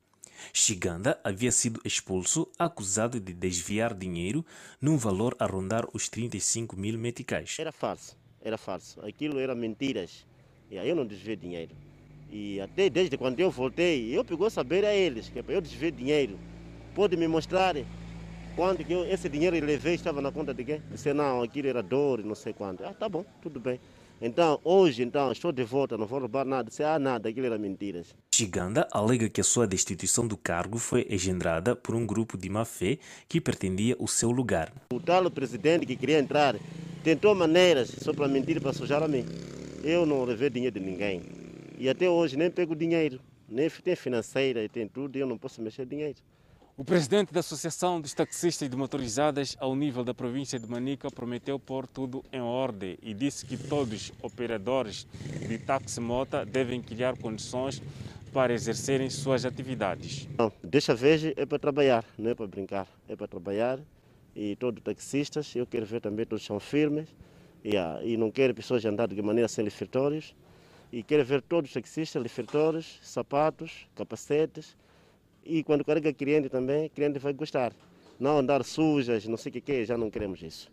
Chiganda 0.53 1.19
havia 1.23 1.51
sido 1.51 1.81
expulso 1.83 2.47
acusado 2.57 3.19
de 3.19 3.33
desviar 3.33 3.93
dinheiro 3.93 4.45
num 4.81 4.97
valor 4.97 5.36
a 5.39 5.45
rondar 5.45 5.86
os 5.93 6.09
35 6.09 6.75
mil 6.75 6.97
meticais. 6.97 7.57
Era 7.59 7.71
falso, 7.71 8.17
era 8.41 8.57
falso. 8.57 8.99
Aquilo 9.05 9.39
era 9.39 9.53
mentiras. 9.55 10.25
Eu 10.69 10.95
não 10.95 11.05
desviei 11.05 11.36
dinheiro. 11.36 11.75
E 12.31 12.59
até 12.59 12.89
desde 12.89 13.17
quando 13.17 13.39
eu 13.39 13.51
voltei, 13.51 14.15
eu 14.17 14.25
pegou 14.25 14.49
saber 14.49 14.83
a 14.83 14.93
eles 14.93 15.29
que 15.29 15.43
eu 15.47 15.61
desviei 15.61 15.91
dinheiro. 15.91 16.39
Pode 16.93 17.15
me 17.15 17.27
mostrar 17.27 17.75
quando 18.55 18.83
que 18.83 18.93
eu, 18.93 19.05
esse 19.05 19.29
dinheiro 19.29 19.55
eu 19.55 19.63
levei 19.63 19.95
estava 19.95 20.21
na 20.21 20.31
conta 20.31 20.53
de 20.53 20.63
quem? 20.63 20.81
Disse, 20.89 21.13
não, 21.13 21.43
aquilo 21.43 21.67
era 21.67 21.83
dor, 21.83 22.23
não 22.23 22.36
sei 22.36 22.53
quanto. 22.53 22.83
Ah, 22.83 22.93
tá 22.93 23.07
bom, 23.07 23.25
tudo 23.41 23.59
bem. 23.59 23.79
Então, 24.22 24.59
hoje, 24.63 25.03
então, 25.03 25.32
estou 25.32 25.51
de 25.51 25.63
volta, 25.63 25.97
não 25.97 26.07
vou 26.07 26.20
roubar 26.20 26.45
nada. 26.45 26.72
Se 26.72 26.84
há 26.84 26.97
nada, 26.97 27.28
aquilo 27.28 27.47
era 27.47 27.57
mentiras. 27.57 28.16
Chiganda 28.34 28.88
alega 28.91 29.30
que 29.30 29.41
a 29.41 29.43
sua 29.43 29.68
destituição 29.68 30.26
do 30.26 30.38
cargo 30.38 30.78
foi 30.78 31.05
engendrada 31.09 31.76
por 31.76 31.93
um 31.95 32.05
grupo 32.05 32.38
de 32.38 32.49
má-fé 32.49 32.97
que 33.28 33.41
pretendia 33.41 33.95
o 33.99 34.07
seu 34.07 34.32
lugar. 34.32 34.72
O 34.93 34.99
tal 34.99 35.30
presidente 35.30 35.86
que 35.86 35.95
queria 35.95 36.20
entrar 36.20 36.55
tentou 37.03 37.36
maneiras 37.36 37.89
só 37.89 38.13
para 38.13 38.28
mentir, 38.28 38.61
para 38.61 38.74
sujar 38.74 39.03
a 39.03 39.07
mim. 39.07 39.26
Eu 39.84 40.05
não 40.05 40.24
levei 40.24 40.49
dinheiro 40.49 40.80
de 40.80 40.86
ninguém. 40.86 41.22
E 41.78 41.89
até 41.89 42.09
hoje 42.09 42.38
nem 42.38 42.49
pego 42.49 42.76
dinheiro. 42.76 43.20
Nem 43.47 43.70
tem 43.70 43.95
financeira 43.95 44.63
e 44.63 44.70
tem 44.70 44.88
tudo, 44.88 45.18
e 45.18 45.20
eu 45.20 45.28
não 45.28 45.38
posso 45.38 45.61
mexer 45.61 45.86
dinheiro. 45.86 46.18
O 46.78 46.84
presidente 46.84 47.32
da 47.32 47.39
Associação 47.39 48.01
dos 48.01 48.13
Taxistas 48.13 48.69
de 48.69 48.76
Motorizadas 48.76 49.55
ao 49.61 49.73
nível 49.73 50.03
da 50.03 50.13
província 50.13 50.59
de 50.59 50.69
Manica 50.69 51.09
prometeu 51.09 51.57
pôr 51.57 51.88
tudo 51.88 52.21
em 52.34 52.41
ordem 52.41 52.97
e 53.01 53.13
disse 53.13 53.45
que 53.45 53.55
todos 53.55 53.93
os 53.93 54.13
operadores 54.21 55.07
de 55.47 55.57
táxi-mota 55.57 56.45
devem 56.45 56.82
criar 56.82 57.17
condições 57.17 57.82
para 58.34 58.53
exercerem 58.53 59.09
suas 59.09 59.45
atividades. 59.45 60.28
Não, 60.38 60.51
desta 60.61 60.93
vez 60.93 61.23
é 61.23 61.45
para 61.45 61.57
trabalhar, 61.57 62.03
não 62.17 62.32
é 62.32 62.36
para 62.36 62.45
brincar, 62.45 62.88
é 63.07 63.15
para 63.15 63.28
trabalhar. 63.30 63.80
E 64.36 64.57
todos 64.57 64.84
taxistas, 64.84 65.55
eu 65.55 65.65
quero 65.65 65.86
ver 65.86 66.01
também 66.01 66.26
todos 66.26 66.43
são 66.43 66.59
firmes. 66.59 67.07
E 67.63 68.17
não 68.17 68.30
quero 68.30 68.53
pessoas 68.53 68.84
andar 68.84 69.07
de 69.07 69.21
maneira 69.21 69.47
sem 69.47 69.63
refletórios 69.63 70.36
e 70.91 71.01
quero 71.01 71.23
ver 71.23 71.41
todos 71.41 71.69
os 71.69 71.73
taxistas, 71.73 72.21
refletores, 72.21 72.99
sapatos, 73.01 73.88
capacetes, 73.95 74.76
e 75.45 75.63
quando 75.63 75.85
carrega 75.85 76.11
cliente 76.11 76.49
também, 76.49 76.89
cliente 76.89 77.19
vai 77.19 77.33
gostar. 77.33 77.73
Não 78.19 78.37
andar 78.37 78.63
sujas, 78.63 79.25
não 79.25 79.37
sei 79.37 79.49
o 79.49 79.53
que, 79.53 79.61
que 79.61 79.85
já 79.85 79.97
não 79.97 80.09
queremos 80.09 80.41
isso. 80.41 80.71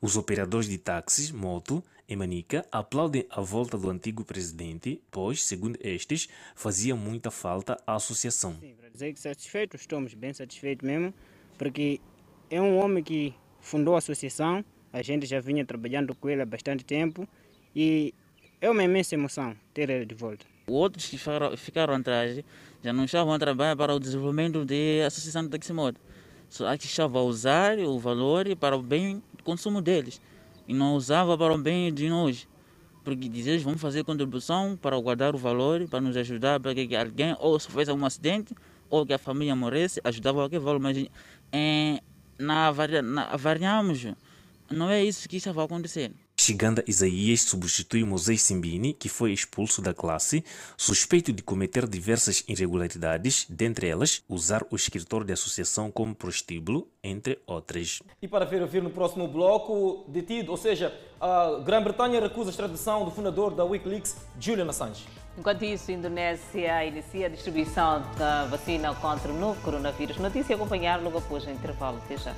Os 0.00 0.16
operadores 0.16 0.68
de 0.68 0.78
táxis, 0.78 1.30
moto 1.30 1.82
e 2.08 2.16
manica 2.16 2.66
aplaudem 2.70 3.26
a 3.30 3.40
volta 3.40 3.78
do 3.78 3.88
antigo 3.88 4.24
presidente, 4.24 5.00
pois, 5.10 5.44
segundo 5.44 5.78
estes, 5.80 6.28
fazia 6.54 6.94
muita 6.94 7.30
falta 7.30 7.80
à 7.86 7.94
associação. 7.94 8.56
Sim, 8.60 8.74
para 8.74 8.88
dizer 8.88 9.12
que 9.12 9.20
satisfeitos, 9.20 9.80
estamos 9.80 10.14
bem 10.14 10.32
satisfeitos 10.32 10.86
mesmo, 10.86 11.14
porque 11.56 12.00
é 12.50 12.60
um 12.60 12.78
homem 12.78 13.02
que 13.02 13.34
fundou 13.60 13.94
a 13.94 13.98
associação, 13.98 14.64
a 14.92 15.02
gente 15.02 15.24
já 15.24 15.40
vinha 15.40 15.64
trabalhando 15.64 16.14
com 16.14 16.28
ele 16.28 16.42
há 16.42 16.46
bastante 16.46 16.84
tempo 16.84 17.26
e 17.74 18.12
é 18.60 18.68
uma 18.68 18.82
imensa 18.82 19.14
emoção 19.14 19.56
ter 19.72 19.88
ele 19.88 20.04
de 20.04 20.14
volta. 20.14 20.44
Outros 20.66 21.08
que 21.08 21.18
ficaram 21.56 21.94
atrás 21.94 22.42
já 22.82 22.92
não 22.92 23.04
estavam 23.04 23.32
a 23.32 23.38
trabalhar 23.38 23.76
para 23.76 23.94
o 23.94 24.00
desenvolvimento 24.00 24.64
da 24.64 25.06
associação 25.06 25.44
de 25.44 25.50
taximoto. 25.50 26.00
Só 26.48 26.76
que 26.76 26.86
estavam 26.86 27.22
a 27.22 27.24
usar 27.24 27.78
o 27.78 27.98
valor 27.98 28.44
para 28.56 28.76
o 28.76 28.82
bem 28.82 29.22
de 29.36 29.42
consumo 29.42 29.80
deles. 29.80 30.20
E 30.66 30.74
não 30.74 30.94
usava 30.94 31.38
para 31.38 31.54
o 31.54 31.58
bem 31.58 31.92
de 31.92 32.08
nós. 32.08 32.46
Porque 33.04 33.28
dizer 33.28 33.58
vamos 33.60 33.80
fazer 33.80 34.04
contribuição 34.04 34.76
para 34.76 34.98
guardar 34.98 35.34
o 35.34 35.38
valor, 35.38 35.88
para 35.88 36.00
nos 36.00 36.16
ajudar, 36.16 36.60
para 36.60 36.74
que 36.74 36.94
alguém 36.94 37.36
ou 37.40 37.58
sofresse 37.58 37.90
algum 37.90 38.04
acidente, 38.04 38.54
ou 38.90 39.06
que 39.06 39.12
a 39.12 39.18
família 39.18 39.56
morresse, 39.56 40.00
ajudava 40.04 40.44
aquele 40.44 40.62
valor. 40.62 40.80
Mas 40.80 41.06
é, 41.50 42.00
na, 42.38 42.72
na, 43.02 43.36
variamos, 43.36 44.06
não 44.70 44.90
é 44.90 45.02
isso 45.02 45.28
que 45.28 45.36
estava 45.36 45.64
acontecendo. 45.64 46.14
Chiganda 46.42 46.82
Isaías 46.88 47.42
substitui 47.42 48.02
Moisés 48.02 48.42
Simbini, 48.42 48.92
que 48.92 49.08
foi 49.08 49.32
expulso 49.32 49.80
da 49.80 49.94
classe, 49.94 50.44
suspeito 50.76 51.32
de 51.32 51.40
cometer 51.40 51.86
diversas 51.86 52.42
irregularidades, 52.48 53.46
dentre 53.48 53.86
elas 53.86 54.24
usar 54.28 54.66
o 54.68 54.74
escritor 54.74 55.22
de 55.22 55.32
associação 55.32 55.88
como 55.88 56.16
prostíbulo, 56.16 56.88
entre 57.00 57.38
outras. 57.46 58.02
E 58.20 58.26
para 58.26 58.44
ver 58.44 58.60
ouvir 58.60 58.82
no 58.82 58.90
próximo 58.90 59.28
bloco, 59.28 60.04
detido, 60.08 60.50
ou 60.50 60.56
seja, 60.56 60.92
a 61.20 61.60
Grã-Bretanha 61.64 62.20
recusa 62.20 62.50
a 62.50 62.50
extradição 62.50 63.04
do 63.04 63.12
fundador 63.12 63.54
da 63.54 63.64
Wikileaks, 63.64 64.16
Julian 64.40 64.68
Assange. 64.68 65.04
Enquanto 65.38 65.64
isso, 65.64 65.92
a 65.92 65.94
Indonésia 65.94 66.84
inicia 66.84 67.26
a 67.26 67.28
distribuição 67.28 68.02
da 68.18 68.46
vacina 68.46 68.92
contra 68.96 69.30
o 69.30 69.38
novo 69.38 69.62
coronavírus. 69.62 70.16
Notícia 70.16 70.56
a 70.56 70.56
acompanhar 70.56 71.00
logo 71.00 71.18
após 71.18 71.46
o 71.46 71.50
intervalo. 71.50 71.98
Até 71.98 72.16
já. 72.16 72.34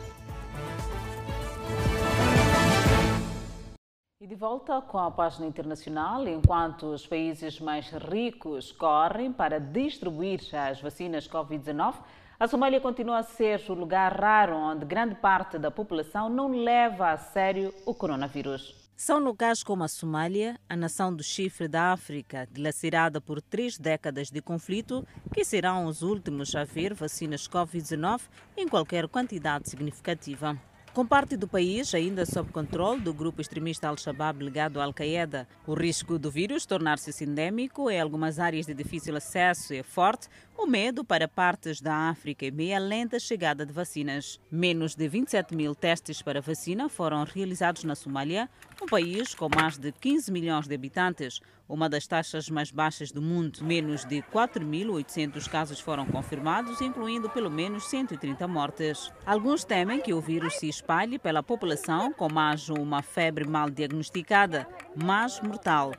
E 4.25 4.27
de 4.27 4.35
volta 4.35 4.81
com 4.81 4.97
a 4.97 5.11
página 5.11 5.47
internacional, 5.47 6.27
enquanto 6.27 6.87
os 6.87 7.07
países 7.07 7.61
mais 7.61 7.91
ricos 7.91 8.73
correm 8.73 9.31
para 9.31 9.61
distribuir 9.61 10.41
as 10.55 10.81
vacinas 10.81 11.29
Covid-19, 11.29 11.97
a 12.41 12.49
Somália 12.49 12.81
continua 12.81 13.19
a 13.19 13.23
ser 13.23 13.63
o 13.69 13.75
lugar 13.75 14.19
raro 14.19 14.57
onde 14.57 14.87
grande 14.87 15.15
parte 15.17 15.59
da 15.59 15.71
população 15.71 16.31
não 16.31 16.49
leva 16.49 17.11
a 17.11 17.19
sério 17.19 17.75
o 17.85 17.95
coronavírus. 17.95 18.91
São 18.97 19.19
locais 19.19 19.63
como 19.63 19.85
a 19.85 19.89
Somália, 19.89 20.59
a 20.67 20.75
nação 20.75 21.15
do 21.15 21.23
chifre 21.23 21.69
da 21.69 21.93
África, 21.93 22.49
dilacerada 22.51 23.21
por 23.21 23.43
três 23.43 23.77
décadas 23.77 24.31
de 24.31 24.41
conflito, 24.41 25.07
que 25.35 25.45
serão 25.45 25.85
os 25.85 26.01
últimos 26.01 26.55
a 26.55 26.65
ver 26.65 26.95
vacinas 26.95 27.47
Covid-19 27.47 28.23
em 28.57 28.67
qualquer 28.67 29.07
quantidade 29.07 29.69
significativa. 29.69 30.59
Com 30.95 31.05
parte 31.05 31.37
do 31.37 31.49
país 31.49 31.93
ainda 31.93 32.25
sob 32.25 32.53
controle 32.53 33.01
do 33.01 33.13
grupo 33.13 33.41
extremista 33.41 33.89
Al-Shabaab 33.89 34.41
ligado 34.41 34.81
à 34.81 34.85
Al-Qaeda, 34.85 35.49
o 35.67 35.75
risco 35.75 36.21
do 36.21 36.31
vírus 36.31 36.65
tornar-se 36.67 37.25
endêmico 37.25 37.91
em 37.91 38.01
algumas 38.01 38.39
áreas 38.39 38.65
de 38.65 38.75
difícil 38.75 39.17
acesso 39.17 39.75
é 39.75 39.83
forte, 39.83 40.29
o 40.57 40.67
medo 40.67 41.05
para 41.05 41.29
partes 41.29 41.81
da 41.81 42.09
África 42.09 42.47
e 42.47 42.51
meia 42.51 42.79
lenta 42.79 43.19
chegada 43.19 43.67
de 43.67 43.73
vacinas. 43.73 44.41
Menos 44.51 44.95
de 44.95 45.09
27 45.09 45.55
mil 45.55 45.75
testes 45.75 46.23
para 46.23 46.41
vacina 46.41 46.89
foram 46.89 47.25
realizados 47.25 47.85
na 47.85 47.95
Somália, 47.95 48.49
um 48.81 48.87
país 48.87 49.35
com 49.35 49.49
mais 49.55 49.77
de 49.77 49.93
15 49.93 50.31
milhões 50.33 50.67
de 50.67 50.75
habitantes, 50.75 51.41
uma 51.69 51.89
das 51.89 52.07
taxas 52.07 52.49
mais 52.49 52.71
baixas 52.71 53.11
do 53.11 53.21
mundo. 53.21 53.65
Menos 53.65 54.05
de 54.05 54.23
4.800 54.33 55.49
casos 55.49 55.81
foram 55.81 56.07
confirmados, 56.07 56.81
incluindo 56.81 57.29
pelo 57.29 57.51
menos 57.51 57.87
130 57.89 58.47
mortes. 58.47 59.13
Alguns 59.27 59.65
temem 59.65 60.01
que 60.01 60.15
o 60.15 60.21
vírus 60.21 60.55
se 60.55 60.69
espalhe 60.69 61.19
pela 61.19 61.43
população 61.43 62.13
com 62.13 62.33
mais 62.33 62.69
uma 62.69 63.03
febre 63.03 63.47
mal 63.47 63.69
diagnosticada, 63.69 64.67
mas 64.95 65.41
mortal. 65.41 65.93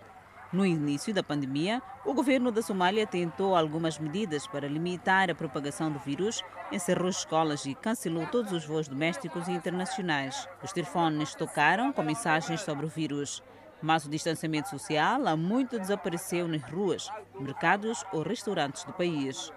No 0.56 0.66
início 0.66 1.14
da 1.14 1.22
pandemia, 1.22 1.82
o 2.06 2.14
governo 2.14 2.50
da 2.50 2.62
Somália 2.62 3.06
tentou 3.06 3.58
algumas 3.58 4.00
medidas 4.00 4.48
para 4.48 4.70
limitar 4.70 5.30
a 5.30 5.36
propagação 5.36 5.92
do 5.92 6.00
vírus, 6.00 6.42
encerrou 6.72 7.10
escolas 7.10 7.66
e 7.66 7.76
cancelou 7.76 8.26
todos 8.28 8.54
os 8.54 8.66
voos 8.66 8.88
domésticos 8.88 9.50
e 9.50 9.52
internacionais. 9.52 10.48
Os 10.64 10.72
telefones 10.72 11.36
tocaram 11.36 11.92
com 11.92 12.02
mensagens 12.02 12.62
sobre 12.62 12.86
o 12.86 12.90
vírus. 12.90 13.44
Mas 13.82 14.06
o 14.06 14.10
distanciamento 14.10 14.70
social 14.70 15.28
há 15.28 15.36
muito 15.36 15.78
desapareceu 15.78 16.48
nas 16.48 16.64
ruas, 16.64 17.10
mercados 17.38 18.06
ou 18.14 18.24
restaurantes 18.24 18.86
do 18.86 18.94
país. 18.94 19.52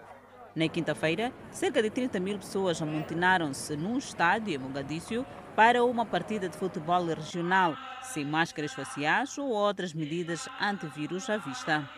Na 0.53 0.66
quinta-feira, 0.66 1.32
cerca 1.53 1.80
de 1.80 1.90
30 1.90 2.18
mil 2.18 2.38
pessoas 2.40 2.82
amontinaram-se 2.82 3.76
num 3.76 3.99
estádio 3.99 4.53
em 4.53 4.59
Mogadíscio 4.59 5.24
para 5.59 5.82
uma 5.82 6.06
partida 6.06 6.48
de 6.48 6.56
futebol 6.56 7.04
regional, 7.04 7.74
sem 8.00 8.24
máscaras 8.24 8.72
faciais 8.72 9.36
ou 9.38 9.48
outras 9.48 9.92
medidas 9.92 10.48
antivírus 10.61 11.28
à 11.28 11.36
vista. 11.36 11.90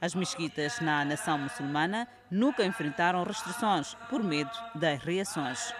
As 0.00 0.14
mesquitas 0.14 0.80
na 0.80 1.04
nação 1.04 1.36
muçulmana 1.36 2.08
nunca 2.30 2.64
enfrentaram 2.64 3.22
restrições 3.22 3.94
por 4.08 4.24
medo 4.24 4.50
das 4.74 5.02
reações. 5.02 5.74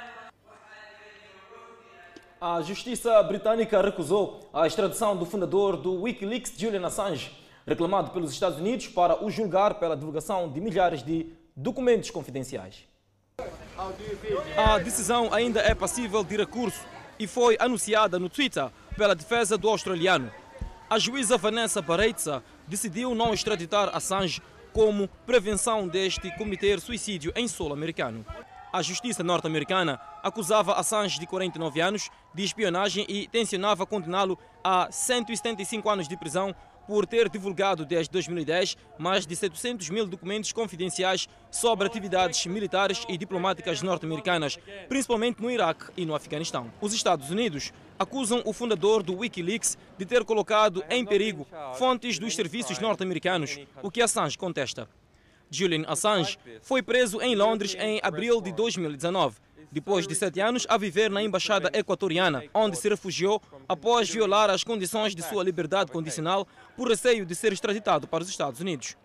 A 2.39 2.61
justiça 2.61 3.23
britânica 3.23 3.81
recusou 3.81 4.51
a 4.53 4.67
extradição 4.67 5.17
do 5.17 5.25
fundador 5.25 5.79
do 5.79 6.03
Wikileaks, 6.03 6.53
Julian 6.55 6.87
Assange, 6.87 7.33
reclamado 7.67 8.11
pelos 8.11 8.35
Estados 8.35 8.59
Unidos 8.59 8.89
para 8.89 9.25
o 9.25 9.31
julgar 9.31 9.77
pela 9.77 9.97
divulgação 9.97 10.53
de 10.53 10.61
milhares 10.61 11.03
de 11.03 11.33
documentos 11.57 12.11
confidenciais. 12.11 12.85
A 14.59 14.79
decisão 14.79 15.33
ainda 15.33 15.61
é 15.61 15.75
passível 15.75 16.23
de 16.23 16.37
recurso 16.37 16.93
e 17.19 17.27
foi 17.27 17.57
anunciada 17.61 18.19
no 18.19 18.29
Twitter 18.29 18.71
pela 18.97 19.15
defesa 19.15 19.57
do 19.57 19.69
australiano. 19.69 20.31
A 20.89 20.99
juíza 20.99 21.37
Vanessa 21.37 21.81
Bareitza 21.81 22.43
decidiu 22.67 23.15
não 23.15 23.33
extraditar 23.33 23.91
Assange 23.95 24.43
como 24.73 25.09
prevenção 25.27 25.89
deste 25.89 26.31
cometer 26.37 26.81
suicídio 26.81 27.33
em 27.37 27.49
solo 27.49 27.73
americano. 27.73 28.25
A 28.73 28.83
justiça 28.83 29.23
norte-americana 29.23 30.01
acusava 30.21 30.75
Assange, 30.75 31.21
de 31.21 31.27
49 31.27 31.81
anos, 31.81 32.11
de 32.35 32.43
espionagem 32.43 33.07
e 33.09 33.29
tensionava 33.29 33.87
condená-lo 33.87 34.37
a 34.65 34.89
175 34.91 35.89
anos 35.89 36.09
de 36.09 36.17
prisão 36.17 36.55
por 36.87 37.07
ter 37.07 37.29
divulgado 37.29 37.85
desde 37.85 38.11
2010 38.13 38.77
mais 38.99 39.27
de 39.27 39.35
700 39.35 39.91
mil 39.91 40.07
documentos 40.07 40.53
confidenciais 40.53 41.29
sobre 41.51 41.87
atividades 41.87 42.45
militares 42.47 43.05
e 43.09 43.17
diplomáticas 43.17 43.83
norte-americanas, 43.83 44.59
principalmente 44.89 45.43
no 45.43 45.51
Iraque 45.51 45.87
e 45.97 46.05
no 46.05 46.15
Afeganistão. 46.15 46.71
Os 46.81 46.93
Estados 46.93 47.31
Unidos 47.31 47.73
acusam 47.99 48.43
o 48.45 48.53
fundador 48.53 49.03
do 49.03 49.17
Wikileaks 49.17 49.79
de 49.97 50.05
ter 50.05 50.25
colocado 50.25 50.85
em 50.91 51.05
perigo 51.05 51.47
fontes 51.77 52.19
dos 52.19 52.35
serviços 52.35 52.79
norte-americanos, 52.79 53.59
o 53.83 53.91
que 53.91 54.03
Assange 54.03 54.37
contesta. 54.37 54.89
Julian 55.51 55.85
Assange 55.87 56.39
foi 56.63 56.83
preso 56.83 57.21
em 57.21 57.37
Londres 57.37 57.77
em 57.79 58.01
abril 58.03 58.41
de 58.41 58.53
2019, 58.53 59.37
depois 59.71 60.07
de 60.07 60.15
sete 60.15 60.41
anos 60.41 60.67
a 60.69 60.77
viver 60.77 61.11
na 61.11 61.23
embaixada 61.23 61.71
equatoriana, 61.73 62.45
onde 62.55 62.77
se 62.77 62.89
refugiou 62.89 63.43
após 63.69 64.09
violar 64.09 64.49
as 64.49 64.63
condições 64.63 65.15
de 65.15 65.23
sua 65.23 65.43
liberdade 65.43 65.91
condicional 65.91 66.47
por 66.77 66.89
receio 66.89 67.25
de 67.25 67.35
ser 67.35 67.53
extraditado 67.53 68.07
para 68.07 68.23
os 68.23 68.29
Estados 68.29 68.61
Unidos. 68.61 68.97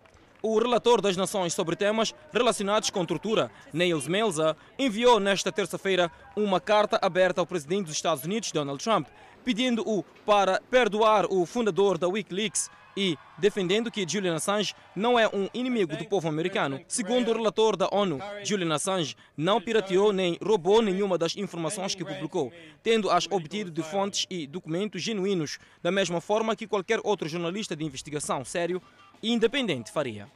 O 0.42 0.58
relator 0.58 1.02
das 1.02 1.16
Nações 1.16 1.52
sobre 1.52 1.76
temas 1.76 2.14
relacionados 2.32 2.88
com 2.88 3.04
tortura, 3.04 3.50
Niels 3.74 4.08
Melzer, 4.08 4.56
enviou 4.78 5.20
nesta 5.20 5.52
terça-feira 5.52 6.10
uma 6.34 6.58
carta 6.58 6.98
aberta 7.02 7.42
ao 7.42 7.46
presidente 7.46 7.86
dos 7.86 7.94
Estados 7.94 8.24
Unidos, 8.24 8.50
Donald 8.50 8.82
Trump, 8.82 9.06
pedindo-o 9.44 10.02
para 10.24 10.60
perdoar 10.70 11.26
o 11.26 11.44
fundador 11.44 11.98
da 11.98 12.08
Wikileaks 12.08 12.70
e 12.96 13.16
defendendo 13.38 13.90
que 13.90 14.06
Julian 14.08 14.36
Assange 14.36 14.74
não 14.94 15.18
é 15.18 15.28
um 15.28 15.48
inimigo 15.54 15.96
do 15.96 16.04
povo 16.04 16.28
americano. 16.28 16.80
Segundo 16.86 17.30
o 17.30 17.34
relator 17.34 17.76
da 17.76 17.88
ONU, 17.90 18.18
Julian 18.44 18.74
Assange 18.74 19.16
não 19.36 19.60
pirateou 19.60 20.12
nem 20.12 20.38
roubou 20.42 20.82
nenhuma 20.82 21.16
das 21.16 21.36
informações 21.36 21.94
que 21.94 22.04
publicou, 22.04 22.52
tendo-as 22.82 23.26
obtido 23.30 23.70
de 23.70 23.82
fontes 23.82 24.26
e 24.28 24.46
documentos 24.46 25.02
genuínos, 25.02 25.58
da 25.82 25.90
mesma 25.90 26.20
forma 26.20 26.56
que 26.56 26.66
qualquer 26.66 27.00
outro 27.02 27.28
jornalista 27.28 27.76
de 27.76 27.84
investigação 27.84 28.44
sério 28.44 28.82
e 29.22 29.32
independente 29.32 29.90
faria. 29.90 30.28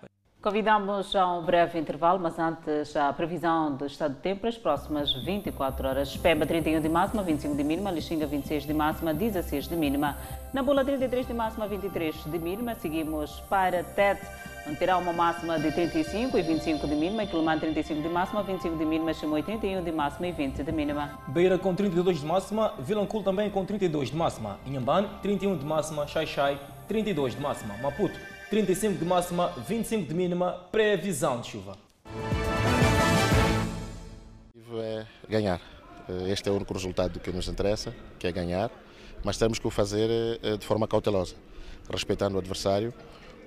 Convidamos 0.45 1.17
a 1.17 1.27
um 1.27 1.43
breve 1.43 1.79
intervalo, 1.79 2.21
mas 2.21 2.39
antes 2.39 2.95
a 2.95 3.11
previsão 3.15 3.75
do 3.75 3.87
estado 3.87 4.13
de 4.13 4.21
tempo 4.21 4.43
para 4.43 4.51
as 4.51 4.59
próximas 4.59 5.11
24 5.25 5.89
horas. 5.89 6.19
Pemba 6.19 6.45
31 6.45 6.83
de 6.83 6.89
máxima, 6.91 7.23
25 7.23 7.57
de 7.57 7.65
mínima, 7.65 7.91
Lixinga 7.91 8.27
26 8.27 8.67
de 8.67 8.75
máxima, 8.75 9.15
16 9.15 9.69
de 9.69 9.75
mínima. 9.75 10.19
Na 10.53 10.63
Bula 10.63 10.85
33 10.85 11.27
de 11.27 11.33
máxima, 11.33 11.67
23 11.67 12.15
de 12.27 12.39
mínima. 12.39 12.75
Seguimos 12.75 13.41
para 13.49 13.83
Tete, 13.83 14.21
onde 14.69 14.77
terá 14.77 14.99
uma 14.99 15.15
máxima 15.15 15.59
de 15.59 15.73
35 15.73 16.37
e 16.37 16.43
25 16.43 16.87
de 16.89 16.95
mínima. 16.95 17.25
Quilomar 17.25 17.59
35 17.59 18.03
de 18.03 18.09
máxima, 18.11 18.43
25 18.43 18.77
de 18.77 18.85
mínima, 18.85 19.15
Chimoio 19.15 19.43
31 19.43 19.83
de 19.83 19.93
máxima 19.93 20.27
e 20.27 20.33
20 20.33 20.63
de 20.63 20.73
mínima. 20.73 21.19
Beira 21.29 21.57
com 21.57 21.75
32 21.75 22.21
de 22.21 22.27
máxima, 22.27 22.75
Vilanculo 22.81 23.25
também 23.25 23.49
com 23.49 23.65
32 23.65 24.11
de 24.11 24.17
máxima. 24.17 24.59
Inhambane 24.67 25.09
31 25.23 25.57
de 25.57 25.65
máxima, 25.65 26.07
Xai-Xai 26.07 26.61
32 26.87 27.35
de 27.35 27.41
máxima. 27.41 27.79
Maputo 27.79 28.34
35 28.51 28.99
de 28.99 29.05
máxima, 29.05 29.49
25 29.67 30.09
de 30.09 30.15
mínima, 30.15 30.53
previsão 30.71 31.41
de 31.41 31.49
chuva. 31.49 31.77
É 34.77 35.07
ganhar. 35.29 35.61
Este 36.29 36.49
é 36.49 36.53
o 36.53 36.57
único 36.57 36.75
resultado 36.75 37.19
que 37.21 37.31
nos 37.31 37.49
interessa, 37.49 37.95
que 38.19 38.27
é 38.27 38.33
ganhar, 38.33 38.71
mas 39.25 39.39
temos 39.39 39.59
que 39.59 39.67
o 39.67 39.71
fazer 39.71 40.39
eh, 40.43 40.57
de 40.57 40.67
forma 40.67 40.87
cautelosa, 40.87 41.35
respeitando 41.91 42.37
o 42.37 42.39
adversário, 42.39 42.93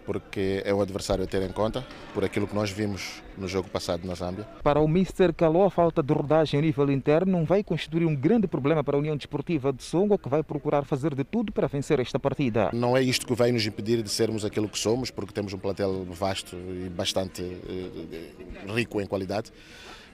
porque 0.08 0.64
é 0.64 0.74
um 0.74 0.80
adversário 0.80 1.26
a 1.26 1.28
ter 1.28 1.42
em 1.42 1.52
conta, 1.52 1.86
por 2.14 2.24
aquilo 2.24 2.48
que 2.48 2.56
nós 2.56 2.72
vimos 2.72 3.22
no 3.38 3.46
jogo 3.46 3.70
passado 3.70 4.08
na 4.08 4.16
Zâmbia. 4.16 4.48
Para 4.64 4.80
o 4.80 4.88
Mister 4.88 5.34
Caló, 5.34 5.66
a 5.66 5.70
falta 5.70 6.02
de 6.02 6.14
rodagem 6.14 6.58
a 6.58 6.64
nível 6.64 6.90
interno 6.90 7.34
não 7.34 7.44
vai 7.44 7.62
constituir 7.62 8.06
um 8.06 8.16
grande 8.16 8.48
problema 8.48 8.82
para 8.86 8.96
a 8.96 9.00
União 9.00 9.18
Desportiva 9.18 9.74
de 9.74 9.84
Songo, 9.84 10.18
que 10.18 10.30
vai 10.30 10.42
procurar 10.42 10.86
fazer 10.86 11.14
de 11.14 11.26
tudo 11.26 11.52
para 11.52 11.68
vencer 11.68 12.00
esta 12.00 12.18
partida. 12.18 12.70
Não 12.72 12.96
é 12.96 13.04
isto 13.04 13.28
que 13.28 13.36
vai 13.36 13.52
nos 13.52 13.68
impedir 13.68 14.02
de 14.02 14.10
sermos 14.10 14.46
aquilo 14.46 14.70
que 14.70 14.80
somos, 14.80 15.12
porque 15.12 15.34
temos 15.34 15.52
um 15.54 15.60
plantel 15.60 16.06
vasto 16.10 16.56
e 16.56 16.90
bastante 16.90 17.42
eh, 17.44 18.72
rico 18.74 19.02
em 19.02 19.06
qualidade 19.06 19.52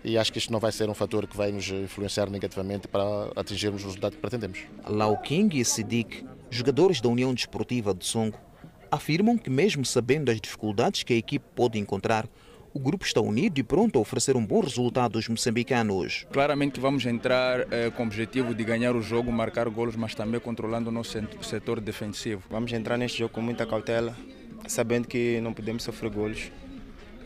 e 0.04 0.18
acho 0.18 0.34
que 0.34 0.38
isto 0.38 0.52
não 0.52 0.60
vai 0.60 0.72
ser 0.72 0.90
um 0.90 0.94
fator 0.94 1.26
que 1.26 1.38
vai 1.38 1.52
nos 1.52 1.70
influenciar 1.70 2.30
negativamente 2.30 2.88
para 2.88 3.30
atingirmos 3.36 3.84
o 3.84 3.86
resultado 3.86 4.14
que 4.14 4.20
pretendemos. 4.20 4.60
Lau 4.86 5.16
King 5.18 5.60
e 5.60 5.64
Sidik 5.64 6.26
Jogadores 6.50 7.00
da 7.00 7.10
União 7.10 7.34
Desportiva 7.34 7.94
de 7.94 8.06
Songo 8.06 8.38
afirmam 8.94 9.38
que, 9.38 9.50
mesmo 9.50 9.84
sabendo 9.86 10.30
as 10.30 10.40
dificuldades 10.40 11.04
que 11.04 11.14
a 11.14 11.18
equipe 11.18 11.46
pode 11.56 11.80
encontrar, 11.80 12.28
o 12.74 12.80
grupo 12.80 13.06
está 13.06 13.22
unido 13.22 13.60
e 13.60 13.64
pronto 13.64 14.00
a 14.00 14.02
oferecer 14.02 14.36
um 14.36 14.46
bom 14.46 14.60
resultado 14.60 15.18
aos 15.18 15.28
moçambicanos. 15.28 16.26
Claramente 16.32 16.80
vamos 16.80 17.06
entrar 17.06 17.72
eh, 17.72 17.92
com 17.92 18.04
o 18.04 18.06
objetivo 18.08 18.54
de 18.54 18.64
ganhar 18.64 18.96
o 18.96 19.02
jogo, 19.02 19.32
marcar 19.32 19.70
golos, 19.70 19.96
mas 19.96 20.16
também 20.16 20.40
controlando 20.40 20.90
o 20.90 20.94
nosso 20.94 21.18
setor 21.42 21.80
defensivo. 21.80 22.44
Vamos 22.50 22.74
entrar 22.74 22.98
neste 22.98 23.20
jogo 23.20 23.34
com 23.34 23.42
muita 23.42 23.66
cautela, 23.66 24.16
sabendo 24.68 25.08
que 25.08 25.40
não 25.42 25.54
podemos 25.54 25.84
sofrer 25.84 26.10
golos. 26.10 26.52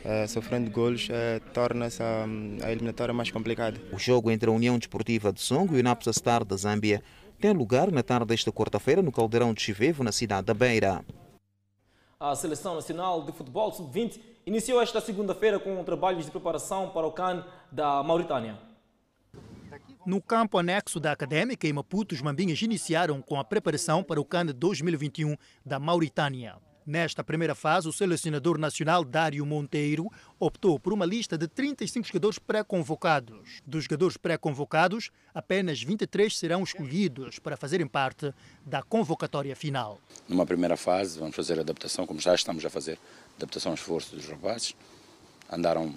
Eh, 0.04 0.28
sofrendo 0.28 0.70
golos 0.70 1.08
eh, 1.10 1.40
torna-se 1.54 2.04
a, 2.04 2.26
a 2.64 2.72
eliminatória 2.72 3.14
mais 3.14 3.32
complicada. 3.32 3.80
O 3.92 4.00
jogo 4.00 4.30
entre 4.30 4.50
a 4.50 4.54
União 4.54 4.78
Desportiva 4.78 5.32
de 5.32 5.42
Songo 5.42 5.78
e 5.78 5.80
o 5.80 5.84
Napsa 5.84 6.12
Star 6.12 6.44
da 6.44 6.58
Zâmbia 6.58 7.02
tem 7.40 7.52
lugar 7.52 7.92
na 7.92 8.04
tarde 8.04 8.28
desta 8.28 8.52
quarta-feira 8.52 9.02
no 9.02 9.12
Caldeirão 9.12 9.54
de 9.54 9.62
Chivevo, 9.62 10.04
na 10.04 10.12
cidade 10.12 10.48
da 10.48 10.54
Beira. 10.54 11.06
A 12.20 12.34
Seleção 12.34 12.74
Nacional 12.74 13.22
de 13.22 13.32
Futebol 13.32 13.72
Sub-20 13.72 14.20
iniciou 14.44 14.82
esta 14.82 15.00
segunda-feira 15.00 15.60
com 15.60 15.84
trabalhos 15.84 16.26
de 16.26 16.32
preparação 16.32 16.90
para 16.90 17.06
o 17.06 17.12
CAN 17.12 17.46
da 17.72 18.02
Mauritânia. 18.02 18.58
No 20.04 20.20
campo 20.20 20.58
anexo 20.58 21.00
da 21.00 21.12
Académica, 21.12 21.68
em 21.68 21.74
Maputo, 21.74 22.16
os 22.16 22.22
mambinhas 22.24 22.60
iniciaram 22.64 23.22
com 23.22 23.40
a 23.40 23.44
preparação 23.44 24.04
para 24.04 24.20
o 24.20 24.26
CAN 24.26 24.48
2021 24.48 25.36
da 25.64 25.78
Mauritânia. 25.78 26.58
Nesta 26.88 27.22
primeira 27.22 27.54
fase, 27.54 27.90
o 27.90 27.92
selecionador 27.92 28.58
nacional 28.58 29.04
Dário 29.04 29.46
Monteiro 29.46 30.10
optou 30.40 30.80
por 30.80 30.94
uma 30.94 31.06
lista 31.06 31.38
de 31.38 31.46
35 31.46 32.08
jogadores 32.08 32.40
pré-convocados. 32.40 33.62
Dos 33.66 33.84
jogadores 33.84 34.16
pré-convocados, 34.16 35.12
apenas 35.34 35.84
23 35.84 36.38
serão 36.38 36.64
escolhidos 36.64 37.40
para 37.40 37.58
fazerem 37.58 37.86
parte 37.86 38.34
da 38.66 38.82
convocatória 38.82 39.54
final. 39.54 40.00
Numa 40.30 40.46
primeira 40.46 40.78
fase, 40.78 41.20
vamos 41.20 41.36
fazer 41.36 41.60
adaptação, 41.60 42.08
como 42.08 42.22
já 42.22 42.34
estamos 42.34 42.64
a 42.64 42.70
fazer, 42.70 42.98
adaptação 43.36 43.74
ao 43.74 43.76
esforço 43.76 44.16
dos 44.16 44.26
rapazes. 44.26 44.74
Andaram 45.52 45.94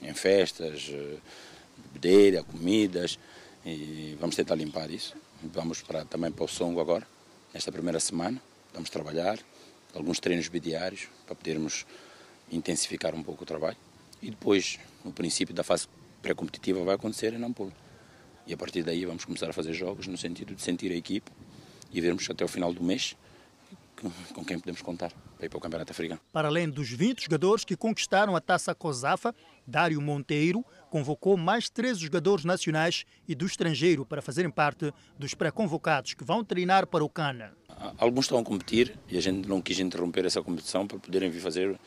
em 0.00 0.14
festas, 0.14 0.92
eh, 0.92 1.16
bebedeira, 1.76 2.44
comidas, 2.44 3.18
e 3.66 4.16
vamos 4.20 4.36
tentar 4.36 4.54
limpar 4.54 4.92
isso. 4.92 5.16
Vamos 5.42 5.82
para, 5.82 6.04
também 6.04 6.30
para 6.30 6.44
o 6.44 6.48
Songo 6.48 6.80
agora, 6.80 7.04
nesta 7.52 7.72
primeira 7.72 7.98
semana. 7.98 8.40
Vamos 8.72 8.90
trabalhar, 8.90 9.36
alguns 9.94 10.20
treinos 10.20 10.48
bidiários 10.48 11.08
para 11.26 11.34
podermos 11.34 11.86
intensificar 12.50 13.14
um 13.14 13.22
pouco 13.22 13.42
o 13.42 13.46
trabalho. 13.46 13.76
E 14.22 14.30
depois, 14.30 14.78
no 15.04 15.12
princípio 15.12 15.54
da 15.54 15.62
fase 15.62 15.88
pré-competitiva, 16.22 16.82
vai 16.84 16.94
acontecer 16.94 17.32
em 17.32 17.38
Nampula. 17.38 17.72
E 18.46 18.52
a 18.52 18.56
partir 18.56 18.82
daí 18.82 19.04
vamos 19.04 19.24
começar 19.24 19.48
a 19.48 19.52
fazer 19.52 19.72
jogos 19.72 20.06
no 20.06 20.16
sentido 20.16 20.54
de 20.54 20.62
sentir 20.62 20.90
a 20.92 20.94
equipe 20.94 21.30
e 21.92 22.00
vermos 22.00 22.28
até 22.28 22.44
o 22.44 22.48
final 22.48 22.72
do 22.72 22.82
mês 22.82 23.16
com 24.32 24.44
quem 24.44 24.58
podemos 24.58 24.80
contar 24.80 25.12
para 25.36 25.46
ir 25.46 25.48
para 25.48 25.58
o 25.58 25.60
Campeonato 25.60 25.92
Africano. 25.92 26.20
Para 26.32 26.48
além 26.48 26.68
dos 26.68 26.90
20 26.90 27.24
jogadores 27.24 27.64
que 27.64 27.76
conquistaram 27.76 28.34
a 28.34 28.40
taça 28.40 28.74
COSAFA, 28.74 29.34
Dário 29.66 30.00
Monteiro 30.00 30.64
convocou 30.90 31.36
mais 31.36 31.70
13 31.70 32.00
jogadores 32.00 32.44
nacionais 32.44 33.06
e 33.26 33.34
do 33.34 33.46
estrangeiro 33.46 34.04
para 34.04 34.20
fazerem 34.20 34.50
parte 34.50 34.92
dos 35.18 35.32
pré-convocados 35.32 36.12
que 36.14 36.24
vão 36.24 36.44
treinar 36.44 36.86
para 36.86 37.04
o 37.04 37.08
Cana. 37.08 37.52
Alguns 37.96 38.26
estão 38.26 38.38
a 38.38 38.44
competir 38.44 38.98
e 39.08 39.16
a 39.16 39.22
gente 39.22 39.48
não 39.48 39.62
quis 39.62 39.78
interromper 39.78 40.26
essa 40.26 40.42
competição 40.42 40.86
para 40.86 40.98
poderem 40.98 41.30
vir 41.30 41.40
fazer 41.40 41.78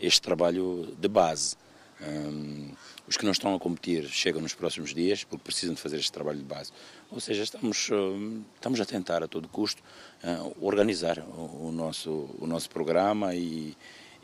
este 0.00 0.22
trabalho 0.22 0.96
de 0.98 1.08
base. 1.08 1.56
Um, 2.00 2.70
os 3.06 3.16
que 3.16 3.24
não 3.24 3.32
estão 3.32 3.54
a 3.54 3.60
competir 3.60 4.08
chegam 4.08 4.40
nos 4.40 4.54
próximos 4.54 4.94
dias 4.94 5.22
porque 5.22 5.44
precisam 5.44 5.74
de 5.74 5.80
fazer 5.80 5.98
este 5.98 6.10
trabalho 6.10 6.38
de 6.38 6.44
base. 6.44 6.72
Ou 7.10 7.20
seja, 7.20 7.42
estamos, 7.42 7.90
estamos 8.54 8.80
a 8.80 8.84
tentar 8.84 9.22
a 9.22 9.28
todo 9.28 9.48
custo 9.48 9.82
uh, 10.24 10.56
organizar 10.64 11.18
o, 11.18 11.68
o, 11.68 11.72
nosso, 11.72 12.30
o 12.38 12.46
nosso 12.46 12.70
programa 12.70 13.34
e, 13.34 13.76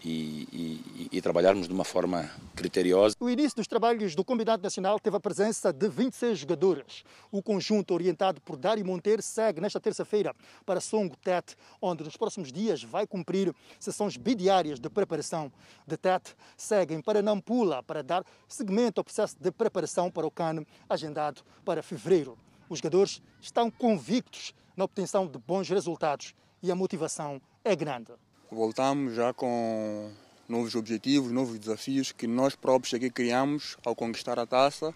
e, 0.05 0.49
e, 0.53 1.09
e, 1.13 1.21
trabalharmos 1.21 1.67
de 1.67 1.75
uma 1.75 1.85
forma 1.85 2.31
criteriosa. 2.55 3.17
O 3.19 3.29
início 3.29 3.57
dos 3.57 3.67
trabalhos 3.67 4.15
do 4.15 4.25
Combinado 4.25 4.63
Nacional 4.63 4.99
teve 5.01 5.17
a 5.17 5.21
presença 5.21 5.73
de 5.73 5.89
26 5.89 6.39
jogadores. 6.39 7.05
O 7.33 7.43
conjunto 7.43 7.95
orientado 7.95 8.41
por 8.41 8.57
Dário 8.57 8.85
Monteiro 8.85 9.23
segue 9.23 9.61
nesta 9.61 9.81
terça-feira 9.81 10.35
para 10.65 10.81
Songo 10.81 11.17
Tete, 11.17 11.57
onde 11.83 12.05
nos 12.05 12.17
próximos 12.17 12.53
dias 12.53 12.83
vai 12.83 13.07
cumprir 13.07 13.53
sessões 13.79 14.17
bidiárias 14.17 14.79
de 14.79 14.89
preparação. 14.89 15.53
De 15.87 15.97
Tete 15.97 16.35
seguem 16.57 17.01
para 17.01 17.23
Nampula 17.23 17.83
para 17.83 18.03
dar 18.03 18.25
seguimento 18.47 19.01
ao 19.01 19.05
processo 19.05 19.37
de 19.41 19.51
preparação 19.51 20.11
para 20.11 20.27
o 20.27 20.31
CAN 20.31 20.65
agendado 20.89 21.43
para 21.65 21.83
fevereiro. 21.83 22.39
Os 22.69 22.79
jogadores 22.79 23.23
estão 23.41 23.71
convictos 23.71 24.55
na 24.77 24.85
obtenção 24.85 25.27
de 25.27 25.39
bons 25.39 25.69
resultados 25.69 26.35
e 26.63 26.71
a 26.71 26.75
motivação 26.75 27.41
é 27.65 27.75
grande 27.75 28.13
voltamos 28.51 29.15
já 29.15 29.33
com 29.33 30.11
novos 30.49 30.75
objetivos, 30.75 31.31
novos 31.31 31.59
desafios 31.59 32.13
que 32.13 32.27
nós 32.27 32.55
próprios 32.55 32.95
aqui 32.95 33.11
criamos 33.11 33.77
ao 33.85 33.95
conquistar 33.95 34.39
a 34.39 34.47
taça. 34.47 34.95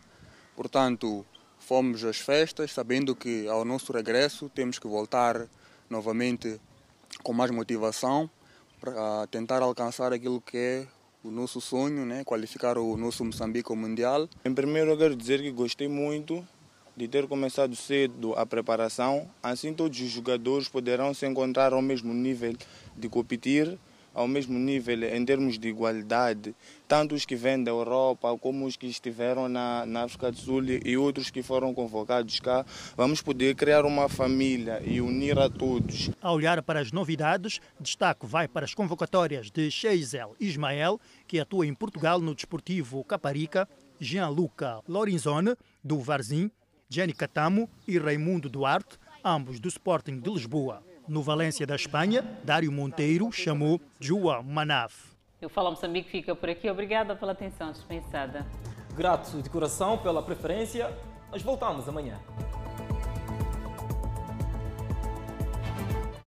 Portanto, 0.56 1.24
fomos 1.58 2.04
às 2.04 2.18
festas 2.18 2.72
sabendo 2.72 3.14
que 3.14 3.46
ao 3.48 3.64
nosso 3.64 3.92
regresso 3.92 4.48
temos 4.48 4.78
que 4.78 4.86
voltar 4.86 5.46
novamente 5.88 6.60
com 7.22 7.32
mais 7.32 7.50
motivação 7.50 8.30
para 8.80 9.26
tentar 9.28 9.62
alcançar 9.62 10.12
aquilo 10.12 10.40
que 10.40 10.56
é 10.56 10.86
o 11.22 11.30
nosso 11.30 11.60
sonho, 11.60 12.04
né? 12.04 12.24
qualificar 12.24 12.76
o 12.78 12.96
nosso 12.96 13.24
Moçambique 13.24 13.70
ao 13.70 13.76
Mundial. 13.76 14.28
Em 14.44 14.52
primeiro 14.52 14.90
lugar, 14.90 15.14
dizer 15.14 15.40
que 15.40 15.52
gostei 15.52 15.86
muito 15.86 16.44
de 16.96 17.08
ter 17.08 17.26
começado 17.26 17.74
cedo 17.74 18.34
a 18.34 18.44
preparação, 18.44 19.28
assim 19.42 19.72
todos 19.72 19.98
os 20.00 20.10
jogadores 20.10 20.68
poderão 20.68 21.14
se 21.14 21.26
encontrar 21.26 21.72
ao 21.72 21.82
mesmo 21.82 22.12
nível 22.12 22.54
de 22.96 23.08
competir, 23.08 23.78
ao 24.14 24.28
mesmo 24.28 24.58
nível 24.58 25.02
em 25.04 25.24
termos 25.24 25.58
de 25.58 25.68
igualdade, 25.68 26.54
tanto 26.86 27.14
os 27.14 27.24
que 27.24 27.34
vêm 27.34 27.62
da 27.62 27.70
Europa 27.70 28.36
como 28.38 28.66
os 28.66 28.76
que 28.76 28.86
estiveram 28.86 29.48
na, 29.48 29.86
na 29.86 30.04
África 30.04 30.30
do 30.30 30.36
Sul 30.36 30.64
e 30.84 30.96
outros 30.96 31.30
que 31.30 31.42
foram 31.42 31.72
convocados 31.72 32.38
cá. 32.40 32.64
Vamos 32.96 33.22
poder 33.22 33.54
criar 33.54 33.84
uma 33.84 34.08
família 34.08 34.82
e 34.84 35.00
unir 35.00 35.38
a 35.38 35.48
todos. 35.48 36.10
A 36.20 36.32
olhar 36.32 36.62
para 36.62 36.80
as 36.80 36.92
novidades, 36.92 37.60
destaque 37.80 38.26
vai 38.26 38.46
para 38.46 38.64
as 38.64 38.74
convocatórias 38.74 39.50
de 39.50 39.70
Sheisel 39.70 40.36
Ismael, 40.38 41.00
que 41.26 41.40
atua 41.40 41.66
em 41.66 41.74
Portugal 41.74 42.20
no 42.20 42.34
Desportivo 42.34 43.02
Caparica, 43.04 43.66
Gianluca 43.98 44.80
Lorenzone, 44.86 45.54
do 45.82 45.98
Varzim, 46.00 46.50
Jenny 46.92 47.14
Catamo 47.14 47.70
e 47.88 47.98
Raimundo 47.98 48.50
Duarte, 48.50 48.98
ambos 49.24 49.58
do 49.58 49.66
Sporting 49.66 50.20
de 50.20 50.28
Lisboa. 50.28 50.82
No 51.08 51.22
Valência 51.22 51.66
da 51.66 51.74
Espanha, 51.74 52.22
Dário 52.44 52.70
Monteiro 52.70 53.32
chamou 53.32 53.80
João 53.98 54.42
Manaf. 54.42 54.94
O 55.40 55.48
Fala 55.48 55.70
Moçambique 55.70 56.10
fica 56.10 56.36
por 56.36 56.50
aqui. 56.50 56.68
Obrigada 56.68 57.16
pela 57.16 57.32
atenção 57.32 57.72
dispensada. 57.72 58.46
Grato 58.94 59.40
de 59.40 59.48
coração 59.48 59.96
pela 59.96 60.22
preferência. 60.22 60.94
Nós 61.30 61.40
voltamos 61.40 61.88
amanhã. 61.88 62.20